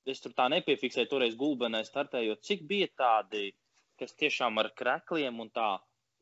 es 0.09 0.21
tur 0.21 0.35
tā 0.37 0.49
nepiefiksēju, 0.53 1.09
toreiz 1.09 1.37
gulbenē 1.39 1.85
startējot, 1.87 2.43
cik 2.45 2.65
bija 2.69 2.91
tādi, 2.99 3.53
kas 4.01 4.17
tiešām 4.19 4.59
ar 4.61 4.73
krekliem 4.77 5.41
un 5.45 5.53
tā 5.55 5.77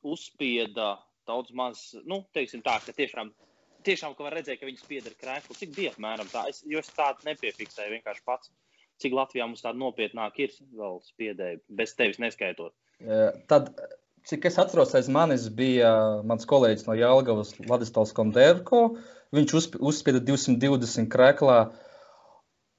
uzspieda 0.07 0.95
daudz 1.29 1.55
maz, 1.57 1.83
nu, 2.09 2.23
teiksim 2.35 2.63
tā, 2.67 2.77
ka 2.85 2.95
tiešām, 2.97 3.33
tiešām 3.87 4.17
ka 4.17 4.27
var 4.27 4.37
redzēt, 4.39 4.61
ka 4.61 4.69
viņi 4.69 4.83
spieda 4.83 5.13
ar 5.13 5.19
kreklu. 5.21 5.57
Cik 5.57 5.75
bija 5.77 5.95
apmēram 5.95 6.31
tā? 6.33 6.47
Es, 6.53 6.63
jo 6.69 6.81
es 6.83 6.91
tādu 6.97 7.29
nepiefiksēju 7.29 7.97
vienkārši 7.97 8.27
pats. 8.27 8.53
Cik 9.01 9.17
Latvijā 9.17 9.47
mums 9.49 9.65
tāda 9.65 9.81
nopietnāk 9.81 10.39
ir 10.45 10.53
vēl 10.77 11.01
spiedēji, 11.07 11.63
bez 11.73 11.95
tevis 11.97 12.21
neskaitot? 12.21 12.75
Tad, 13.49 13.71
cik 14.29 14.49
es 14.51 14.59
atceros, 14.61 14.93
aiz 14.99 15.09
manis 15.13 15.47
bija 15.57 15.93
mans 16.29 16.49
kolēģis 16.49 16.89
no 16.89 16.97
Jālgavas, 16.99 17.55
Vladislavs 17.65 18.13
Konderko. 18.17 18.83
Viņš 19.37 19.55
uzspieda 19.79 20.21
220 20.27 21.09
kreklā. 21.13 21.61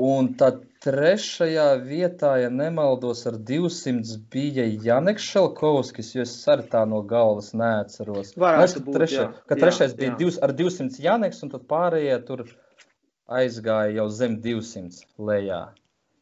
Un 0.02 0.32
tad 0.34 0.64
trešajā 0.82 1.66
vietā, 1.86 2.32
ja 2.42 2.50
nemaldos, 2.50 3.20
ar 3.30 3.36
200 3.38 4.16
bija 4.34 4.66
Janeks 4.66 5.28
Šelkovskis, 5.30 6.16
jo 6.16 6.24
es 6.26 6.34
arī 6.50 6.66
tā 6.72 6.82
no 6.90 7.04
galvas 7.06 7.52
neatceros. 7.54 8.34
Varētu 8.42 8.82
būt, 8.88 8.96
trešā, 8.98 9.28
jā, 9.28 9.44
ka 9.52 9.60
trešais 9.62 9.94
jā, 9.94 10.00
bija 10.00 10.10
jā. 10.10 10.18
Divs, 10.24 10.40
ar 10.42 10.56
200 10.58 11.06
Janeks, 11.06 11.44
un 11.46 11.54
tad 11.54 11.68
pārējie 11.70 12.18
tur 12.26 12.48
aizgāja 13.30 13.94
jau 14.00 14.08
zem 14.10 14.40
200 14.42 15.06
lejā 15.22 15.62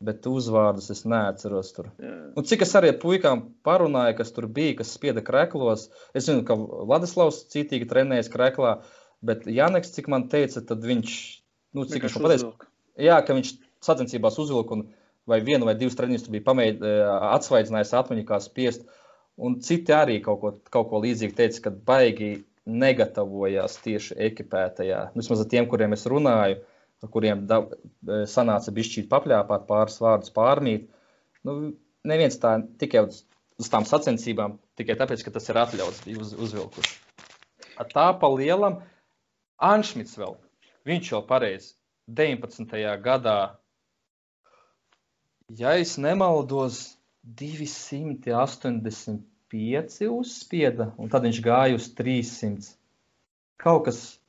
bet 0.04 0.28
uzvārdus 0.30 0.90
es 0.94 1.04
neatceros. 1.08 1.74
Tur. 1.76 1.90
Un 2.00 2.48
cik 2.48 2.64
es 2.66 2.76
arī 2.80 2.94
ar 2.94 3.00
puikām 3.02 3.44
parunāju, 3.68 4.16
kas 4.20 4.32
tur 4.36 4.48
bija, 4.52 4.78
kas 4.80 4.94
spieda 4.96 5.24
kreklos. 5.26 5.90
Es 6.16 6.30
zinu, 6.30 6.46
ka 6.48 6.56
Vladislavs 6.60 7.44
citīgi 7.52 7.90
trenējas 7.90 8.32
kreklā, 8.32 8.78
bet 9.26 9.48
Janeks, 9.50 9.92
cik 9.98 10.08
man 10.12 10.30
teica, 10.32 10.64
tad 10.66 10.86
viņš, 10.88 11.18
nu, 11.76 11.88
cik 11.90 12.08
viņš 12.08 12.22
pateica, 12.24 12.70
jā, 13.00 13.20
ka 13.28 13.36
viņš 13.36 13.54
sacensībās 13.84 14.40
uzvilka 14.40 14.78
un 14.78 14.88
vai 15.30 15.42
vienu 15.46 15.68
vai 15.68 15.76
divus 15.78 15.98
treniņus 16.00 16.32
bija 16.32 16.56
eh, 16.64 17.04
atsvaidzinājis 17.36 17.96
atmiņu 18.00 18.26
kā 18.28 18.40
spiest. 18.44 18.88
Un 19.40 19.60
citi 19.64 19.94
arī 19.96 20.18
kaut 20.24 20.40
ko, 20.42 20.54
kaut 20.72 20.90
ko 20.92 21.00
līdzīgu 21.04 21.36
teica, 21.36 21.68
ka 21.68 21.76
baigi 21.92 22.32
negatavojās 22.70 23.78
tieši 23.84 24.18
ekipētajā. 24.30 25.10
Vismaz 25.16 25.44
ar 25.44 25.48
tiem, 25.52 25.68
kuriem 25.70 25.96
es 25.96 26.04
runāju, 26.12 26.60
ar 27.04 27.10
kuriem 27.14 27.46
da, 27.50 27.58
e, 27.64 27.66
sanāca 28.30 28.74
bišķīt 28.76 29.08
papļāpāt 29.12 29.62
pāris 29.70 30.00
vārdus 30.04 30.34
pārmīt. 30.36 30.84
Nu, 31.48 31.52
neviens 32.08 32.38
tā 32.42 32.52
tikai 32.82 33.02
uz, 33.08 33.16
tām 33.72 33.84
sacensībām, 33.88 34.52
tikai 34.80 34.96
tāpēc, 35.00 35.20
ka 35.26 35.32
tas 35.36 35.50
ir 35.52 35.58
atļauts, 35.62 36.04
bija 36.08 36.18
uz, 36.24 36.30
uzvilkuši. 36.36 36.96
Tā 37.94 38.08
pa 38.20 38.28
lielam 38.34 38.74
Anšmits 39.60 40.18
vēl. 40.20 40.34
viņš 40.88 41.12
jau 41.12 41.22
pareizi 41.28 41.74
19. 42.08 42.76
gadā, 43.04 43.40
ja 45.50 45.78
es 45.78 45.98
nemaldos, 45.98 46.98
285 47.24 50.10
uzspieda, 50.10 50.94
un 50.98 51.10
tad 51.12 51.24
viņš 51.28 51.42
gāja 51.46 51.76
uz 51.76 51.94
300. 51.98 52.76
Kaut 53.60 53.86
kas, 53.90 54.20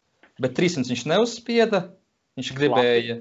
bet 0.42 0.52
300 0.58 0.90
viņš 0.90 1.04
neuzspieda, 1.06 1.78
viņš 2.40 2.56
gribēja. 2.58 3.20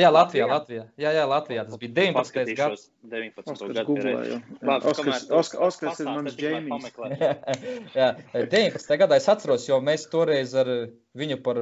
Jā, 0.00 0.08
Latvijā, 0.14 0.46
Latvijā. 0.48 0.84
Jā, 1.00 1.10
jā, 1.12 1.24
Latvijā. 1.28 1.64
Tas 1.68 1.80
bija 1.80 1.92
19. 1.98 2.54
gads. 2.56 2.86
19. 3.10 3.74
gads. 3.76 5.26
Oskars, 5.34 6.00
ir 6.00 6.08
mans 6.08 6.38
Džeimijs. 6.38 6.88
jā, 7.98 8.08
19. 8.32 8.96
gadā 9.02 9.18
es 9.20 9.28
atceros, 9.28 9.66
jo 9.68 9.80
mēs 9.84 10.06
toreiz 10.12 10.54
ar 10.56 10.70
viņu 11.18 11.40
par 11.44 11.60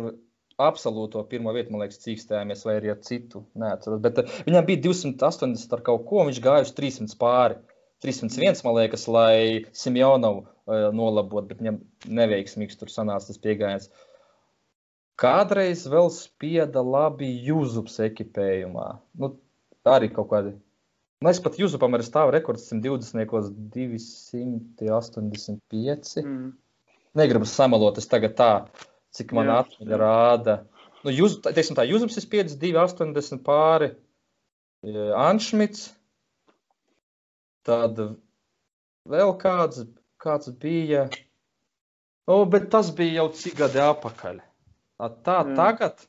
absolūto 0.59 1.23
pirmo 1.31 1.55
vietu, 1.55 1.73
man 1.73 1.85
liekas, 1.85 2.01
cīkstējāmies, 2.03 2.65
vai 2.67 2.77
arī 2.81 2.93
ar 2.93 3.01
citu. 3.07 3.45
Neatceros. 3.59 4.03
Bet 4.05 4.23
uh, 4.23 4.39
viņam 4.47 4.69
bija 4.69 4.85
280 4.89 5.75
ar 5.77 5.85
kaut 5.87 6.07
ko, 6.11 6.25
viņš 6.29 6.41
gāja 6.45 6.67
uz 6.67 6.75
300 6.79 7.19
pāri. 7.21 7.59
301, 8.05 8.63
man 8.63 8.77
liekas, 8.77 9.09
lai 9.11 9.67
Simjonovu 9.75 10.45
uh, 10.45 10.91
nolabotu, 10.95 11.49
bet 11.51 11.63
viņam 11.63 11.81
neveiksmīgs 12.21 12.79
tur 12.79 12.91
sanāca 12.93 13.31
tas 13.31 13.41
piegājiens. 13.43 13.91
Kādreiz 15.19 15.83
vēl 15.91 16.09
spieda 16.15 16.83
labi 16.85 17.29
Jūzups 17.49 17.99
ekipējumā. 18.07 18.87
Nu, 19.19 19.33
arī 19.89 20.09
kaut 20.15 20.29
kādi. 20.31 20.53
Mēs 21.27 21.41
pat 21.43 21.59
Jūzupam 21.59 21.97
arī 21.97 22.05
stāv 22.07 22.31
rekords 22.31 22.69
120, 22.71 23.27
285. 24.79 26.23
Mm. 26.23 26.53
Negribu 27.19 27.49
samalot, 27.51 27.99
es 27.99 28.07
tagad 28.07 28.37
tā 28.39 28.53
cik 29.17 29.35
man 29.35 29.51
atmiņa 29.51 29.99
rāda. 29.99 30.55
Nu, 31.03 31.11
jūs, 31.15 31.39
teiksim, 31.43 31.75
tā 31.79 31.87
Jūzums 31.89 32.19
ir 32.21 32.27
52, 32.31 32.79
80 32.79 33.43
pāri, 33.47 33.93
Anšmits, 35.19 35.89
tad 37.67 37.99
vēl 39.09 39.33
kāds, 39.43 39.83
kāds 40.23 40.53
bija, 40.63 41.09
nu, 42.31 42.45
bet 42.53 42.71
tas 42.71 42.93
bija 42.95 43.25
jau 43.25 43.33
cik 43.41 43.59
gadi 43.59 43.83
apakaļ. 43.83 44.39
Tā, 44.99 45.37
Jā. 45.47 45.55
tagad, 45.55 46.01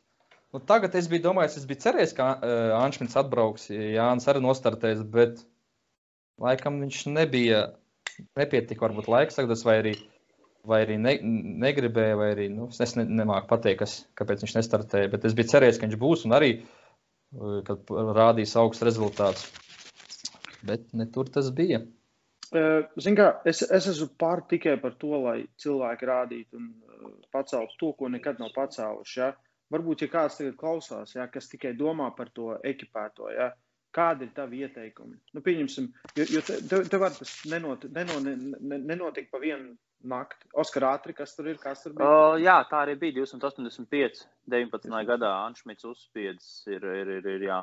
nu, 0.53 0.61
tagad 0.65 0.95
es 0.97 1.09
biju 1.11 1.27
domājis, 1.27 1.59
es 1.61 1.67
biju 1.69 1.83
cerējis, 1.83 2.15
ka 2.17 2.29
uh, 2.35 2.53
Anšmits 2.79 3.17
atbrauks, 3.21 3.67
Jānis 3.69 4.25
arī 4.31 4.41
nostartēs, 4.41 5.03
bet 5.13 5.43
laikam 6.41 6.79
viņš 6.81 7.03
nebija, 7.13 7.67
nepietika 8.39 8.87
varbūt 8.87 9.11
laiks 9.11 9.37
tagad, 9.37 9.61
vai 9.67 9.77
arī 9.83 9.93
vai 10.69 10.81
arī 10.83 10.97
ne, 11.01 11.13
negribēja, 11.63 12.17
vai 12.19 12.33
arī 12.33 12.49
nu, 12.51 12.67
es 12.83 12.95
ne, 12.97 13.05
nemāku 13.21 13.47
pateikt, 13.49 13.79
kas, 13.79 13.93
kāpēc 14.19 14.43
viņš 14.43 14.57
nestartēja. 14.57 15.11
Bet 15.13 15.25
es 15.29 15.35
biju 15.37 15.53
cerējis, 15.53 15.79
ka 15.79 15.87
viņš 15.87 15.99
būs 16.01 16.25
un 16.27 16.35
arī 16.35 16.51
uh, 16.59 17.61
kad 17.67 17.93
rādīs 18.17 18.57
augsts 18.59 18.85
rezultāts. 18.85 19.47
Bet 20.67 20.89
ne 20.97 21.07
tur 21.13 21.29
tas 21.31 21.47
bija. 21.55 21.79
Uh, 22.49 22.87
Ziniet, 22.97 23.19
kā 23.19 23.27
es, 23.49 23.61
es 23.61 23.87
esmu 23.91 24.07
pār 24.17 24.41
tikai 24.49 24.75
par 24.81 24.95
to, 25.01 25.11
lai 25.21 25.43
cilvēki 25.61 26.09
rādītu 26.09 26.57
un 26.57 26.69
uh, 26.71 27.11
paceltu 27.33 27.77
to, 27.81 27.91
ko 27.99 28.09
nekad 28.09 28.41
nav 28.41 28.53
pacēluši. 28.55 29.19
Ja? 29.21 29.33
Varbūt, 29.69 30.05
ja 30.05 30.13
kāds 30.13 30.39
tagad 30.39 30.55
klausās, 30.57 31.13
ja, 31.13 31.27
kas 31.29 31.51
tikai 31.51 31.75
domā 31.77 32.09
par 32.17 32.31
to 32.33 32.55
ekipēto, 32.65 33.29
ja, 33.29 33.51
kādi 33.93 34.25
ir 34.25 34.33
tavi 34.33 34.63
ieteikumi? 34.65 35.19
Nu, 35.37 35.43
pieņemsim, 35.45 35.91
jo, 36.17 36.25
jo 36.33 36.41
te, 36.47 36.57
te, 36.71 36.81
te 36.89 37.01
var 37.01 37.13
tas 37.13 37.35
nenot, 37.51 37.85
nenot, 37.93 38.25
nenotikt 38.65 39.29
pa 39.29 39.41
vienu 39.43 39.75
nakti. 40.09 40.49
Oskar 40.57 40.87
ātri, 40.93 41.13
kas 41.13 41.35
tur 41.37 41.51
ir? 41.51 41.59
Kas 41.61 41.83
tur 41.83 41.95
bija? 41.97 42.09
Uh, 42.09 42.35
jā, 42.41 42.57
tā 42.71 42.83
arī 42.85 42.95
bija 42.99 43.19
285, 43.19 44.23
19. 44.49 44.89
Jā. 44.89 45.05
gadā 45.13 45.33
Anšmits 45.45 45.87
uzspiedis. 45.89 46.51
Ir, 46.71 46.85
ir, 47.01 47.15
ir, 47.19 47.33
ir, 47.35 47.47
jā. 47.49 47.59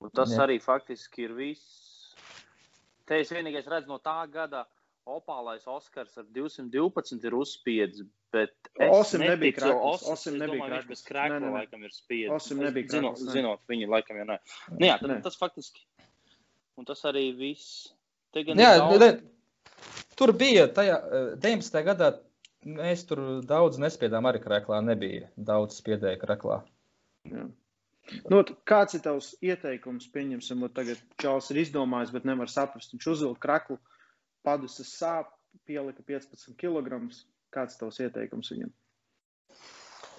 Un 0.00 0.12
tas 0.16 0.32
jā. 0.32 0.42
arī 0.44 0.60
faktiski 0.62 1.26
ir 1.26 1.36
viss. 1.36 1.89
Te 3.10 3.18
es 3.18 3.32
vienīgais 3.34 3.66
redzu 3.66 3.90
no 3.90 3.98
tā 4.02 4.20
gada. 4.30 4.68
Opālais 5.10 5.64
Oskars 5.66 6.12
ar 6.20 6.26
212 6.36 7.24
ir 7.26 7.34
uzspiedis, 7.34 8.04
bet 8.30 8.52
Osim 8.84 9.24
nebija 9.24 9.56
krāklis. 9.56 10.04
Osim 10.12 10.36
nebija 10.38 10.60
krāklis. 10.68 10.84
Viņš 10.84 10.90
bez 10.92 11.02
krākla 11.08 11.52
laikam 11.56 11.86
ir 11.88 11.94
spiedis. 11.94 12.34
Osim 12.36 12.60
nebija 12.62 12.86
krāklis. 12.86 13.24
Zinot, 13.24 13.32
zinot, 13.34 13.62
viņi 13.72 13.88
laikam 13.90 14.20
jau 14.20 14.26
nē. 14.28 14.36
Nu 14.76 14.86
jā, 14.86 14.98
tad, 15.00 15.16
tas 15.24 15.38
faktiski. 15.40 15.82
Un 16.78 16.86
tas 16.86 17.02
arī 17.08 17.24
viss. 17.36 17.88
Te 18.30 18.44
gan 18.46 18.60
jā, 18.60 18.76
daudz... 18.78 19.24
Tur 20.20 20.34
bija 20.36 20.68
tajā 20.76 21.00
19. 21.40 21.80
Eh, 21.80 21.86
gadā. 21.90 22.12
Mēs 22.68 23.06
tur 23.08 23.24
daudz 23.48 23.80
nespiedām, 23.80 24.28
arī 24.28 24.42
krēklā 24.44 24.82
nebija 24.84 25.30
daudz 25.50 25.80
spiedēju 25.80 26.20
krēklā. 26.20 26.60
Jā. 27.32 27.48
Nu, 28.32 28.42
kāds 28.68 28.96
ir 28.96 29.02
tavs 29.04 29.32
ieteikums? 29.44 30.08
Pieņemsim, 30.14 30.64
ka 30.66 30.80
tagad 30.80 31.02
Čāls 31.22 31.50
ir 31.52 31.62
izdomājis, 31.62 32.12
bet 32.14 32.26
nevar 32.28 32.50
saprast. 32.50 32.94
Viņš 32.94 33.08
uzvilka 33.14 33.44
kraklu, 33.44 33.78
padusas 34.46 34.92
sāp, 34.96 35.30
pielika 35.68 36.02
15 36.06 36.56
kg. 36.60 37.02
Kāds 37.54 37.76
ir 37.76 37.82
tavs 37.84 38.00
ieteikums 38.02 38.52
viņam? 38.54 38.72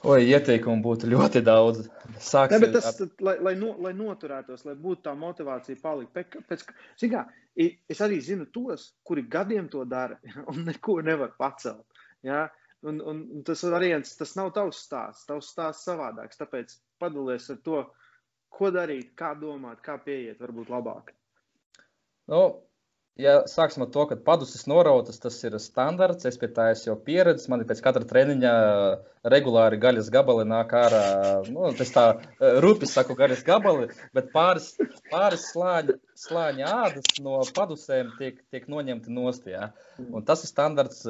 Oi, 0.02 0.24
ieteikumu 0.34 0.82
būtu 0.82 1.10
ļoti 1.12 1.44
daudz. 1.46 1.84
Sāksim, 2.18 2.64
ne, 2.64 2.72
tas, 2.74 2.88
ar... 2.90 3.12
lai, 3.22 3.36
lai, 3.46 3.54
no, 3.60 3.76
lai 3.86 3.92
noturētos, 3.94 4.64
lai 4.66 4.74
būtu 4.80 5.06
tā 5.06 5.14
motivācija 5.18 5.78
palikt. 5.84 6.16
Pēc, 6.16 6.40
pēc, 6.50 6.64
kā, 7.12 7.22
es 7.62 8.02
arī 8.02 8.18
zinu 8.26 8.48
tos, 8.56 8.88
kuri 9.06 9.28
gadiem 9.30 9.70
to 9.70 9.86
dara 9.86 10.18
un 10.52 10.64
neko 10.66 10.98
nevar 11.06 11.36
pacelt. 11.38 11.86
Ja? 12.26 12.48
Un, 12.82 12.98
un, 13.06 13.22
un 13.38 13.46
tas 13.46 13.62
variants, 13.70 14.16
tas 14.18 14.34
nav 14.40 14.50
tavs 14.56 14.82
stāsts, 14.88 15.28
tavs 15.30 15.52
stāsts 15.54 15.86
savādāks. 15.86 16.42
Tāpēc 16.42 16.74
padalies 17.02 17.50
ar 17.54 17.60
to, 17.66 17.82
ko 18.52 18.72
darīt, 18.74 19.14
kā 19.18 19.34
domāt, 19.40 19.82
kā 19.86 19.98
pieiet, 20.06 20.40
varbūt 20.42 20.72
labāk. 20.72 21.14
Nu, 22.32 22.44
Ja 23.20 23.42
sāksim 23.50 23.84
ar 23.84 23.90
to, 23.92 24.06
ka 24.08 24.16
padusis 24.16 24.64
norautas, 24.72 25.20
tas 25.20 25.36
ir 25.44 25.58
standarts. 25.60 26.24
Es 26.30 26.38
pie 26.40 26.48
tā 26.56 26.70
esmu 26.72 26.94
jau 26.94 26.96
pieredzējis. 27.06 27.50
Man 27.52 27.64
ir 27.64 27.68
pēc 27.68 27.82
katra 27.84 28.08
treniņa 28.08 28.54
regulāri 29.34 29.80
gaļas 29.82 30.08
gabali 30.14 30.46
nāk 30.48 30.72
ārā. 30.80 31.02
Nu, 31.52 31.68
tas 31.76 31.92
tā 31.92 32.06
rupi 32.64 32.88
saku, 32.90 33.18
gaļas 33.20 33.44
gabali, 33.46 33.90
bet 34.16 34.32
pāris, 34.34 34.72
pāris 35.12 35.44
slāņi, 35.52 35.98
slāņi 36.24 36.68
ādas 36.72 37.22
no 37.22 37.42
padusēm 37.58 38.16
tiek, 38.16 38.40
tiek 38.54 38.72
noņemti 38.72 39.14
nost. 39.14 39.46
Ja? 39.52 39.74
Un 40.08 40.24
tas 40.26 40.46
ir 40.46 40.54
standarts, 40.54 41.04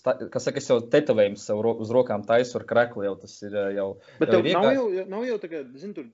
sta, 0.00 0.16
kas 0.32 0.48
saka, 0.48 0.64
es 0.64 0.72
jau 0.72 0.80
tetovējumu 0.80 1.38
sev 1.44 1.60
uz 1.76 1.92
rokām 1.92 2.24
taisu 2.26 2.56
ar 2.62 2.66
kreklu. 2.72 3.04
Jau 3.06 3.18
tas 3.20 3.36
ir 3.44 3.60
jau. 3.76 3.90
Bet 4.22 4.32
jau 4.32 4.40
nav, 4.48 4.72
jau, 4.80 4.88
nav 5.12 5.28
jau 5.28 5.42
tagad, 5.44 5.76
zinu, 5.76 6.00
tur 6.00 6.08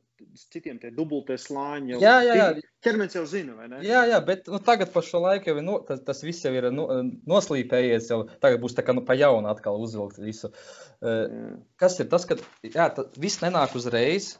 citiem 0.52 0.78
tie 0.82 0.90
dubultie 0.94 1.36
slāņi. 1.40 1.94
Jau, 1.94 2.00
jā, 2.02 2.14
jā, 2.26 2.36
jā. 2.38 2.46
Ķermenis 2.84 3.16
jau 3.16 3.24
zina, 3.28 3.56
vai 3.58 3.68
ne? 3.70 3.80
Jā, 3.86 4.04
jā 4.10 4.20
bet 4.26 4.48
nu, 4.50 4.60
tagad 4.62 4.92
par 4.94 5.06
šo 5.06 5.22
laiku 5.24 5.52
jau 5.52 5.64
no, 5.64 5.78
tas, 5.86 6.00
tas 6.06 6.22
viss 6.24 6.44
jau 6.46 6.52
ir 6.56 6.68
no, 6.74 6.86
noslīpējies. 7.30 8.08
Jau, 8.12 8.22
tagad 8.42 8.62
būs 8.62 8.76
tā 8.78 8.84
kā 8.86 8.94
nu, 8.96 9.04
pa 9.06 9.16
jaunu 9.18 9.50
atkal 9.52 9.80
uzvilkt 9.82 10.20
visu. 10.22 10.52
Uh, 11.02 11.58
kas 11.80 11.98
ir 12.02 12.10
tas, 12.12 12.26
ka 12.28 12.38
jā, 12.66 12.88
tas 12.94 13.12
viss 13.20 13.42
nenāk 13.44 13.76
uzreiz. 13.78 14.34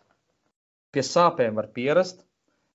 Pie 0.92 1.04
sāpēm 1.06 1.56
var 1.56 1.70
pierast, 1.72 2.26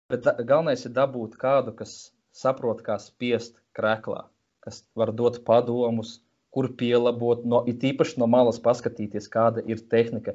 bet 0.10 0.24
da, 0.26 0.34
galvenais 0.40 0.88
ir 0.88 0.96
dabūt 0.96 1.36
kādu, 1.38 1.76
kas 1.78 2.10
saprot, 2.34 2.82
kā 2.86 2.98
spiest 3.02 3.60
krēklā, 3.78 4.24
kas 4.66 4.82
var 4.98 5.12
dot 5.14 5.44
padomus, 5.46 6.18
kur 6.54 6.72
pielabot, 6.80 7.44
no, 7.46 7.62
it 7.70 7.84
īpaši 7.86 8.18
no 8.22 8.26
malas 8.32 8.58
paskatīties, 8.64 9.30
kāda 9.30 9.62
ir 9.70 9.84
tehnika. 9.92 10.34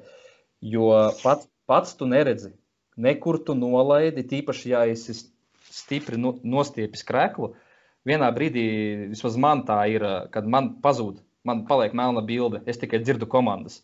Jo 0.63 0.93
pats, 1.23 1.49
pats 1.67 1.97
tu 1.99 2.07
neredzi, 2.07 2.53
nekur 2.97 3.39
tu 3.47 3.57
nolaidi, 3.59 4.25
tīpaši, 4.29 4.73
ja 4.73 4.85
esi 4.89 5.17
stipri 5.73 6.19
nostiepis 6.21 7.07
krēklu. 7.09 7.53
Vienā 8.09 8.29
brīdī, 8.35 8.65
vismaz 9.13 9.39
man 9.39 9.63
tā 9.67 9.79
ir, 9.93 10.05
kad 10.35 10.49
man 10.51 10.75
pazūd, 10.83 11.23
man 11.47 11.65
paliek 11.69 11.95
melna 11.95 12.23
bilde, 12.27 12.63
es 12.67 12.81
tikai 12.83 13.01
dzirdu 13.03 13.29
komandas. 13.31 13.81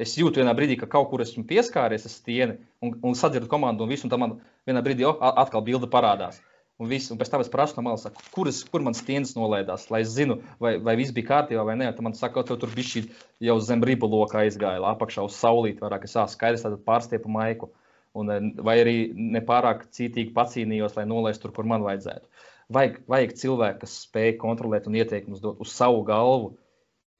Es 0.00 0.14
jūtu 0.16 0.40
vienā 0.40 0.54
brīdī, 0.56 0.78
ka 0.80 0.88
kaut 0.88 1.10
kur 1.10 1.20
esmu 1.20 1.44
pieskāries 1.48 2.06
ar 2.08 2.12
stieni 2.12 2.54
un, 2.80 2.94
un 3.04 3.18
sadzirdu 3.18 3.50
komandu, 3.52 3.84
un 3.84 3.92
visu, 3.92 4.06
un 4.06 4.12
tam 4.14 4.24
man 4.24 4.38
vienā 4.68 4.80
brīdī 4.84 5.04
oh, 5.04 5.18
atkal 5.20 5.60
bilde 5.66 5.90
parādās. 5.92 6.40
Un, 6.80 6.88
visu, 6.88 7.12
un 7.12 7.20
pēc 7.20 7.28
tam 7.30 7.42
es 7.44 7.50
prasu 7.52 7.76
no 7.76 7.84
malas, 7.84 8.08
kuras, 8.32 8.62
kur 8.66 8.82
man 8.82 8.96
stieņas 8.96 9.36
nolaidās, 9.36 9.84
lai 9.92 10.00
es 10.02 10.14
zinu, 10.16 10.38
vai, 10.62 10.78
vai 10.82 10.96
viss 10.98 11.12
bija 11.14 11.28
kārtībā 11.28 11.66
vai 11.68 11.76
nē. 11.78 11.90
Tad 11.92 12.06
man 12.06 12.16
saka, 12.16 12.40
ka 12.40 12.56
tur 12.56 12.72
bija 12.72 12.88
šī 12.88 13.02
jau 13.46 13.58
zem 13.62 13.84
ribu 13.84 14.08
loka 14.10 14.40
aizgāja, 14.40 14.80
apakšā 14.94 15.26
uz 15.28 15.36
saulīt, 15.36 15.84
vairāk 15.84 16.08
es 16.08 16.16
skaidrs, 16.32 16.64
tad 16.64 16.80
pārstiepu 16.88 17.30
maiku. 17.30 17.68
Un, 18.14 18.30
eh, 18.30 18.48
vai 18.60 18.76
arī 18.82 18.96
nepārāk 19.16 19.86
cītīgi 19.96 20.34
pacīnījos, 20.36 20.96
lai 20.98 21.06
nolaistu 21.08 21.46
tur, 21.46 21.54
kur 21.56 21.68
man 21.68 21.84
vajadzētu. 21.86 22.28
Vajag, 22.72 22.98
vajag 23.08 23.32
cilvēku, 23.40 23.80
kas 23.84 23.96
spēj 24.06 24.36
kontrolēt 24.40 24.88
un 24.88 24.98
ieteikumus 25.00 25.40
dot 25.44 25.60
uz 25.64 25.72
savu 25.72 26.04
galvu. 26.08 26.54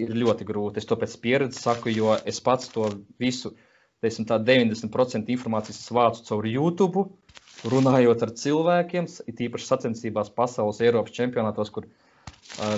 Ir 0.00 0.14
ļoti 0.18 0.44
grūti. 0.48 0.80
Es 0.80 0.88
to 0.88 0.96
pēc 0.98 1.14
pieredzes 1.22 1.62
saku, 1.62 1.92
jo 1.92 2.16
es 2.26 2.40
pats 2.42 2.70
to 2.72 2.88
visu, 3.22 3.52
teiksim, 4.02 4.26
tā 4.26 4.38
90% 4.42 5.30
informācijas 5.30 5.92
vācu 5.94 6.24
caur 6.26 6.48
YouTube, 6.48 7.04
runājot 7.70 8.24
ar 8.26 8.32
cilvēkiem, 8.42 9.06
it 9.30 9.42
īpaši 9.46 9.68
sacensībās, 9.68 10.32
pasaules, 10.34 10.80
Eiropas 10.82 11.14
čempionātos, 11.14 11.70
kur 11.70 11.86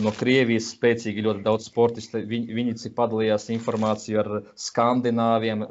no 0.04 0.12
Krievijas 0.14 0.68
spēcīgi 0.74 1.24
ļoti 1.24 1.44
daudz 1.46 1.70
sportistu. 1.70 2.20
Viņi, 2.28 2.52
viņi 2.58 2.92
padalījās 2.98 3.48
informāciju 3.54 4.20
ar 4.20 4.30
skandināviem 4.66 5.64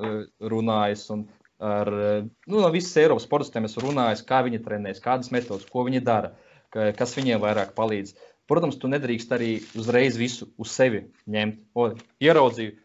runājis 0.53 1.05
un 1.13 1.27
ar 1.63 1.89
nu, 1.93 2.59
no 2.59 2.69
visas 2.73 2.97
Eiropas 2.99 3.25
sportistiem 3.27 3.67
es 3.69 3.77
runāju, 3.79 4.25
kā 4.27 4.41
viņi 4.45 4.61
trenējas, 4.65 5.01
kādas 5.03 5.31
metodas, 5.33 5.67
ko 5.69 5.85
viņi 5.87 6.03
dara, 6.03 6.33
kas 6.71 7.15
viņiem 7.17 7.41
vairāk 7.43 7.73
palīdz. 7.77 8.15
Protams, 8.49 8.75
tu 8.79 8.89
nedrīkst 8.91 9.31
arī 9.31 9.51
uzreiz 9.79 10.17
visu 10.19 10.49
uz 10.59 10.73
sevi 10.75 11.05
ņemt. 11.31 11.61
O, 11.79 11.87
ieraudzīju, 12.23 12.75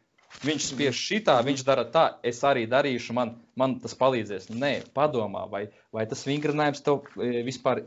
viņš 0.46 0.68
spiež 0.70 1.00
šitā, 1.08 1.34
viņš 1.44 1.64
dara 1.66 1.84
tā, 1.90 2.04
es 2.22 2.38
arī 2.46 2.68
darīšu, 2.70 3.16
man, 3.16 3.34
man 3.58 3.78
tas 3.82 3.96
palīdzēs. 3.98 4.52
Nē, 4.54 4.72
padomā, 4.94 5.48
vai, 5.50 5.64
vai 5.94 6.06
tas 6.06 6.22
vingrinājums 6.28 6.84
tev 6.86 7.08
vispār 7.18 7.82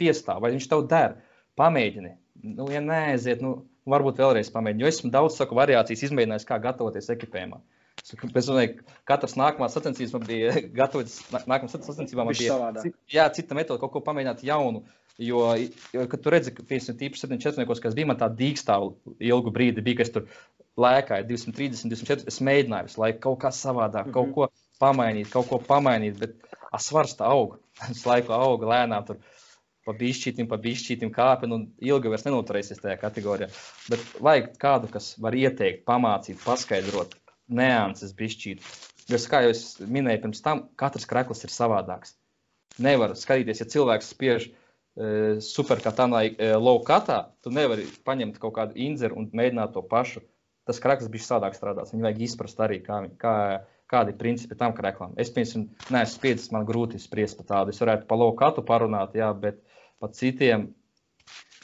piestāv, 0.00 0.40
vai 0.44 0.54
viņš 0.56 0.68
tev 0.72 0.86
der. 0.88 1.18
Pamēģini. 1.60 2.16
Nu, 2.56 2.70
ja 2.72 2.80
neaiziet, 2.84 3.44
nu, 3.44 3.66
varbūt 3.88 4.20
vēlreiz 4.20 4.50
pamēģini. 4.52 4.84
Jo 4.84 4.90
esmu 4.90 5.12
daudz 5.12 5.38
saku, 5.38 5.56
variācijas 5.58 6.08
izmēģinājis, 6.08 6.48
kā 6.48 6.58
gatavoties 6.62 7.12
ekipējumā. 7.12 7.60
Es 8.06 8.46
domāju, 8.46 8.76
ka 8.78 9.00
katrs 9.10 9.34
nākamās 9.38 9.74
sacensības 9.74 10.12
man 10.14 10.26
bija 10.28 10.52
gatavots, 10.76 11.16
nākamā 11.34 11.70
sacensībā 11.72 12.22
man 12.22 12.36
bija 12.38 12.58
cita, 12.78 12.98
jā, 13.10 13.24
cita 13.34 13.56
metode, 13.58 13.82
kaut 13.82 13.96
ko 13.96 14.02
pamēģināt 14.06 14.44
jaunu. 14.46 14.84
Jo, 15.18 15.40
jo 15.96 16.04
kad 16.12 16.20
tu 16.22 16.30
redzi, 16.30 16.52
ka, 16.52 16.62
piemēram, 16.68 16.98
tīpaši 17.00 17.24
74. 17.24 17.80
kas 17.82 17.96
bija 17.96 18.10
man 18.10 18.18
tā 18.20 18.28
dīkstāva 18.28 19.16
ilgu 19.30 19.52
brīdi, 19.54 19.82
bija, 19.82 20.02
kas 20.02 20.12
tur 20.12 20.26
lēkāja 20.76 21.24
230, 21.26 21.88
240, 21.88 22.28
es 22.28 22.38
mēģināju 22.44 22.90
visu 22.90 23.00
laiku 23.00 23.22
kaut 23.24 23.40
kā 23.46 23.52
savādāk, 23.56 24.10
mm 24.10 24.12
-hmm. 24.12 24.34
kaut 24.34 24.34
ko 24.36 24.84
pamainīt, 24.84 25.32
kaut 25.32 25.48
ko 25.48 25.58
pamainīt, 25.58 26.20
bet 26.20 26.36
svars 26.84 27.16
tā 27.16 27.32
aug, 27.32 27.58
tas 27.80 28.06
laiku 28.10 28.36
auga 28.36 28.72
lēnām 28.74 29.06
tur 29.08 29.22
pa 29.86 29.94
bišķītim, 29.96 30.46
pa 30.50 30.60
bišķītim 30.60 31.10
kāpj, 31.14 31.52
un 31.54 31.68
ilgi 31.80 32.10
vairs 32.12 32.26
nenoturēsies 32.26 32.82
tajā 32.82 33.00
kategorijā. 33.00 33.48
Bet 33.88 34.02
vajag 34.20 34.52
kādu, 34.58 34.90
kas 34.92 35.14
var 35.18 35.32
ieteikt, 35.32 35.86
pamācīt, 35.86 36.42
paskaidrot 36.44 37.16
nianses 37.48 38.14
bišķīt. 38.16 38.62
Jo, 39.10 39.18
kā 39.30 39.42
jau 39.44 39.52
es 39.54 39.64
minēju 39.80 40.24
pirms 40.24 40.42
tam, 40.42 40.64
katrs 40.78 41.06
krekls 41.08 41.44
ir 41.46 41.52
savādāks. 41.54 42.16
Nevar 42.82 43.14
skatīties, 43.16 43.62
ja 43.62 43.68
cilvēks 43.70 44.10
spiež 44.12 44.48
e, 44.48 44.52
superkatanā 45.44 46.24
e, 46.26 46.50
low 46.58 46.82
katā, 46.84 47.20
tu 47.44 47.52
nevari 47.54 47.86
paņemt 48.06 48.40
kaut 48.42 48.56
kādu 48.58 48.76
inzeru 48.88 49.20
un 49.20 49.30
mēģināt 49.30 49.76
to 49.76 49.84
pašu. 49.86 50.24
Tas 50.66 50.82
krekls 50.82 51.08
bija 51.12 51.22
savādāk 51.22 51.54
strādāts. 51.54 51.94
Viņu 51.94 52.08
vajag 52.08 52.24
izprast 52.26 52.60
arī, 52.64 52.80
kā, 52.82 53.04
kā, 53.22 53.34
kādi 53.90 54.12
ir 54.12 54.18
principi 54.18 54.58
tam 54.58 54.74
kreklam. 54.74 55.14
Es, 55.14 55.30
piemēram, 55.30 55.68
neesmu 55.94 56.18
spiedzis, 56.18 56.50
man 56.54 56.66
grūti 56.66 56.98
spriest 56.98 57.38
par 57.38 57.46
tādu. 57.52 57.74
Es 57.74 57.78
varētu 57.82 58.08
pa 58.10 58.18
low 58.18 58.34
katu 58.38 58.66
parunāt, 58.66 59.14
jā, 59.14 59.30
bet 59.38 59.62
pat 60.02 60.18
citiem. 60.18 60.72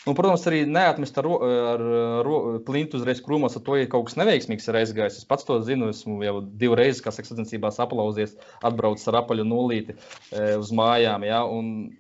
Un, 0.03 0.17
protams, 0.19 0.43
arī 0.51 0.65
neatmest 0.67 1.19
ar, 1.21 1.29
ar, 1.47 1.83
ar 2.19 2.29
plintu 2.67 2.99
uzreiz 2.99 3.21
krūmos, 3.23 3.55
ar 3.55 3.63
to, 3.63 3.77
ja 3.79 3.89
kaut 3.91 4.09
kas 4.09 4.17
neveiksmīgs 4.19 4.67
ir 4.67 4.79
aizgājis. 4.81 5.21
Es 5.21 5.29
pats 5.29 5.47
to 5.47 5.61
zinu, 5.63 5.93
esmu 5.95 6.17
jau 6.27 6.41
divreiz, 6.59 6.99
saka, 6.99 7.23
sacensībās 7.29 7.79
aplausies, 7.85 8.33
atbraucis 8.67 9.07
ar 9.13 9.21
apaļu 9.21 9.47
nulīti 9.47 9.95
uz 10.59 10.73
mājām. 10.75 11.27
Ja, 11.29 11.45
un 11.47 11.93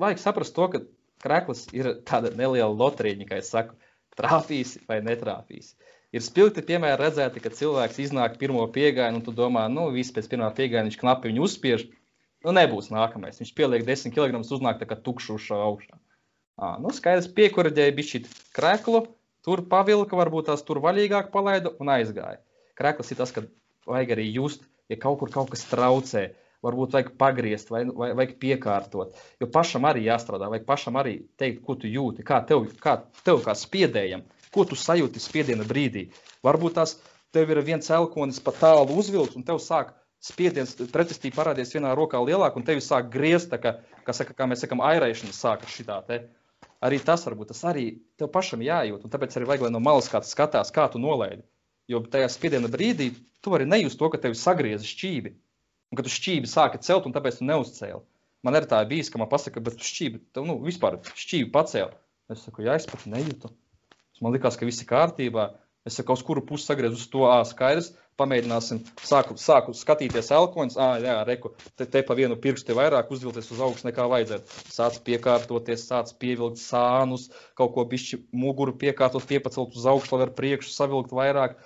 vajag 0.00 0.20
saprast 0.20 0.56
to, 0.58 0.66
ka 0.74 0.82
krekls 1.24 1.66
ir 1.76 1.94
tāda 2.08 2.34
neliela 2.36 2.68
loterija, 2.74 3.30
kā 3.30 3.40
es 3.40 3.48
saku, 3.54 3.78
trāpīs 4.20 4.76
vai 4.90 5.00
netrāpīs. 5.06 5.72
Ir 6.12 6.26
spilgti 6.26 6.66
piemēri 6.66 7.00
redzēti, 7.00 7.40
ka 7.40 7.54
cilvēks 7.54 8.02
iznāk 8.04 8.36
pirmo 8.36 8.66
piegājienu, 8.74 9.22
un 9.22 9.24
tu 9.24 9.32
domā, 9.32 9.68
nu, 9.72 9.88
viss 9.94 10.12
pēc 10.12 10.28
pirmā 10.28 10.50
piegājiena 10.52 10.90
viņš 10.90 11.00
knapi 11.00 11.32
viņu 11.32 11.48
uzspiež, 11.48 11.88
Nu, 12.40 12.54
nebūs 12.56 12.88
nākamais. 12.88 13.36
Viņš 13.40 13.50
pieliek 13.56 13.82
10 13.84 14.14
kg, 14.16 14.40
uznāk 14.40 14.78
tā 14.80 14.86
kā 14.88 14.96
tukšs 14.96 15.50
augšā. 15.52 15.98
À, 16.60 16.74
nu, 16.76 16.92
skaidrs, 16.92 17.30
piekurdēja 17.32 17.92
bija 17.96 18.08
šī 18.10 18.18
kreklu, 18.56 19.06
tur 19.46 19.62
pavilka, 19.70 20.18
varbūt 20.18 20.50
tās 20.50 20.62
tur 20.66 20.82
vaļīgāk 20.84 21.30
palaida 21.32 21.72
un 21.80 21.88
aizgāja. 21.94 22.42
Krekls 22.76 23.12
ir 23.12 23.18
tas, 23.20 23.32
ka 23.32 23.46
vajag 23.88 24.12
arī 24.16 24.26
just, 24.34 24.66
ja 24.92 24.98
kaut 25.00 25.22
kur 25.22 25.32
kaut 25.32 25.52
kas 25.54 25.64
traucē. 25.70 26.30
Varbūt 26.60 26.92
vajag 26.92 27.14
pagriezt, 27.16 27.70
vai 27.72 27.86
vajag, 27.88 28.18
vajag 28.18 28.34
piekārtot. 28.42 29.14
Jo 29.40 29.46
pašam 29.48 29.86
arī 29.88 30.02
jāstrādā, 30.04 30.50
vajag 30.52 30.66
pašam 30.68 30.98
arī 31.00 31.14
teikt, 31.40 31.62
ko 31.64 31.78
tu 31.80 31.88
jūti, 31.88 32.20
kā 32.28 32.42
tev, 32.44 32.66
kā, 32.84 32.98
tev 33.24 33.40
kā 33.46 33.54
spiedējam, 33.56 34.26
ko 34.52 34.66
tu 34.68 34.76
sajūti 34.76 35.22
spiediena 35.24 35.64
brīdī. 35.64 36.10
Varbūt 36.44 36.76
tās 36.76 36.98
tev 37.32 37.54
ir 37.54 37.62
viens 37.64 37.88
elkonis 37.88 38.42
pa 38.44 38.52
tālu 38.52 38.98
uzvilkts, 39.00 39.38
un 39.40 39.48
tev 39.48 39.62
sāk 39.64 39.94
spiediens, 40.20 40.76
pretestība 40.92 41.38
parādīs 41.40 41.72
vienā 41.72 41.94
rokā 41.96 42.20
lielāk, 42.20 42.60
un 42.60 42.68
tevi 42.68 42.84
sāk 42.84 43.08
griezt, 43.08 43.56
kā, 43.62 43.78
kā, 44.04 44.12
saka, 44.12 44.36
kā 44.36 44.50
mēs 44.50 44.60
sakām, 44.66 44.84
airēšana 44.84 45.32
sākas 45.32 45.72
šitā 45.72 45.96
te. 46.04 46.20
Arī 46.84 46.96
tas 47.04 47.26
varbūt 47.26 47.50
tas 47.52 47.60
arī 47.68 47.86
tev 48.16 48.30
pašam 48.32 48.62
jājūt, 48.64 49.04
tāpēc 49.12 49.36
arī 49.36 49.48
vajag, 49.50 49.66
lai 49.66 49.72
no 49.74 49.82
malas 49.84 50.08
kāds 50.08 50.32
skatās, 50.32 50.72
kā 50.72 50.86
tu 50.92 51.00
nolaidi. 51.02 51.42
Jo 51.90 52.00
tajā 52.06 52.28
spiediena 52.32 52.70
brīdī 52.72 53.10
tu 53.44 53.52
vari 53.52 53.66
nejust 53.68 53.98
to, 54.00 54.08
ka 54.12 54.20
tevi 54.22 54.38
sagriez 54.38 54.86
šķīvi, 54.88 55.34
un 55.90 55.98
ka 55.98 56.06
tu 56.06 56.12
šķīvi 56.12 56.48
sāki 56.48 56.80
celt, 56.86 57.08
un 57.08 57.16
tāpēc 57.16 57.40
tu 57.40 57.48
neuzcēli. 57.48 58.00
Man 58.46 58.56
ir 58.56 58.64
tā 58.68 58.80
bijis, 58.88 59.10
ka 59.12 59.20
man 59.20 59.28
pasaka, 59.28 59.60
bet 59.60 59.82
šķīvi, 59.84 60.22
tev, 60.32 60.46
nu, 60.48 60.56
vispār 60.64 60.96
šķīvi 61.04 61.50
pacēli. 61.52 61.92
Es 62.32 62.46
saku, 62.46 62.64
jā, 62.64 62.78
es 62.78 62.86
pat 62.88 63.04
nejūtu. 63.10 63.50
Man 64.24 64.36
likās, 64.36 64.56
ka 64.60 64.68
viss 64.68 64.80
ir 64.84 64.88
kārtībā. 64.88 65.50
Es 65.88 65.96
saku, 65.96 66.14
uz 66.16 66.22
kuru 66.24 66.44
pusi 66.44 66.68
sagriezt 66.68 66.96
uz 66.96 67.06
to, 67.12 67.24
ā, 67.28 67.40
skaidrs, 67.48 67.90
Pamēģināsim, 68.20 68.82
sāku, 69.06 69.34
sāku 69.40 69.72
skatīties 69.76 70.28
elkoņus. 70.36 70.76
Ah, 70.80 70.98
jā, 71.00 71.14
reku, 71.24 71.54
te, 71.78 71.86
te 71.88 72.02
pa 72.04 72.16
vienu 72.18 72.36
pirkstu 72.40 72.76
vairāk 72.76 73.08
uzvilkties 73.14 73.48
uz 73.54 73.62
augšu 73.64 73.88
nekā 73.88 74.04
vajadzētu. 74.12 74.58
Sāc 74.74 74.98
piekārtoties, 75.06 75.86
sāc 75.88 76.12
pievilkt 76.20 76.60
sānus, 76.60 77.30
kaut 77.56 77.72
ko 77.76 77.86
bišķi 77.88 78.20
muguru 78.36 78.76
piekārtot, 78.82 79.24
piepacelt 79.30 79.78
uz 79.80 79.88
augšu, 79.88 80.18
lai 80.18 80.28
ar 80.28 80.34
priekšu 80.36 80.74
savilkt 80.74 81.16
vairāk. 81.16 81.56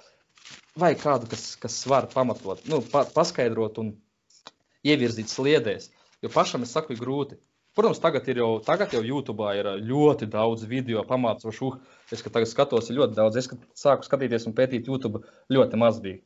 Vai 0.79 0.93
kādu, 0.99 1.27
kas, 1.31 1.55
kas 1.59 1.81
var 1.91 2.07
pamatot, 2.13 2.63
nu, 2.71 2.81
pa, 2.93 3.05
paskaidrot 3.17 3.83
un 3.83 3.93
ievirzīt 4.87 5.33
sliedēs. 5.33 5.91
Jo 6.23 6.31
pašam 6.35 6.65
es 6.67 6.73
saku, 6.77 6.95
ir 6.95 7.03
grūti. 7.03 7.41
Protams, 7.75 7.99
tagad 7.99 8.29
jau, 8.31 8.61
tagad 8.63 8.93
jau 8.95 9.01
YouTube 9.03 9.49
ir 9.59 9.67
ļoti 9.83 10.29
daudz 10.31 10.63
video 10.71 11.03
pamācošu. 11.09 11.73
Es 12.15 12.23
tagad 12.23 12.47
skatos, 12.47 12.91
ir 12.91 13.01
ļoti 13.01 13.17
daudz. 13.17 13.39
Es 13.41 13.49
sāku 13.81 14.07
skatīties 14.07 14.47
un 14.47 14.55
pētīt 14.55 14.87
YouTube 14.87 15.25
ļoti 15.51 15.81
maz 15.83 15.99
bija. 16.05 16.21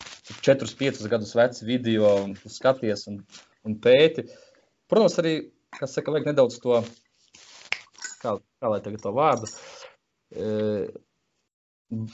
4, 0.44 0.68
5 0.82 1.06
gadus 1.08 1.32
veci 1.38 1.64
video 1.64 2.10
un 2.20 2.34
skaties 2.36 3.06
un, 3.08 3.22
un 3.64 3.78
pēti. 3.80 4.26
Protams, 4.92 5.16
arī, 5.22 5.32
kas 5.78 5.96
saka, 5.96 6.12
vajag 6.12 6.28
nedaudz 6.28 6.60
to, 6.60 6.82
kā, 8.20 8.36
kā 8.36 8.72
lai 8.74 8.82
tagad 8.84 9.06
to 9.06 9.14
vārdu, 9.16 9.48
e, 10.36 10.52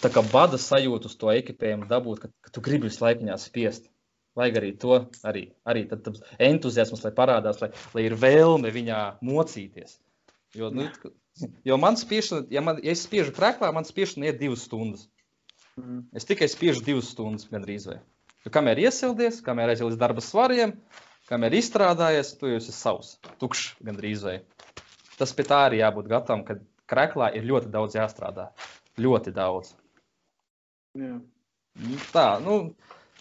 tā 0.03 0.13
kā 0.15 0.23
bada 0.31 0.63
sajūtu 0.63 1.11
uz 1.11 1.19
to 1.19 1.35
ekipējumu 1.35 1.91
dabūt, 1.91 2.23
ka, 2.23 2.31
ka 2.47 2.55
tu 2.55 2.63
gribi 2.63 2.87
visu 2.87 3.03
laiku 3.03 3.27
viņā 3.27 3.41
spiest. 3.43 3.91
Vajag 4.35 4.57
arī 4.59 4.71
to, 4.83 4.97
arī, 5.27 5.45
arī 5.71 5.85
tad, 5.91 6.03
tad 6.07 6.19
entuziasms, 6.43 7.05
lai 7.07 7.13
parādās, 7.15 7.61
lai, 7.63 7.71
lai 7.95 8.07
ir 8.09 8.17
vēlme 8.19 8.73
viņā 8.75 9.01
mocīties. 9.23 10.01
Jo, 10.59 10.71
nu, 10.75 10.89
jo 11.67 11.79
man 11.79 11.99
spiešana, 11.99 12.49
ja, 12.51 12.63
man, 12.67 12.81
ja 12.83 12.95
es 12.95 13.05
spiežu 13.07 13.35
krēklā, 13.35 13.71
man 13.75 13.87
spiešana 13.87 14.31
iet 14.31 14.41
divas 14.43 14.67
stundas. 14.67 15.07
Mm. 15.79 16.05
Es 16.15 16.27
tikai 16.27 16.49
spiežu 16.51 16.83
divas 16.87 17.13
stundas 17.15 17.47
gandrīz 17.51 17.87
vai. 17.91 18.01
Jo 18.45 18.53
kamēr 18.55 18.83
iesildies, 18.83 19.41
kamēr 19.47 19.73
aizies 19.73 19.87
līdz 19.89 20.01
darba 20.03 20.23
svariem, 20.23 20.75
kamēr 21.31 21.57
izstrādājies, 21.59 22.35
tu 22.39 22.51
jau 22.51 22.59
esi 22.59 22.75
savs, 22.75 23.15
tukšs 23.41 23.79
gandrīz 23.87 24.27
vai. 24.27 24.37
Tas 25.19 25.33
pie 25.35 25.47
tā 25.47 25.63
arī 25.69 25.81
jābūt 25.81 26.11
gatavam, 26.11 26.43
ka 26.47 26.59
krēklā 26.91 27.31
ir 27.39 27.47
ļoti 27.49 27.71
daudz 27.75 27.97
jāstrādā. 27.97 28.51
Ļoti 29.01 29.35
daudz. 29.35 29.73
Jā. 30.99 31.17
Tā, 32.15 32.27
nu, 32.43 32.59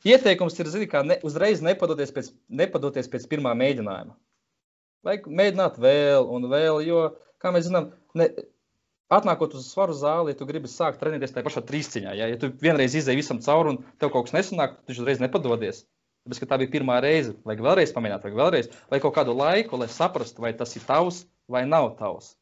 Ieteikums 0.07 0.57
ir, 0.59 0.69
zini, 0.71 0.87
kā 0.91 1.03
ne, 1.07 1.17
uzreiz 1.23 1.61
nepadoties 1.63 2.11
pēc, 2.15 2.31
nepadoties 2.51 3.07
pēc 3.11 3.27
pirmā 3.31 3.53
mēģinājuma. 3.59 4.17
Vajag 5.07 5.29
mēģināt 5.39 5.79
vēl 5.83 6.27
un 6.31 6.47
vēl, 6.51 6.81
jo, 6.87 7.05
kā 7.43 7.51
mēs 7.55 7.69
zinām, 7.69 7.89
ne, 8.19 8.29
atnākot 9.13 9.55
uz 9.55 9.69
svaru 9.71 9.95
zāli, 9.95 10.33
ja 10.33 10.39
tu 10.39 10.47
gribi 10.49 10.71
sākt 10.71 10.99
trenēties 10.99 11.35
tajā 11.35 11.47
pašā 11.47 11.63
trīsciņā, 11.67 12.15
ja, 12.19 12.29
ja 12.33 12.39
tu 12.39 12.51
vienreiz 12.61 12.95
izdeji 12.99 13.21
visam 13.21 13.39
cauri 13.43 13.73
un 13.73 13.81
tev 14.01 14.11
kaut 14.13 14.27
kas 14.27 14.35
nesanāk, 14.35 14.79
tu 14.83 14.95
uzreiz 14.95 15.23
nepatodies. 15.23 15.83
Tāpēc, 16.23 16.39
ka 16.39 16.51
tā 16.51 16.59
bija 16.61 16.71
pirmā 16.77 17.01
reize, 17.03 17.33
vajag 17.47 17.63
vēlreiz 17.65 17.91
pamēģināt, 17.95 18.27
vajag 18.27 18.39
vēlreiz, 18.39 18.69
vai 18.91 18.99
kaut 19.03 19.15
kādu 19.17 19.35
laiku, 19.35 19.79
lai 19.79 19.89
saprastu, 19.91 20.43
vai 20.43 20.53
tas 20.55 20.71
ir 20.79 20.85
tavs 20.87 21.25
vai 21.51 21.65
nav 21.67 21.93
tavs. 21.99 22.33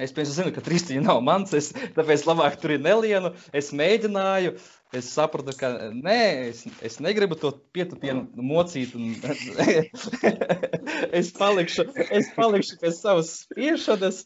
Es 0.00 0.12
pēc 0.16 0.30
zinu, 0.32 0.50
ka 0.54 0.62
trīsciņa 0.64 1.02
nav 1.04 1.20
mans, 1.24 1.52
es, 1.54 1.68
tāpēc 1.96 2.24
labāk 2.24 2.56
tur 2.62 2.72
ir 2.74 2.80
nelienu. 2.82 3.32
Es 3.54 3.70
mēģināju, 3.76 4.54
es 4.96 5.10
sapratu, 5.12 5.52
ka 5.58 5.70
nē, 5.92 6.22
es, 6.48 6.62
es 6.84 6.98
negribu 7.04 7.36
to 7.38 7.52
pietupienu 7.76 8.24
mocīt. 8.40 8.96
Un, 8.96 9.12
es, 11.20 11.30
palikšu, 11.36 11.86
es 12.08 12.32
palikšu 12.38 12.80
pie 12.80 12.92
savas 12.96 13.34
spiešanas. 13.44 14.24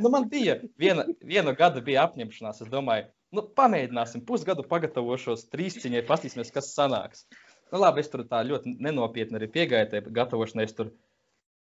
Nu, 0.00 0.12
man 0.14 0.30
bija 0.30 0.60
viena, 0.80 1.04
viena 1.26 1.56
gada 1.58 1.82
bija 1.84 2.06
apņemšanās. 2.06 2.62
Es 2.64 2.72
domāju, 2.72 3.10
nu, 3.36 3.44
pamēģināsim 3.58 4.24
pusgadu 4.28 4.64
pagatavošos 4.70 5.48
trīsciņai, 5.52 6.06
paskatīsimies, 6.08 6.54
kas 6.54 6.72
sanāks. 6.78 7.26
Nu, 7.70 7.82
labi, 7.82 8.02
es 8.02 8.10
tur 8.10 8.24
tā 8.30 8.40
ļoti 8.46 8.78
nenopietni 8.82 9.38
arī 9.38 9.50
piegāju 9.58 9.90
tajā 9.92 10.14
gatavošanai. 10.22 10.70
Es 10.70 10.78
tur 10.78 10.94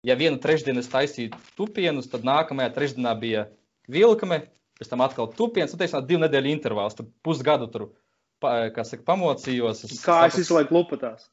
ja 0.04 0.18
vienu 0.20 0.40
trešdienu 0.44 0.84
es 0.84 0.92
taisīju 0.92 1.38
tupienus, 1.58 2.10
tad 2.12 2.28
nākamajā 2.28 2.74
trešdienā 2.76 3.14
bija 3.20 3.48
vilkme, 3.92 4.44
pēc 4.80 4.92
tam 4.92 5.04
atkal 5.06 5.32
tupiens, 5.38 5.74
un 5.74 5.82
teiksim, 5.82 6.04
divu 6.08 6.24
nedēļu 6.26 6.52
intervāls, 6.52 6.98
tur 6.98 7.08
pusgadu 7.26 7.70
tur, 7.72 7.90
kā 8.44 8.84
saka, 8.84 9.06
pamocījos. 9.08 9.86
Es 9.88 10.04
kā 10.04 10.24
es 10.28 10.40
visu 10.42 10.58
laiku 10.58 10.76
lupatās. 10.80 11.30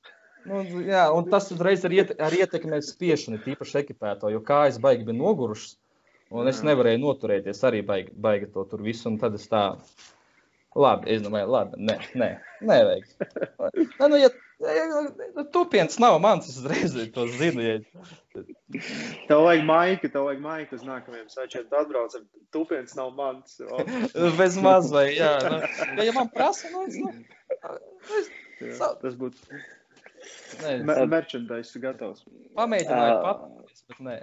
Nu, 0.46 0.62
jā, 0.86 1.02
un 1.12 1.26
tas 1.28 1.50
uzreiz 1.52 1.82
ar, 1.84 1.92
iet, 1.92 2.14
ar 2.22 2.32
ietekmē 2.32 2.78
spiešanu, 2.84 3.42
tīpaši 3.44 3.82
ekipēto, 3.82 4.30
jo 4.32 4.40
kājas 4.44 4.78
baigi 4.80 5.04
bija 5.08 5.18
nogurušas, 5.18 5.74
un 6.32 6.48
es 6.48 6.62
nevarēju 6.64 7.02
noturēties 7.02 7.60
arī 7.68 7.82
baigi, 7.84 8.14
baigi 8.16 8.48
to 8.54 8.64
tur 8.70 8.80
visu, 8.86 9.10
un 9.10 9.18
tad 9.20 9.36
es 9.36 9.44
tā, 9.50 9.64
labi, 10.78 11.10
es 11.12 11.20
domāju, 11.26 11.50
labi, 11.52 11.82
nē, 11.90 11.98
nē, 12.22 12.30
nevajag. 12.70 13.10
Nu, 14.00 14.16
ja, 14.16 14.30
ja 14.30 14.49
tupiens 15.54 15.98
nav 16.02 16.18
mans, 16.20 16.48
es 16.50 16.58
uzreiz 16.60 16.96
to 17.14 17.26
zinu, 17.38 17.64
ja 17.64 17.78
Tev 19.28 19.42
vajag 19.42 19.64
maika, 19.66 20.08
tev 20.08 20.28
vajag 20.28 20.42
maika 20.44 20.76
uz 20.76 20.84
nākamajiem 20.86 21.26
sačiem. 21.32 21.66
Tu 21.66 21.78
atbrauc 21.78 22.14
ar 22.14 22.22
tupiens 22.54 22.94
nav 22.98 23.10
mans. 23.16 23.58
Bez 24.40 24.58
maz 24.62 24.92
vai, 24.94 25.08
jā. 25.16 25.32
Nu, 25.42 25.58
ja, 25.96 26.06
ja 26.06 26.14
man 26.14 26.30
prasa, 26.34 26.70
nu, 26.70 26.84
es, 26.86 26.98
nu, 27.00 27.10
es, 28.20 28.30
jā, 28.62 28.92
tas 29.02 29.18
būtu. 29.18 29.60
Mer 30.86 31.06
merchandise 31.10 31.82
gatavs. 31.82 32.22
Pamēģināju 32.58 33.16
uh, 33.16 33.22
pateikt, 33.26 33.84
bet 33.90 34.02
nē. 34.06 34.16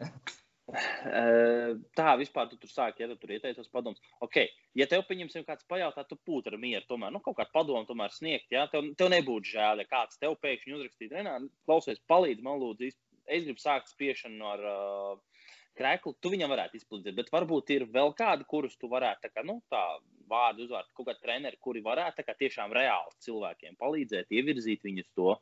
Tā 0.68 2.13
vispār 2.20 2.49
tu 2.51 2.57
tur 2.59 2.72
sāki, 2.72 3.03
ja 3.03 3.07
tu 3.07 3.15
tur 3.22 3.32
ieteicies 3.32 3.70
padomus. 3.72 4.01
Ok, 4.24 4.41
ja 4.76 4.88
tev, 4.91 5.05
pieņemsim, 5.07 5.45
kāds 5.47 5.63
pajautā, 5.72 6.03
tu 6.09 6.18
būtu 6.28 6.51
ar 6.51 6.57
mieru, 6.59 6.84
tomēr, 6.89 7.13
nu, 7.15 7.22
kaut 7.24 7.38
kādu 7.38 7.53
padomu 7.55 7.88
tomēr 7.88 8.11
sniegt, 8.11 8.49
ja 8.51 8.65
tev, 8.72 8.89
tev 8.99 9.11
nebūtu 9.13 9.53
žēl, 9.53 9.84
ja 9.84 9.88
kāds 9.88 10.20
tev 10.20 10.36
pēkšņi 10.43 10.76
uzrakstītu, 10.76 11.24
nē, 11.24 11.38
klausies, 11.70 12.03
palīdzi 12.11 12.43
man 12.43 12.59
lūdzu, 12.59 12.91
es 13.28 13.47
gribu 13.47 13.63
sākt 13.63 13.93
spiešanu 13.93 14.51
ar 14.51 14.68
uh, 14.68 15.41
krēklu, 15.78 16.15
tu 16.20 16.32
viņam 16.34 16.51
varētu 16.51 16.80
izpildīt. 16.80 17.15
Bet 17.18 17.32
varbūt 17.34 17.72
ir 17.76 17.88
vēl 17.93 18.13
kādi, 18.18 18.47
kurus 18.49 18.76
tu 18.80 18.89
varētu 18.91 19.28
tā, 19.28 19.32
kā, 19.34 19.43
nu, 19.47 19.59
tā 19.72 19.82
vārdu 20.28 20.65
uzvārdu, 20.65 20.91
kaut 20.97 21.09
kādi 21.11 21.24
treneri, 21.24 21.59
kuri 21.63 21.84
varētu 21.86 22.26
kā, 22.28 22.36
tiešām 22.39 22.74
reāli 22.76 23.15
cilvēkiem 23.24 23.78
palīdzēt, 23.80 24.34
ievirzīt 24.34 24.84
viņus 24.88 25.13
to. 25.15 25.38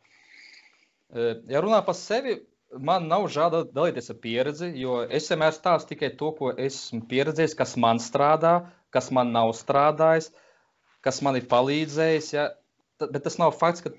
Ja 1.50 1.62
runā 1.62 1.82
par 1.86 1.98
sevi, 1.98 2.40
man 2.80 3.08
nav 3.12 3.28
žēl 3.32 3.54
dalīties 3.76 4.12
ar 4.12 4.18
pieredzi, 4.22 4.72
jo 4.80 5.00
es 5.04 5.30
vienmēr 5.32 5.54
stāstu 5.56 5.94
tikai 5.94 6.12
to, 6.20 6.32
ko 6.38 6.52
esmu 6.52 7.04
pieredzējis, 7.10 7.56
kas 7.58 7.76
man 7.82 8.02
strādā, 8.04 8.56
kas 8.96 9.12
man 9.16 9.32
nav 9.36 9.54
strādājis, 9.58 10.32
kas 11.06 11.22
man 11.26 11.40
ir 11.40 11.48
palīdzējis. 11.52 12.32
Ja? 12.36 12.50
Bet 13.02 13.24
tas 13.28 13.40
nav 13.42 13.56
fakts, 13.60 13.84
ka 13.86 13.94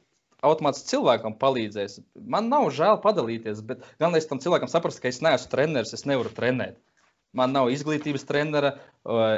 automāts 0.46 0.84
cilvēkam 0.88 1.36
palīdzēs. 1.40 2.00
Man 2.16 2.50
nav 2.52 2.68
žēl 2.74 3.00
padalīties, 3.04 3.62
bet 3.66 3.84
galvenais 4.00 4.28
tam 4.28 4.40
cilvēkam 4.42 4.70
saprast, 4.72 5.02
ka 5.02 5.10
es 5.12 5.22
neesmu 5.24 5.52
treneris, 5.52 5.94
es 5.96 6.06
nevaru 6.08 6.32
trenēt. 6.36 6.78
Man 7.36 7.52
nav 7.52 7.68
izglītības 7.72 8.24
trenera, 8.24 8.76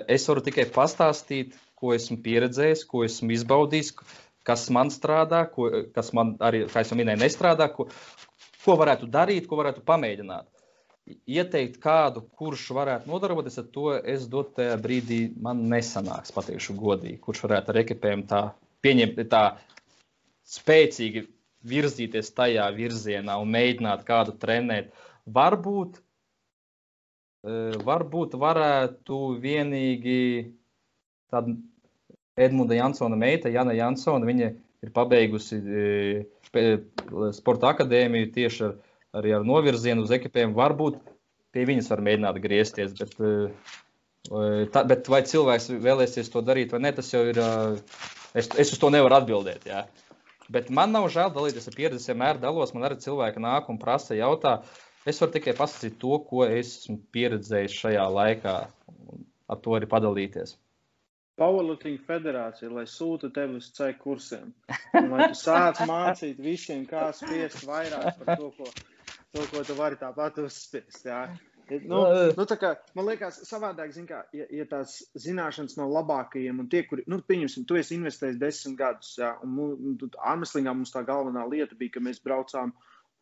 es 0.06 0.26
varu 0.30 0.44
tikai 0.46 0.68
pastāstīt, 0.70 1.56
ko 1.78 1.94
esmu 1.94 2.18
pieredzējis, 2.22 2.84
ko 2.90 3.04
esmu 3.06 3.34
izbaudījis, 3.34 3.94
kas 4.46 4.68
man 4.74 4.90
strādā, 4.94 5.44
ko, 5.52 5.68
kas 5.94 6.12
man 6.16 6.36
arī, 6.44 6.64
kā 6.70 6.84
jau 6.86 6.98
minēju, 6.98 7.20
nestrādā, 7.22 7.68
ko, 7.74 7.88
ko 8.64 8.76
varētu 8.78 9.08
darīt, 9.10 9.46
ko 9.48 9.58
varētu 9.60 9.84
pamēģināt. 9.86 10.48
Ieteikt 11.28 11.78
kādu, 11.80 12.22
kurš 12.36 12.66
varētu 12.76 13.08
nodarboties 13.08 13.56
ar 13.62 13.68
to, 13.72 13.86
es 13.96 14.26
dotajā 14.28 14.74
brīdī 14.82 15.20
man 15.40 15.62
nesanāks, 15.70 16.34
pateikšu 16.36 16.76
godīgi, 16.76 17.16
kurš 17.24 17.46
varētu 17.46 17.72
ar 17.72 17.80
ekipējumu 17.82 18.26
tā 18.28 18.42
pieņemt, 18.84 19.22
tā 19.32 19.42
spēcīgi 20.48 21.24
virzīties 21.68 22.30
tajā 22.36 22.68
virzienā 22.76 23.38
un 23.40 23.50
mēģināt 23.54 24.04
kādu 24.08 24.36
trenēt. 24.42 24.92
Varbūt, 25.38 25.98
e, 25.98 27.56
varbūt 27.88 28.36
varētu 28.40 29.18
vienīgi 29.42 30.20
tāda 31.32 31.56
Edmunda 32.38 32.76
Jansona 32.78 33.18
meita, 33.18 33.50
Jana 33.50 33.74
Jansona. 33.74 34.28
Viņa 34.28 34.46
ir 34.46 34.54
pabeigusi 34.94 35.58
e, 35.58 36.66
sporta 37.36 37.72
akadēmiju 37.72 38.30
tieši 38.34 38.64
ar, 38.68 38.74
arī 39.18 39.34
ar 39.36 39.46
novirzienu 39.46 40.04
uz 40.06 40.12
ekipēm. 40.14 40.54
Varbūt 40.56 41.00
pie 41.54 41.64
viņas 41.68 41.90
var 41.92 42.04
mēģināt 42.06 42.40
griezties, 42.44 42.94
bet, 42.98 43.16
e, 43.18 44.66
tā, 44.74 44.84
bet 44.88 45.10
vai 45.10 45.22
cilvēks 45.26 45.70
vēlēsies 45.82 46.30
to 46.32 46.44
darīt 46.46 46.74
vai 46.74 46.82
nē, 46.86 46.94
tas 46.98 47.10
jau 47.14 47.24
ir. 47.26 47.40
Es, 48.36 48.50
es 48.60 48.74
uz 48.74 48.78
to 48.78 48.90
nevaru 48.92 49.16
atbildēt. 49.16 49.64
Jā. 49.66 49.86
Bet 50.52 50.68
man 50.72 50.92
nav 50.94 51.08
žēl 51.12 51.32
dalīties 51.32 51.68
ar 51.68 51.76
pieredzi. 51.76 52.02
Es 52.02 52.10
vienmēr 52.10 52.40
dalos, 52.40 52.74
man 52.76 52.86
arī 52.88 53.00
cilvēki 53.02 53.40
nāk 53.44 53.68
un 53.72 53.80
prasa, 53.80 54.14
jautā. 54.16 54.58
Es 55.08 55.20
varu 55.22 55.32
tikai 55.34 55.54
pasakīt 55.56 55.96
to, 56.00 56.18
ko 56.28 56.44
esmu 56.44 56.98
pieredzējis 57.16 57.76
šajā 57.82 58.04
laikā, 58.12 58.54
un 59.08 59.24
ar 59.48 59.60
to 59.64 59.76
arī 59.76 59.88
padalīties. 59.88 60.58
Powerlifting 61.38 62.00
federācija, 62.06 62.70
lai 62.74 62.84
sūta 62.90 63.30
tevi 63.34 63.60
uz 63.60 63.68
ceļu 63.76 63.98
kursiem. 64.02 64.48
Un, 64.98 65.12
lai 65.12 65.28
tu 65.30 65.38
sāc 65.38 65.84
mācīt 65.86 66.40
visiem, 66.42 66.82
kā 66.88 67.08
spiest 67.14 67.62
vairāk 67.68 68.18
par 68.18 68.40
to, 68.40 68.50
ko, 68.56 68.72
to, 69.36 69.44
ko 69.52 69.62
tu 69.66 69.76
vari 69.78 70.00
tāpat 70.00 70.40
uzspiest. 70.42 71.06
Jā. 71.06 71.22
Nu, 71.68 72.00
nu, 72.32 72.44
kā, 72.56 72.70
man 72.96 73.04
liekas, 73.10 73.42
savādāk, 73.44 73.92
kā, 74.08 74.22
ja, 74.32 74.46
ja 74.56 74.64
tās 74.70 74.98
zināšanas 75.20 75.76
no 75.76 75.88
labākajiem, 75.92 76.62
un 76.62 76.68
tie, 76.72 76.80
kuri, 76.88 77.04
nu, 77.12 77.20
pieņemsim, 77.28 77.66
tu 77.68 77.76
esi 77.76 77.98
investējis 77.98 78.38
desmit 78.40 78.78
gadus, 78.78 79.10
jā, 79.20 79.34
un 79.44 79.98
Armstrongā 80.32 80.72
mums 80.72 80.94
tā 80.94 81.04
galvenā 81.06 81.44
lieta 81.50 81.76
bija, 81.76 81.98
ka 81.98 82.04
mēs 82.06 82.22
braucām 82.24 82.72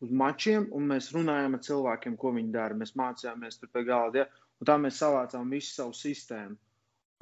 uz 0.01 0.13
mačiem, 0.23 0.69
un 0.71 0.87
mēs 0.93 1.11
runājām 1.15 1.57
ar 1.57 1.63
cilvēkiem, 1.67 2.15
ko 2.21 2.31
viņi 2.37 2.53
dara. 2.53 2.77
Mēs 2.77 2.95
mācījāmies 2.99 3.59
tur 3.59 3.73
pie 3.73 3.83
galda, 3.89 4.23
ja, 4.23 4.47
un 4.61 4.69
tā 4.69 4.79
mēs 4.79 5.01
savācām 5.03 5.51
visu 5.51 5.73
savu 5.73 5.97
sistēmu. 5.97 6.55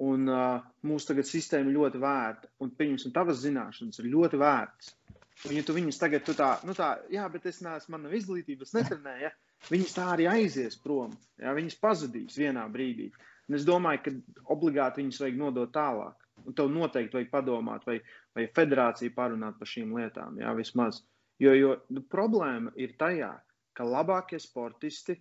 Un 0.03 0.27
uh, 0.27 0.63
mūsu 0.83 1.07
tagad 1.11 1.27
sistēma 1.29 1.71
ļoti 1.71 1.99
vērta, 2.03 2.49
un, 2.59 2.71
pieņemsim, 2.75 3.13
tavas 3.15 3.39
zināšanas 3.45 4.01
ir 4.01 4.09
ļoti 4.11 4.39
vērtas. 4.41 4.91
Un, 5.45 5.53
ja 5.55 5.63
tu 5.67 5.75
viņus 5.75 5.99
tagad, 5.99 6.23
tu 6.27 6.35
tā, 6.35 6.49
nu 6.67 6.75
tā, 6.75 6.89
jā, 7.11 7.27
bet 7.31 7.47
es 7.47 7.61
neesmu, 7.63 7.93
man 7.95 8.05
nav 8.07 8.15
izglītības, 8.17 8.73
netrenēju, 8.75 9.23
ja, 9.27 9.31
viņas 9.71 9.95
tā 9.95 10.09
arī 10.13 10.27
aizies 10.31 10.75
prom. 10.83 11.15
Jā, 11.39 11.53
viņas 11.55 11.79
pazudīs 11.79 12.39
vienā 12.39 12.65
brīdī. 12.71 13.09
Un 13.47 13.57
es 13.59 13.65
domāju, 13.67 14.01
ka 14.03 14.13
obligāti 14.55 15.03
viņas 15.03 15.21
vajag 15.21 15.39
nodot 15.39 15.71
tālāk. 15.75 16.21
Un 16.45 16.55
tev 16.57 16.71
noteikti 16.71 17.19
vajag 17.19 17.31
padomāt, 17.31 17.85
vai, 17.87 17.99
vai 18.35 18.47
federācija 18.55 19.13
parunāt 19.15 19.59
par 19.59 19.69
šīm 19.69 19.93
lietām. 19.95 20.39
Jā, 20.41 20.51
vismaz. 20.57 21.03
Jo, 21.41 21.53
jo 21.55 21.71
nu, 21.93 22.03
problēma 22.11 22.73
ir 22.79 22.95
tajā, 22.99 23.31
ka 23.75 23.87
labākie 23.87 24.39
sportisti, 24.39 25.17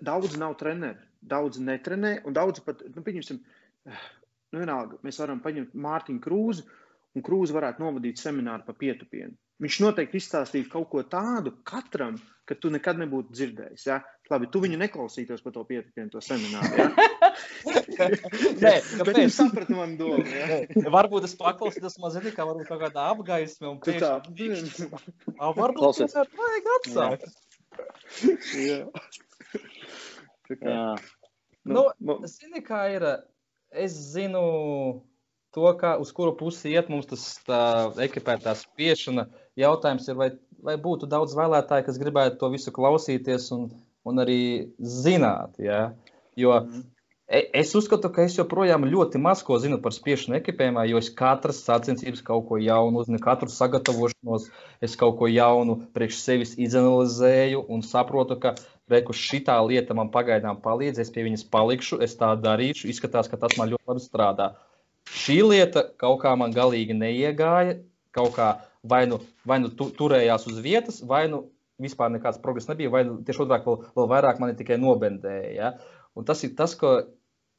daudz 0.00 0.36
nav 0.40 0.56
treneri, 0.60 1.00
daudz 1.20 1.60
netrenē, 1.62 2.18
un 2.26 2.36
daudz 2.36 2.62
pat, 2.64 2.82
nu, 2.94 3.04
pieņemsim, 3.04 3.40
nu, 3.88 4.60
vienalga, 4.60 4.98
mēs 5.06 5.20
varam 5.22 5.40
paņemt 5.44 5.76
Mārtiņu 5.86 6.22
Krūzu, 6.24 6.66
un 7.16 7.24
Krūze 7.26 7.56
varētu 7.56 7.84
novadīt 7.84 8.20
semināru 8.20 8.66
par 8.66 8.78
pietupienu. 8.80 9.34
Viņš 9.62 9.78
noteikti 9.84 10.18
izstāstīja 10.18 10.70
kaut 10.72 10.88
ko 10.90 11.02
tādu 11.06 11.52
katram, 11.68 12.16
ka 12.48 12.56
tu 12.58 12.70
nekad 12.72 12.98
nebūtu 12.98 13.30
dzirdējis. 13.36 13.84
Ja? 13.86 14.00
Labi, 14.32 14.48
tu 14.50 14.62
viņu 14.62 14.78
neklausītos 14.80 15.44
par 15.44 15.54
to 15.54 15.62
pietiekami, 15.68 16.10
to 16.10 16.22
semināru. 16.24 16.72
Ja? 16.80 16.88
Nē, 18.64 18.72
bet 19.04 19.12
viņš 19.20 19.36
saprata 19.36 19.76
manu 19.76 19.98
domu. 20.00 20.24
Ja? 20.26 20.58
varbūt 20.96 21.28
es 21.28 21.36
paklausītos 21.38 22.00
mazliet, 22.02 22.32
kā 22.34 22.48
varbūt 22.48 22.72
kaut 22.72 22.82
kādā 22.82 23.06
apgaismē. 23.12 23.70
Un 23.70 23.78
pēkšņi, 23.84 24.88
tā, 24.88 25.52
varbūt 25.60 26.02
ir 26.02 26.34
vajag 26.42 26.70
atsākt. 26.78 27.30
Jā. 28.58 28.80
Jā. 30.72 30.96
Nu, 31.64 31.86
nu, 32.02 32.18
zini, 32.28 32.60
kā 32.66 32.82
ir, 32.92 33.06
es 33.74 33.96
zinu 34.12 34.42
to, 35.52 35.66
kā, 35.80 35.96
uz 36.00 36.12
kuru 36.16 36.36
pusi 36.36 36.72
iet 36.72 36.88
mums 36.92 37.10
tas 37.10 37.26
tā 37.46 37.62
ekipētā 38.04 38.54
spiešana. 38.56 39.28
Jautājums 39.60 40.08
ir, 40.08 40.16
vai 40.16 40.30
vai 40.62 40.78
būtu 40.80 41.08
daudz 41.10 41.36
vēlētāju, 41.36 41.86
kas 41.88 42.00
gribētu 42.00 42.40
to 42.40 42.50
visu 42.54 42.72
klausīties 42.74 43.50
un, 43.56 43.68
un 44.06 44.22
arī 44.22 44.40
zināt. 44.78 45.58
Ja? 45.62 45.92
Jo 46.38 46.54
mm. 46.62 46.84
es 47.28 47.74
uzskatu, 47.78 48.12
ka 48.14 48.26
es 48.26 48.38
joprojām 48.38 48.86
ļoti 48.88 49.20
maz 49.22 49.42
ko 49.46 49.58
zinu 49.62 49.80
par 49.82 49.94
spiešanu 49.96 50.38
ekipējumā, 50.38 50.86
jo 50.90 51.02
es 51.02 51.10
katras 51.18 51.62
sacensības 51.66 52.22
kaut 52.26 52.46
ko 52.50 52.60
jaunu 52.62 53.02
uzzinu, 53.02 53.20
katru 53.22 53.50
sagatavošanos, 53.52 54.48
es 54.84 54.96
kaut 55.00 55.18
ko 55.20 55.30
jaunu 55.30 55.80
priekš 55.96 56.22
sevis 56.22 56.54
izanalizēju 56.60 57.66
un 57.68 57.84
saprotu, 57.86 58.38
ka 58.42 58.54
reku 58.92 59.14
šitā 59.16 59.56
lieta 59.66 59.96
man 59.98 60.10
pagaidām 60.14 60.60
palīdz, 60.64 61.00
es 61.02 61.12
pie 61.14 61.24
viņas 61.26 61.46
palikšu, 61.52 62.00
es 62.04 62.16
tā 62.20 62.32
darīšu, 62.38 62.90
izskatās, 62.92 63.30
ka 63.30 63.40
tas 63.40 63.56
man 63.60 63.72
ļoti 63.72 63.90
labi 63.90 64.04
strādā. 64.04 64.50
Šī 65.12 65.40
lieta 65.46 65.86
kaut 65.98 66.20
kā 66.22 66.34
man 66.38 66.54
galīgi 66.54 66.94
neiegāja, 66.96 67.80
kaut 68.14 68.36
kā 68.36 68.52
vai 68.82 69.06
nu, 69.06 69.20
vai 69.46 69.58
nu 69.62 69.70
tu, 69.74 69.88
turējās 69.94 70.46
uz 70.50 70.60
vietas, 70.62 71.00
vai 71.06 71.26
nu 71.30 71.46
vispār 71.82 72.12
nekāds 72.14 72.40
progress 72.42 72.70
nebija, 72.70 72.92
vai 72.92 73.02
nu, 73.08 73.18
tieši 73.26 73.44
otrādi 73.44 73.66
vēl, 73.66 73.82
vēl 73.96 74.08
vairāk 74.12 74.40
mani 74.42 74.56
tikai 74.58 74.78
nobendēja. 74.82 75.50
Ja? 75.56 75.98
Un 76.18 76.26
tas 76.28 76.42
ir 76.46 76.54
tas, 76.58 76.74
ko 76.78 76.94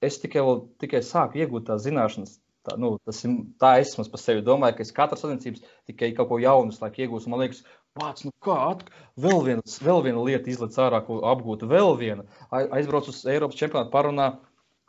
es 0.03 0.19
tikai, 0.21 0.43
vēl, 0.45 0.65
tikai 0.83 1.03
sāku 1.05 1.41
iegūt 1.41 1.67
tās 1.69 1.83
zināšanas. 1.87 2.37
Tā, 2.63 2.77
nu, 2.79 2.93
tas 3.03 3.17
ir 3.25 3.33
tā, 3.59 3.73
es 3.81 3.95
par 3.97 4.21
sevi 4.21 4.43
domāju, 4.45 4.77
ka 4.77 4.85
es 4.85 4.93
katru 4.95 5.19
sacensības 5.19 5.65
tikai 5.89 6.13
kaut 6.15 6.29
ko 6.29 6.39
jaunu 6.39 6.71
iegūstu. 6.71 7.31
Man 7.31 7.43
liekas, 7.43 7.63
Pats, 7.93 8.23
nu 8.25 8.31
kā, 8.41 8.55
at, 8.71 8.79
vēl, 9.21 9.43
viens, 9.45 9.75
vēl 9.85 9.99
viena 10.07 10.21
lieta 10.25 10.49
izlaiž 10.49 10.79
ārā, 10.81 11.03
ko 11.05 11.19
apgūta. 11.29 11.67
Vēl 11.69 11.93
viena. 11.99 12.23
Aizbraucu 12.49 13.13
uz 13.13 13.19
Eiropas 13.29 13.59
čempionātu, 13.59 13.91
parunā 13.93 14.25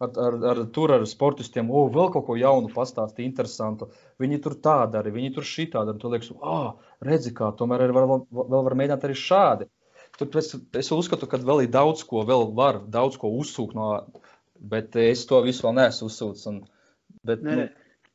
ar, 0.00 0.12
ar, 0.26 0.36
ar, 0.50 0.60
tur 0.72 0.94
ar 0.94 1.04
sportistiem, 1.08 1.68
o, 1.68 1.84
vēl 1.92 2.08
kaut 2.14 2.24
ko 2.30 2.36
jaunu 2.40 2.70
pastāstīt, 2.72 3.26
interesantu. 3.26 3.90
Viņi 4.22 4.40
tur 4.46 4.56
tā 4.64 4.78
dara, 4.94 5.12
viņi 5.12 5.34
tur 5.36 5.44
šī 5.48 5.66
tā 5.74 5.84
dara. 5.84 6.00
Tu 6.00 6.12
liekas, 6.14 6.30
ah, 6.40 6.70
redzi, 7.04 7.34
kā 7.36 7.50
tomēr 7.58 7.84
var, 7.92 8.08
vēl 8.32 8.64
var 8.70 8.76
mēģināt 8.80 9.04
arī 9.04 9.16
šādi. 9.20 9.68
Tur 10.16 10.38
es, 10.40 10.48
es 10.80 10.90
uzskatu, 10.94 11.28
ka 11.28 11.42
vēl 11.42 11.66
ir 11.66 11.74
daudz 11.74 12.06
ko, 12.08 12.22
vēl 12.24 12.54
var 12.56 12.80
daudz 12.88 13.18
ko 13.20 13.34
uzsūkt 13.36 13.76
no, 13.76 13.90
bet 14.72 14.96
es 15.02 15.26
to 15.28 15.42
visu 15.44 15.66
vēl 15.66 15.76
neesmu 15.80 16.08
uzsūcis. 16.08 16.46
Un, 16.48 16.62
bet, 17.26 17.44
nē, 17.44 17.58
nē. 17.60 17.68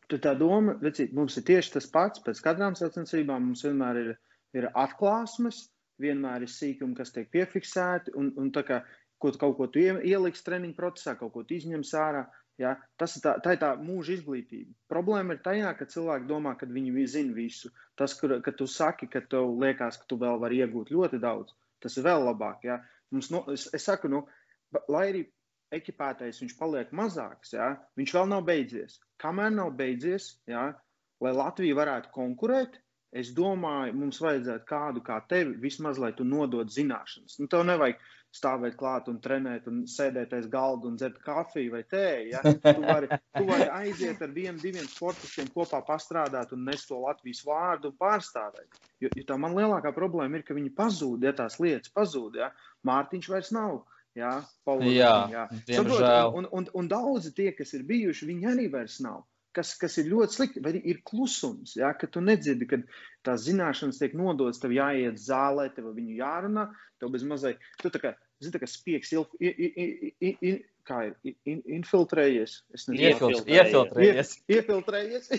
Tu 0.09 0.17
tā 0.17 0.33
doma, 0.33 0.73
redzīt, 0.81 1.11
mums 1.13 1.37
ir 1.37 1.45
tieši 1.45 1.75
tas 1.75 1.85
pats. 1.93 2.23
Pēc 2.25 2.39
katrām 2.41 2.73
sacensībām 2.79 3.51
mums 3.51 3.61
vienmēr 3.67 4.01
ir, 4.01 4.13
ir 4.57 4.69
atklāsmes, 4.73 5.67
vienmēr 6.01 6.45
ir 6.45 6.51
sīkumi, 6.51 6.95
kas 6.97 7.13
tiek 7.15 7.29
piefiksēti. 7.33 8.15
Un, 8.19 8.31
un 8.39 8.51
tā 8.55 8.63
kā 8.67 8.81
ko, 9.19 9.31
kaut 9.39 9.57
ko 9.57 9.67
tu 9.71 9.81
ieliksi 9.83 10.45
treniņu 10.45 10.77
procesā, 10.77 11.15
kaut 11.19 11.33
ko 11.35 11.43
izņems 11.43 11.93
ārā. 11.99 12.25
Ja? 12.59 12.73
Tas 12.99 13.15
ir 13.15 13.23
tā, 13.23 13.35
tā 13.43 13.55
ir 13.55 13.61
tā 13.61 13.71
mūža 13.79 14.17
izglītība. 14.17 14.73
Problēma 14.91 15.35
ir 15.35 15.43
tajā, 15.45 15.71
ka 15.79 15.87
cilvēki 15.91 16.27
domā, 16.27 16.55
ka 16.59 16.67
viņi 16.67 17.07
zina 17.07 17.35
visu. 17.35 17.71
Tas, 17.99 18.15
kur, 18.19 18.35
ka 18.43 18.51
tu 18.55 18.67
saki, 18.67 19.07
ka 19.11 19.21
tev 19.31 19.53
liekas, 19.61 19.99
ka 20.01 20.09
tu 20.09 20.19
vēl 20.19 20.39
vari 20.41 20.59
iegūt 20.63 20.91
ļoti 20.95 21.21
daudz, 21.23 21.55
tas 21.83 21.95
ir 21.97 22.07
vēl 22.07 22.25
labāk. 22.27 22.65
Ja? 22.67 22.81
Mums, 23.15 23.31
no, 23.31 23.45
es, 23.53 23.69
es 23.75 23.87
saku, 23.87 24.11
nu, 24.11 24.25
lai 24.91 25.05
arī 25.13 25.23
ekipētais 25.75 26.41
viņš 26.41 26.57
paliek 26.59 26.91
mazāks, 26.95 27.53
ja? 27.55 27.71
viņš 27.99 28.15
vēl 28.17 28.29
nav 28.33 28.43
beidzies. 28.47 28.99
Kamēr 29.21 29.53
nav 29.55 29.73
beidzies, 29.79 30.33
ja? 30.49 30.71
lai 31.23 31.33
Latvija 31.35 31.77
varētu 31.77 32.11
konkurēt, 32.15 32.79
es 33.11 33.31
domāju, 33.35 33.95
mums 33.97 34.21
vajadzētu 34.21 34.65
kādu 34.69 35.03
kā 35.05 35.19
tevi, 35.29 35.57
vismaz 35.63 35.99
lai 36.01 36.11
tu 36.17 36.25
nodod 36.27 36.69
zināšanas. 36.73 37.39
Nu, 37.41 37.47
tev 37.51 37.65
nevajag 37.69 37.99
stāvēt 38.35 38.75
klāt 38.77 39.07
un 39.09 39.17
trenēt 39.23 39.65
un 39.71 39.81
sēdēt 39.89 40.35
aiz 40.37 40.47
galda 40.53 40.85
un 40.89 40.97
dzert 40.99 41.17
kafiju 41.23 41.73
vai 41.73 41.81
tēju. 41.89 42.27
Ja? 42.35 42.43
Tu, 42.45 42.83
vari, 42.83 43.09
tu 43.33 43.45
vari 43.47 43.69
aiziet 43.79 44.21
ar 44.21 44.33
vienu, 44.35 44.59
diviem 44.61 44.85
sportistiem 44.85 45.49
kopā 45.55 45.81
pastrādāt 45.87 46.53
un 46.53 46.67
nest 46.67 46.89
to 46.91 46.99
Latvijas 47.01 47.41
vārdu 47.47 47.89
un 47.89 47.97
pārstāvēt. 48.01 48.81
Jo, 49.01 49.09
jo 49.17 49.25
tā 49.25 49.39
man 49.41 49.57
lielākā 49.57 49.93
problēma 49.95 50.37
ir, 50.39 50.45
ka 50.45 50.57
viņi 50.57 50.75
pazūd, 50.77 51.25
ja 51.25 51.33
tās 51.33 51.57
lietas 51.63 51.93
pazūd. 51.95 52.37
Ja? 52.43 52.51
Mārtiņš 52.85 53.31
vairs 53.33 53.53
nav. 53.55 53.81
Jā, 54.17 54.39
Paulis, 54.65 54.95
jā, 54.97 55.15
jā. 55.31 55.43
Saprot, 55.69 56.01
un, 56.01 56.43
un, 56.43 56.47
un, 56.59 56.69
un 56.81 56.87
daudzi 56.91 57.29
tie, 57.37 57.51
kas 57.55 57.75
ir 57.77 57.85
bijuši, 57.87 58.27
viņi 58.29 58.47
arī 58.51 58.65
vairs 58.73 58.97
nav 59.05 59.21
kas, 59.59 59.75
kas 59.79 59.97
ir 59.99 60.09
ļoti 60.13 60.37
slikti, 60.37 60.63
vai 60.63 60.73
ir 60.79 61.01
klusums, 61.07 61.75
ja, 61.79 61.91
ka 61.97 62.07
tu 62.11 62.23
nedzirdi, 62.23 62.67
kad 62.69 62.85
tās 63.27 63.43
zināšanas 63.47 63.99
tiek 63.99 64.15
nodotas, 64.17 64.61
tev 64.63 64.73
jāiet 64.75 65.19
zālē, 65.19 65.67
tev 65.75 65.91
viņu 65.97 66.19
jārunā, 66.21 66.69
tev 67.01 67.11
bez 67.15 67.25
mazliet, 67.27 67.63
tu 67.81 67.91
tā 67.93 68.01
kā, 68.03 68.15
zini, 68.43 68.59
kā 68.61 68.69
spiegs, 68.69 69.13
il, 69.13 69.25
il, 69.39 69.55
il, 69.69 70.11
il, 70.19 70.35
il, 70.49 70.59
kā 70.89 70.99
ir, 71.09 71.35
in, 71.49 71.59
infiltrējies, 71.79 72.55
es 72.75 72.85
nezinu. 72.89 73.29
Iefiltrējies. 73.53 74.31
Iefiltrējies. 74.49 75.29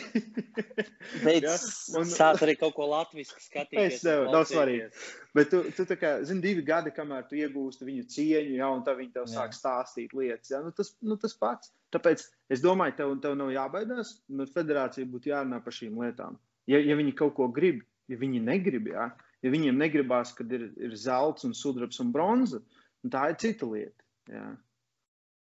Beidz, 1.24 1.46
ja? 1.46 1.54
un, 1.98 2.06
sāc 2.10 2.42
arī 2.46 2.54
kaut 2.60 2.76
ko 2.76 2.86
latviski 2.90 3.42
skatīties. 3.42 3.98
Es 3.98 4.04
tev, 4.06 4.28
nav 4.30 4.46
svarīgi. 4.50 4.90
Bet 5.36 5.50
tu, 5.52 5.62
tu 5.76 5.86
tā 5.88 5.96
kā, 5.98 6.12
zini, 6.26 6.44
divi 6.44 6.64
gadi, 6.66 6.92
kamēr 6.94 7.26
tu 7.30 7.38
iegūsti 7.38 7.88
viņu 7.88 8.06
cieņu, 8.14 8.58
ja, 8.60 8.70
un 8.74 8.84
tā 8.86 8.94
viņi 8.98 9.14
tev 9.16 9.30
sāk 9.30 9.54
stāstīt 9.56 10.14
lietas, 10.16 10.52
ja, 10.52 10.62
nu 10.64 10.74
tas, 10.76 10.92
nu 11.06 11.18
tas 11.20 11.34
pats. 11.38 11.72
Tāpēc 11.94 12.22
es 12.54 12.62
domāju, 12.62 12.96
tev, 12.98 13.16
tev 13.24 13.34
nav 13.38 13.50
jābaidās, 13.54 14.18
nu 14.30 14.46
federācija 14.50 15.08
būtu 15.10 15.32
jārunā 15.32 15.58
par 15.64 15.74
šīm 15.74 15.98
lietām. 16.04 16.38
Ja, 16.70 16.78
ja 16.78 16.98
viņi 16.98 17.16
kaut 17.18 17.34
ko 17.38 17.48
grib, 17.50 17.82
ja 18.10 18.18
viņi 18.20 18.42
negrib, 18.46 18.90
ja, 18.92 19.10
ja 19.42 19.50
viņiem 19.50 19.78
negribās, 19.80 20.34
kad 20.36 20.50
ir, 20.54 20.68
ir 20.78 20.94
zelts 20.98 21.46
un 21.48 21.56
sudrabs 21.56 21.98
un 22.02 22.12
bronza, 22.14 22.60
nu 23.04 23.12
tā 23.12 23.28
ir 23.32 23.38
cita 23.42 23.68
lieta. 23.70 24.04
Ja. 24.30 24.48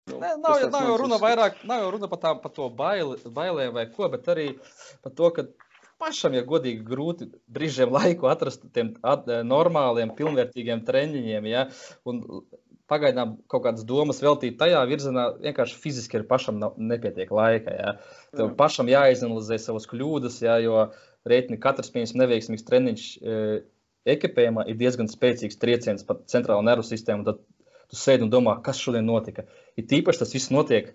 Nu, 0.06 0.20
Nē, 0.22 0.36
nav, 0.38 0.60
nav, 0.60 0.68
nav 0.70 0.84
jau 0.86 0.98
runa 1.02 1.16
vairāk, 1.18 1.62
nav 1.66 1.80
jau 1.82 1.94
runa 1.96 2.08
par, 2.10 2.20
tā, 2.22 2.30
par 2.38 2.52
to 2.54 2.68
baili, 2.70 3.16
bailēm 3.38 3.72
vai 3.74 3.88
ko, 3.90 4.06
bet 4.12 4.28
arī 4.30 4.52
par 5.02 5.14
to, 5.18 5.30
ka 5.34 5.48
pašam 6.02 6.36
ir 6.36 6.46
godīgi 6.46 6.84
grūti 6.86 7.26
brīžiem 7.50 7.90
laiku 7.94 8.28
atrast 8.30 8.68
tiem 8.76 8.92
at, 9.02 9.26
normāliem, 9.48 10.12
pilnvērtīgiem 10.14 10.84
treniņiem. 10.86 11.48
Ja? 11.50 11.66
Un 12.06 12.22
pagaidām 12.90 13.36
kaut 13.50 13.64
kādas 13.64 13.86
domas 13.88 14.22
veltīt 14.22 14.58
tajā 14.60 14.84
virzienā, 14.86 15.26
vienkārši 15.42 15.80
fiziski 15.82 16.20
ir 16.20 16.26
pašam 16.30 16.60
nav, 16.62 16.76
nepietiek 16.78 17.32
laika. 17.34 17.74
Ja? 17.74 17.94
Tev 18.36 18.54
pašam 18.60 18.90
jāizanalizē 18.92 19.58
savas 19.62 19.88
kļūdas, 19.90 20.38
ja? 20.46 20.60
jo 20.62 20.88
rēķini 21.26 21.58
katrs, 21.62 21.90
piemēram, 21.94 22.22
neveiksmīgs 22.22 22.66
treniņš 22.68 23.08
e, 23.16 23.40
ekipējumā 24.14 24.66
ir 24.70 24.78
diezgan 24.80 25.10
spēcīgs 25.10 25.58
trieciens 25.62 26.06
pa 26.06 26.18
centrālo 26.30 26.62
nervu 26.66 26.86
sistēmu. 26.86 27.26
Tad 27.26 27.42
tu 27.90 27.98
sēdi 27.98 28.26
un 28.26 28.32
domā, 28.32 28.56
kas 28.64 28.80
šodien 28.82 29.06
notika. 29.06 29.46
Ir 29.78 29.86
tīpaši 29.90 30.22
tas 30.22 30.34
viss 30.34 30.52
notiek 30.54 30.92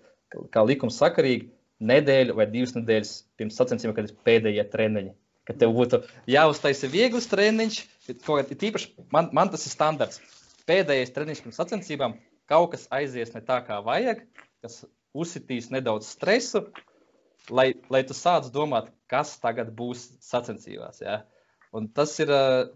kā 0.52 0.64
likums 0.64 0.98
sakarīgi 1.00 1.50
nedēļu 1.82 2.36
vai 2.38 2.46
divas 2.50 2.76
nedēļas 2.76 3.12
pirms 3.40 3.58
sacensībām, 3.58 3.96
kad 3.96 4.08
ir 4.08 4.16
pēdējie 4.26 4.64
treniņi. 4.72 5.14
Kad 5.48 5.58
tev 5.58 5.72
būtu 5.74 5.98
jāuztaisa 6.30 6.88
viegls 6.90 7.26
treniņš, 7.30 7.80
kā 8.22 8.42
tīpaši 8.52 9.08
man, 9.14 9.32
man 9.34 9.50
tas 9.50 9.66
ir 9.66 9.74
standarts. 9.74 10.22
Pēdējais 10.68 11.10
treniņš 11.16 11.42
pirms 11.42 11.58
sacensībām 11.58 12.14
kaut 12.50 12.76
kas 12.76 12.86
aizies 12.94 13.32
ne 13.34 13.42
tā, 13.42 13.58
kā 13.66 13.80
vajag, 13.82 14.22
kas 14.62 14.84
uzsitīs 15.12 15.70
nedaudz 15.74 16.12
stresu, 16.14 16.68
lai, 17.50 17.72
lai 17.90 18.02
tu 18.06 18.14
sāc 18.14 18.48
domāt, 18.54 18.92
kas 19.10 19.34
tagad 19.42 19.72
būs 19.76 20.12
sacensībās. 20.22 21.02
Ja? 21.02 21.22
Un 21.72 21.88
tas 21.96 22.12
ir 22.20 22.30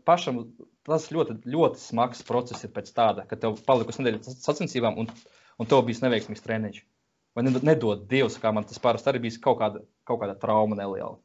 pašam 0.09 0.45
tas 0.87 1.09
ļoti, 1.13 1.41
ļoti 1.51 1.83
smags 1.83 2.23
process 2.27 2.65
ir 2.65 2.73
pēc 2.73 2.93
tāda, 2.97 3.27
ka 3.29 3.37
tev 3.41 3.59
palikusi 3.67 4.01
nedēļa 4.01 4.37
sacensībām 4.39 4.97
un, 5.03 5.11
un 5.61 5.69
tev 5.69 5.83
bijis 5.87 6.01
neveiksmīgs 6.05 6.45
treniņš. 6.45 6.81
Vai 7.37 7.45
nedod 7.45 8.07
Dievs, 8.09 8.39
kā 8.41 8.53
man 8.55 8.65
tas 8.65 8.81
parasti 8.81 9.11
arī 9.13 9.27
bijis 9.27 9.37
kaut 9.43 9.59
kāda, 9.61 9.83
kaut 10.09 10.23
kāda 10.23 10.39
trauma 10.41 10.79
neliela. 10.79 11.19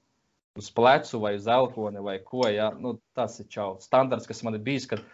Uz 0.60 0.68
plecu 0.76 1.22
vai 1.24 1.38
uz 1.38 1.48
elkoni 1.48 2.04
vai 2.04 2.18
ko. 2.26 2.44
Ja? 2.52 2.74
Nu, 2.76 2.98
tas 3.16 3.38
ir 3.40 3.48
čau. 3.54 3.78
Standarts, 3.80 4.28
kas 4.28 4.44
man 4.44 4.58
ir 4.58 4.66
bijis, 4.66 4.90
kad 4.92 5.06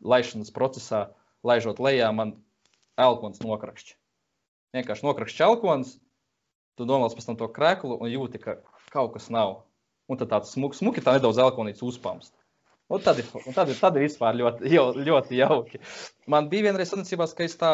laišanas 0.00 0.54
procesā, 0.56 1.10
laižot 1.44 1.82
lejā, 1.84 2.08
man 2.16 2.32
elkons 2.96 3.42
nokrakšķi. 3.44 3.98
Vienkārši 4.76 5.04
nokrakšķi 5.04 5.44
elkons, 5.44 5.92
tu 6.80 6.88
novelc 6.88 7.16
pēc 7.16 7.28
tam 7.28 7.36
to 7.40 7.50
krēklu 7.52 8.00
un 8.00 8.12
jūti, 8.12 8.40
ka 8.40 8.56
kaut 8.92 9.12
kas 9.18 9.28
nav. 9.32 9.66
Un 10.06 10.18
tad 10.20 10.30
tāds 10.30 10.52
smuki, 10.54 10.78
smuki 10.78 11.02
tā 11.02 11.16
nedaudz 11.16 11.40
elkonīts 11.42 11.82
uzpamst. 11.82 12.32
Un 12.86 13.02
tad, 13.02 13.18
ir, 13.18 13.30
un 13.42 13.54
tad, 13.54 13.70
ir, 13.72 13.78
tad 13.80 13.96
ir 13.98 14.06
vispār 14.06 14.36
ļoti, 14.40 14.70
ļoti 15.08 15.38
jauki. 15.40 15.82
Man 16.30 16.50
bija 16.52 16.68
vienreiz 16.68 16.92
sacensībās, 16.92 17.34
ka 17.34 17.46
es 17.46 17.58
tā 17.58 17.72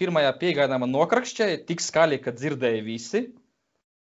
pirmajā 0.00 0.32
piegājienā 0.40 0.78
man 0.82 0.92
nokrakšķēja 0.94 1.62
tik 1.68 1.82
skaļi, 1.82 2.20
ka 2.22 2.34
dzirdēja 2.36 2.84
visi. 2.86 3.24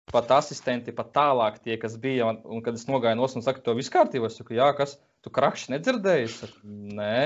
Pat 0.10 0.32
asistenti, 0.34 0.92
pat 0.96 1.12
tālāk 1.14 1.60
tie, 1.62 1.76
kas 1.82 1.96
bija. 2.02 2.32
Un, 2.32 2.42
un 2.58 2.64
kad 2.66 2.76
es 2.76 2.88
nogāju 2.90 3.20
no 3.20 3.30
savas, 3.30 3.46
saku, 3.46 3.62
to 3.64 3.76
viss 3.78 3.94
kārtībā, 3.94 4.32
es 4.32 4.40
saku, 4.40 4.58
jā, 4.58 4.72
kas, 4.78 4.98
tu 5.24 5.32
krakšķi 5.34 5.76
nedzirdēji? 5.76 6.28
Es 6.28 6.40
saku, 6.42 6.64
nē. 6.98 7.20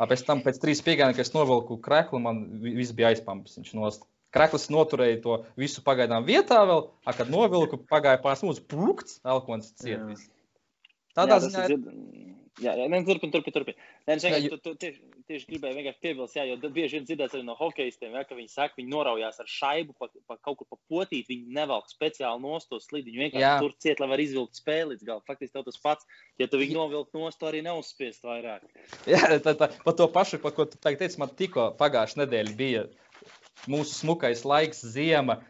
Pēc 0.00 0.24
tam, 0.26 0.40
pēc 0.42 0.58
trīs 0.62 0.80
piegājieniem, 0.82 1.14
kad 1.14 1.26
es 1.28 1.34
novilku 1.36 1.76
kreklu, 1.84 2.18
man 2.24 2.40
viss 2.64 2.96
bija 2.96 3.12
aizpamps. 3.12 3.58
Viņš 3.60 3.74
nost. 3.78 4.08
Krekls 4.34 4.68
noturēja 4.74 5.20
to 5.22 5.40
visu 5.60 5.82
pagaidām 5.86 6.26
vietā 6.26 6.60
vēl, 6.66 6.88
a, 7.06 7.14
kad 7.14 7.30
novilku, 7.30 7.78
pagāja 7.90 8.22
pāris 8.22 8.42
mūzes, 8.42 8.64
plūkts, 8.70 9.20
elkons 9.22 9.74
ciet. 9.78 10.24
Tādā 11.14 11.38
jā, 11.38 11.44
ziņā. 11.46 11.66
Ir... 11.70 12.32
Jā, 12.62 12.70
jā 12.78 12.84
nē, 12.86 13.00
turpin, 13.06 13.32
turpin, 13.34 13.50
turpin. 13.54 13.78
Nē, 14.06 14.14
es 14.14 14.22
vienkārši 14.22 14.50
tu, 14.52 14.58
tu, 14.62 14.72
tieši, 14.78 15.00
tieši 15.26 15.48
gribēju 15.48 15.74
vienkārši 15.80 16.00
piebilst, 16.04 16.36
jā, 16.38 16.44
jo 16.46 16.70
bieži 16.76 17.00
vien 17.00 17.06
dzirdēts 17.08 17.34
arī 17.34 17.42
no 17.48 17.56
hokeistiem, 17.58 18.12
jā, 18.14 18.22
ka 18.28 18.38
viņi 18.38 18.52
saka, 18.52 18.78
viņi 18.78 18.92
noraujās 18.92 19.40
ar 19.42 19.48
šaibu, 19.50 19.96
pa, 19.98 20.06
pa 20.30 20.36
kaut 20.38 20.60
kur 20.60 20.68
pa 20.70 20.78
potīt, 20.92 21.26
viņi 21.32 21.56
nevelk 21.56 21.90
speciāli 21.90 22.42
nost 22.44 22.70
to 22.70 22.78
slidi, 22.82 23.10
viņi 23.10 23.24
vienkārši 23.24 23.42
jā. 23.42 23.54
tur 23.64 23.74
ciet, 23.82 24.02
lai 24.02 24.10
var 24.12 24.22
izvilkt 24.22 24.60
spēli 24.60 24.92
līdz 24.92 25.08
galam. 25.08 25.24
Faktiski 25.26 25.56
tev 25.56 25.66
tas 25.66 25.82
pats, 25.82 26.06
ja 26.38 26.46
tu 26.50 26.62
viņu 26.62 26.78
novilkt 26.78 27.18
nost, 27.18 27.40
to 27.42 27.50
arī 27.50 27.64
neuzspiest 27.66 28.22
vairāk. 28.28 28.70
Jā, 29.10 29.24
tā, 29.42 29.56
tā, 29.58 29.72
pa 29.82 29.96
to 29.98 30.06
pašu, 30.14 30.38
pa 30.42 30.54
ko 30.54 30.68
tu 30.70 30.78
teici, 30.78 31.18
man 31.18 31.34
tikko 31.34 31.72
pagājušā 31.80 32.22
nedēļa 32.22 32.54
bija 32.60 32.86
mūsu 33.70 33.96
smukais 34.00 34.44
laiks, 34.48 34.84
ziema, 34.94 35.40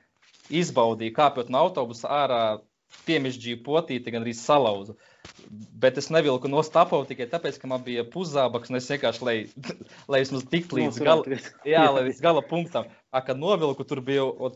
izbaudīja, 0.52 1.16
kāpjot 1.16 1.50
no 1.52 1.64
autobusa 1.66 2.10
ārā, 2.22 2.40
piemišķīju 3.08 3.62
potīti, 3.66 4.12
gan 4.14 4.24
arī 4.24 4.34
salauzu. 4.38 4.96
Bet 5.80 5.98
es 6.00 6.10
nevilku 6.12 6.50
no 6.52 6.60
stāvokļa 6.64 7.08
tikai 7.10 7.26
tāpēc, 7.32 7.56
ka 7.60 7.70
man 7.70 7.82
bija 7.84 8.04
puszābaks, 8.08 8.70
un 8.70 8.78
es 8.78 8.90
vienkārši, 8.92 9.24
lai, 9.26 9.36
lai 10.12 10.20
vismaz 10.22 10.44
tiktu 10.52 10.78
līdz, 10.78 11.00
gala, 11.04 11.40
jā, 11.74 11.88
līdz 11.96 12.22
gala 12.24 12.44
punktam. 12.46 12.88
A, 13.10 13.22
kad 13.24 13.40
novilku, 13.40 13.86
tur 13.88 14.02
bija 14.04 14.26
o, 14.26 14.52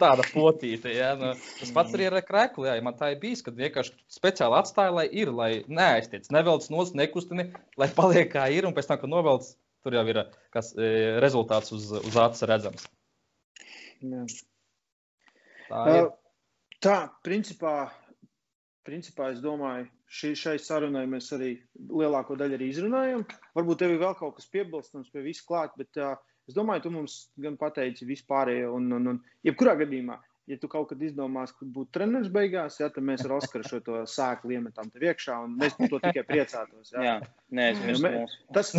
tāda 0.00 0.24
potīte. 0.32 0.92
Jā, 0.94 1.12
nu, 1.18 1.32
tas 1.60 1.72
pats 1.74 1.96
arī 1.96 2.08
ar 2.08 2.18
krēklu. 2.26 2.66
Jā, 2.68 2.76
man 2.84 2.96
tā 2.98 3.12
ir 3.14 3.20
bijis, 3.22 3.44
kad 3.46 3.58
vienkārši 3.58 3.94
speciāli 4.12 4.58
atstāja, 4.60 4.94
lai 5.00 5.06
ir, 5.22 5.32
lai 5.34 5.50
neaiztiec, 5.68 6.28
nevelc 6.34 6.68
nos, 6.72 6.94
nekustini, 6.96 7.50
lai 7.80 7.90
paliek 7.96 8.30
kā 8.32 8.48
ir, 8.52 8.68
un 8.68 8.76
pēc 8.76 8.90
tam, 8.90 9.00
kad 9.02 9.12
novelc, 9.12 9.50
tur 9.84 9.96
jau 9.96 10.04
ir 10.12 10.22
kas, 10.54 10.72
e, 10.76 10.90
rezultāts 11.22 11.74
uz, 11.76 11.90
uz 11.98 12.18
acis 12.20 12.46
redzams. 12.50 12.86
Jā. 14.00 14.24
Tā, 15.70 15.82
ir. 15.92 16.08
Uh, 16.08 16.14
tā, 16.82 16.96
principā, 17.26 17.74
principā 18.86 19.30
es 19.34 19.42
domāju, 19.44 19.86
šī, 20.10 20.32
šai 20.38 20.56
sarunai 20.62 21.04
mēs 21.10 21.30
arī 21.36 21.52
lielāko 21.76 22.38
daļu 22.40 22.58
arī 22.58 22.72
izrunājam. 22.72 23.26
Varbūt 23.58 23.84
tev 23.84 23.94
ir 23.94 24.02
vēl 24.02 24.16
kaut 24.18 24.38
kas 24.38 24.50
piebilstams 24.50 25.12
pie 25.12 25.22
visu 25.26 25.44
klāt, 25.46 25.76
bet 25.78 26.00
uh, 26.00 26.16
Es 26.50 26.56
domāju, 26.56 26.82
tu 26.82 26.90
mums 26.90 27.16
gan 27.38 27.54
pateici 27.60 28.08
vispārējo, 28.08 28.72
un, 28.74 28.88
un, 28.96 29.04
un 29.12 29.18
jebkurā 29.46 29.76
gadījumā, 29.78 30.16
ja 30.50 30.56
tu 30.60 30.68
kaut 30.70 30.88
kad 30.90 31.02
izdomās, 31.06 31.52
ka 31.54 31.66
būtu 31.66 31.94
treneris 31.94 32.30
beigās, 32.34 32.78
ja, 32.82 32.88
tad 32.92 33.04
mēs 33.06 33.22
ar 33.26 33.36
Oskaru 33.38 33.66
šo 33.68 33.78
to 33.86 34.00
sēklu 34.10 34.56
iemetam 34.56 34.90
tev 34.90 35.06
iekšā, 35.10 35.36
un 35.46 35.54
mēs 35.60 35.76
par 35.78 35.92
to 35.92 36.00
tikai 36.02 36.24
priecātos. 36.28 36.90
Ja. 36.96 37.04
Jā, 37.06 37.14
nē, 37.54 37.68
es 37.74 37.84
esmu. 37.94 38.24
Tas, 38.56 38.72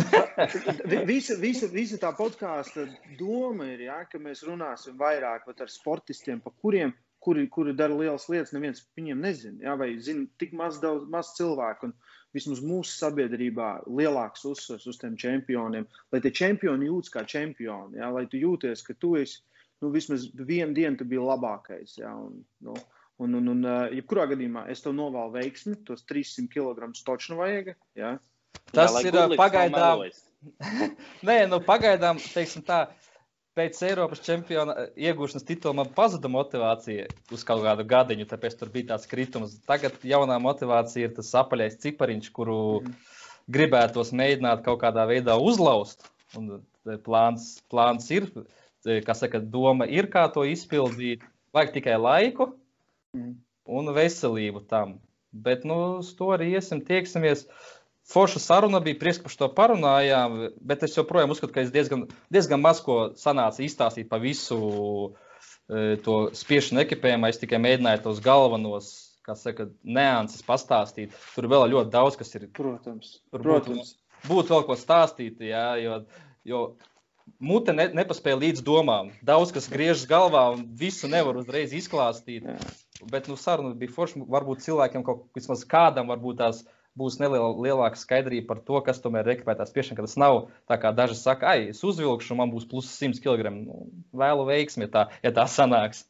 vi- 0.92 1.04
visa, 1.08 1.38
visa, 1.40 1.70
visa 1.72 2.00
tā 2.02 2.12
podkāsta 2.18 2.84
doma 3.18 3.70
ir, 3.72 3.86
ja, 3.88 4.02
ka 4.10 4.20
mēs 4.22 4.44
runāsim 4.48 4.98
vairāk 5.00 5.48
ar 5.52 5.72
sportistiem, 5.72 6.42
pa 6.44 6.52
kuriem, 6.62 6.92
kuri, 7.22 7.46
kuri 7.48 7.72
dara 7.78 7.94
lielas 7.94 8.26
lietas, 8.28 8.52
neviens 8.52 8.82
par 8.82 9.02
viņiem 9.02 9.20
nezina, 9.22 9.62
ja, 9.62 9.76
vai 9.78 9.94
zina 10.02 10.26
tik 10.42 10.52
maz, 10.58 10.80
daudz, 10.82 11.06
maz 11.10 11.32
cilvēku. 11.38 11.90
Un 11.90 11.94
vismaz 12.34 12.62
mūsu 12.64 12.96
sabiedrībā 12.96 13.70
lielāks 13.86 14.46
uzsvers 14.48 14.86
uz 14.88 14.98
tiem 15.00 15.18
čempioniem, 15.20 15.84
lai 16.12 16.20
tie 16.24 16.32
čempioni 16.32 16.88
jūtas 16.88 17.12
kā 17.12 17.24
čempioni, 17.28 18.00
ja, 18.00 18.08
lai 18.10 18.24
tu 18.26 18.40
jūties, 18.40 18.82
ka 18.86 18.96
tu 18.98 19.14
esi, 19.20 19.42
nu, 19.82 19.92
vismaz 19.94 20.28
vienu 20.34 20.74
dienu 20.76 20.98
tu 21.00 21.06
biji 21.08 21.22
labākais. 21.26 21.98
Ja, 22.00 22.16
un, 22.16 22.42
nu, 22.64 22.78
Un, 23.22 23.36
un, 23.38 23.48
un, 23.52 23.66
jebkurā 23.94 24.24
gadījumā 24.32 24.64
es 24.72 24.80
tev 24.82 24.96
novēlu 24.96 25.34
veiksmi, 25.36 25.76
tos 25.86 26.00
300 26.08 26.48
kg 26.50 26.88
točnu 27.06 27.36
vajag. 27.38 27.74
Ja? 27.94 28.16
Tas 28.74 28.96
Jā, 28.96 29.12
ir 29.12 29.36
pagaidām. 29.38 30.06
Nē, 31.28 31.36
nu, 31.50 31.60
pagaidām, 31.62 32.18
teiksim 32.32 32.64
tā, 32.66 32.80
pēc 33.58 33.78
Eiropas 33.86 34.22
čempiona 34.24 34.88
iegūšanas 34.96 35.46
titula 35.46 35.76
man 35.82 35.92
pazuda 35.94 36.30
motivācija 36.32 37.06
uz 37.34 37.44
kaut 37.46 37.62
kādu 37.66 37.86
gadiņu, 37.88 38.26
tāpēc 38.30 38.56
tur 38.58 38.72
bija 38.74 38.94
tāds 38.94 39.06
kritums. 39.10 39.58
Tagad 39.68 40.02
jaunā 40.08 40.40
motivācija 40.42 41.10
ir 41.10 41.14
tas 41.18 41.30
apaļais 41.44 41.78
cipariņš, 41.84 42.32
kuru 42.34 42.58
Mhm. 42.80 42.96
gribētos 43.52 44.12
mēģināt 44.16 44.64
kaut 44.66 44.80
kādā 44.82 45.06
veidā 45.06 45.38
uzlaust. 45.38 46.08
Un 46.34 46.64
plāns, 47.04 47.60
plāns 47.70 48.08
ir, 48.10 48.30
kā 48.84 49.14
saka, 49.14 49.40
doma 49.40 49.86
ir, 49.86 50.08
kā 50.10 50.26
to 50.32 50.44
izpildīt. 50.48 51.22
Vajag 51.54 51.74
tikai 51.78 51.98
laiku 52.00 52.52
Mhm. 53.14 53.32
un 53.66 53.86
veselību 53.94 54.66
tam. 54.68 55.00
Bet, 55.32 55.64
nu, 55.64 55.98
uz 56.00 56.14
to 56.16 56.32
arī 56.32 56.50
iesim, 56.56 56.80
tieksimies. 56.84 57.46
Forša 58.12 58.40
saruna 58.42 58.80
bija, 58.80 58.98
prieks, 58.98 59.20
par 59.22 59.32
to 59.38 59.48
parunājām, 59.54 60.50
bet 60.60 60.82
es 60.82 60.96
joprojām 60.96 61.30
uzskatu, 61.30 61.52
ka 61.54 61.60
es 61.62 61.70
diezgan, 61.70 62.08
diezgan 62.32 62.60
maz 62.60 62.80
ko 62.82 63.12
sanācu 63.16 63.62
izstāstīt 63.64 64.08
par 64.10 64.20
visu 64.20 64.58
e, 65.70 65.96
to 66.02 66.30
spiešanu 66.34 66.82
ekipējumu. 66.82 67.28
Es 67.28 67.38
tikai 67.38 67.60
mēģināju 67.62 68.02
tos 68.02 68.20
galvenos, 68.20 68.90
kā 69.22 69.36
saka, 69.38 69.68
neanses 69.84 70.42
pastāstīt. 70.42 71.14
Tur 71.36 71.46
vēl 71.52 71.68
ļoti 71.70 71.92
daudz, 71.94 72.18
kas 72.18 72.34
ir. 72.34 72.48
Protams. 72.52 73.20
Tur 73.30 73.44
Protams. 73.46 73.94
Būtu 74.26 74.54
vēl 74.56 74.66
ko 74.66 74.76
stāstīt, 74.78 75.40
jā, 75.40 75.68
jo, 75.82 76.02
jo 76.44 76.60
mute 77.42 77.74
ne, 77.74 77.88
nepaspēja 77.96 78.40
līdz 78.40 78.62
domām. 78.66 79.10
Daudz 79.26 79.54
kas 79.54 79.68
griežas 79.70 80.06
galvā 80.10 80.44
un 80.54 80.66
visu 80.78 81.10
nevar 81.10 81.38
uzreiz 81.40 81.74
izklāstīt. 81.76 82.46
Jā. 82.46 82.58
Bet 83.10 83.26
nu, 83.30 83.36
saruna 83.40 83.74
bija 83.78 83.92
forša. 83.94 84.22
Varbūt 84.30 84.62
cilvēkiem 84.66 85.04
kaut 85.06 85.26
vismaz 85.36 85.64
kādam 85.68 86.10
varbūt 86.12 86.38
tās 86.42 86.62
būs 86.98 87.16
nelielāka 87.22 87.96
skaidrība 87.96 88.50
par 88.50 88.60
to, 88.66 88.78
kas 88.84 89.00
tomēr 89.00 89.26
ir 89.26 89.38
ekipētās 89.38 89.72
piešana, 89.72 89.96
ka 89.98 90.06
tas 90.06 90.18
nav 90.20 90.42
tā 90.68 90.76
kā 90.80 90.92
daži 90.96 91.16
saka, 91.16 91.54
ai, 91.54 91.70
es 91.72 91.80
uzvilkšu, 91.88 92.36
man 92.36 92.52
būs 92.52 92.68
plus 92.68 92.90
100 92.98 93.22
kg. 93.24 93.52
Nu, 93.62 93.86
vēlu 94.12 94.44
veiksmi, 94.50 94.86
ja 94.88 94.92
tā, 94.92 95.04
ja 95.24 95.32
tā 95.34 95.46
sanāks. 95.48 96.04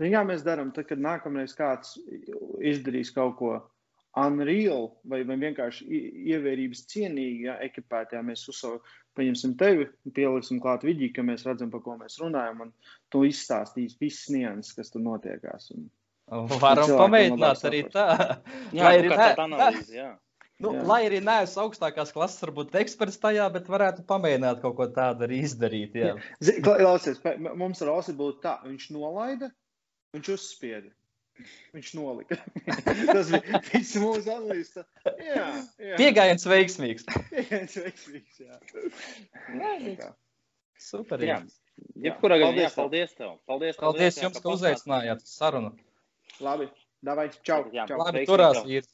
Kā 0.00 0.22
mēs 0.28 0.44
darām, 0.44 0.72
tad, 0.76 0.88
kad 0.90 1.00
nākamreiz 1.00 1.54
kāds 1.56 1.96
izdarīs 2.64 3.12
kaut 3.16 3.36
ko 3.38 3.52
unreal 4.16 4.90
vai, 5.04 5.22
vai 5.28 5.36
vienkārši 5.40 5.86
ievērības 6.32 6.84
cienīgi, 6.92 7.46
ja 7.48 7.58
ekipētā 7.64 8.22
mēs 8.24 8.44
uzsākam, 8.52 8.84
paņemsim 9.16 9.54
tevi, 9.60 9.86
pieliksim 10.16 10.60
klāt 10.62 10.84
vidī, 10.86 11.08
ka 11.16 11.24
mēs 11.26 11.46
redzam, 11.48 11.70
par 11.72 11.82
ko 11.84 11.96
mēs 12.00 12.18
runājam, 12.22 12.66
un 12.66 12.72
to 13.12 13.24
izstāstīs 13.28 13.96
visas 14.00 14.28
nianses, 14.34 14.74
kas 14.76 14.92
tur 14.94 15.04
notiekās. 15.06 15.70
Un, 15.76 15.88
Varam 16.26 16.84
cilvēkiem 16.88 17.00
pamēģināt 17.00 17.66
arī 17.68 17.82
tā. 17.94 18.06
Jā, 18.74 18.82
Lai 18.88 18.94
arī 18.98 19.10
tāda 19.14 19.44
analīze, 19.46 19.92
jā. 19.94 20.08
Nu, 20.56 20.70
Jā. 20.72 20.82
lai 20.88 20.98
arī 21.04 21.18
neesmu 21.20 21.66
augstākās 21.66 22.14
klases, 22.16 22.40
varbūt 22.40 22.72
eksperts 22.80 23.18
tajā, 23.20 23.44
bet 23.52 23.66
varētu 23.68 24.06
pamēģināt 24.08 24.62
kaut 24.62 24.78
ko 24.78 24.86
tādu 24.88 25.26
arī 25.26 25.42
izdarīt. 25.44 25.98
Jā. 26.00 26.14
Kla- 26.64 26.78
Klausies, 26.80 27.20
mums 27.60 27.82
ar 27.84 27.90
Osi 27.92 28.14
būtu 28.16 28.40
tā, 28.46 28.54
viņš 28.64 28.86
nolaida, 28.96 29.50
viņš 30.16 30.30
uzspieda. 30.32 30.88
Viņš 31.76 31.90
nolika. 31.98 32.38
Tas 33.12 33.30
bija 33.32 33.60
viss 33.72 33.96
mūsu 34.00 34.32
analīzes. 34.32 34.86
Jā, 35.04 35.46
jā. 35.82 35.98
Piegājiens 36.00 36.46
veiksmīgs. 36.48 37.04
Pieejams 37.30 37.76
veiksmīgs, 37.84 38.40
jā. 38.40 38.58
Kā. 40.00 40.10
Super. 40.80 41.20
jā. 41.24 41.40
Jā. 41.42 41.62
Jebkurā 42.06 42.38
gadījumā, 42.40 42.64
jā, 42.64 42.72
Paldies 42.72 42.72
tev. 42.72 42.80
paldies 42.80 43.14
tev. 43.18 43.32
Paldies, 43.50 43.76
Paldies 43.80 44.16
jā, 44.16 44.24
jums, 44.24 44.38
ka 44.38 44.48
pastāstījāt. 44.48 44.80
uzaicinājāt 44.80 45.24
uz 45.26 45.32
sarunu. 45.36 45.72
Labi, 46.40 46.68
davai, 47.04 47.26
čau. 47.44 47.66
Jā, 47.74 47.84
čau. 47.90 47.98
Labi, 48.00 48.22
turās 48.28 48.62
vīrs. 48.64 48.88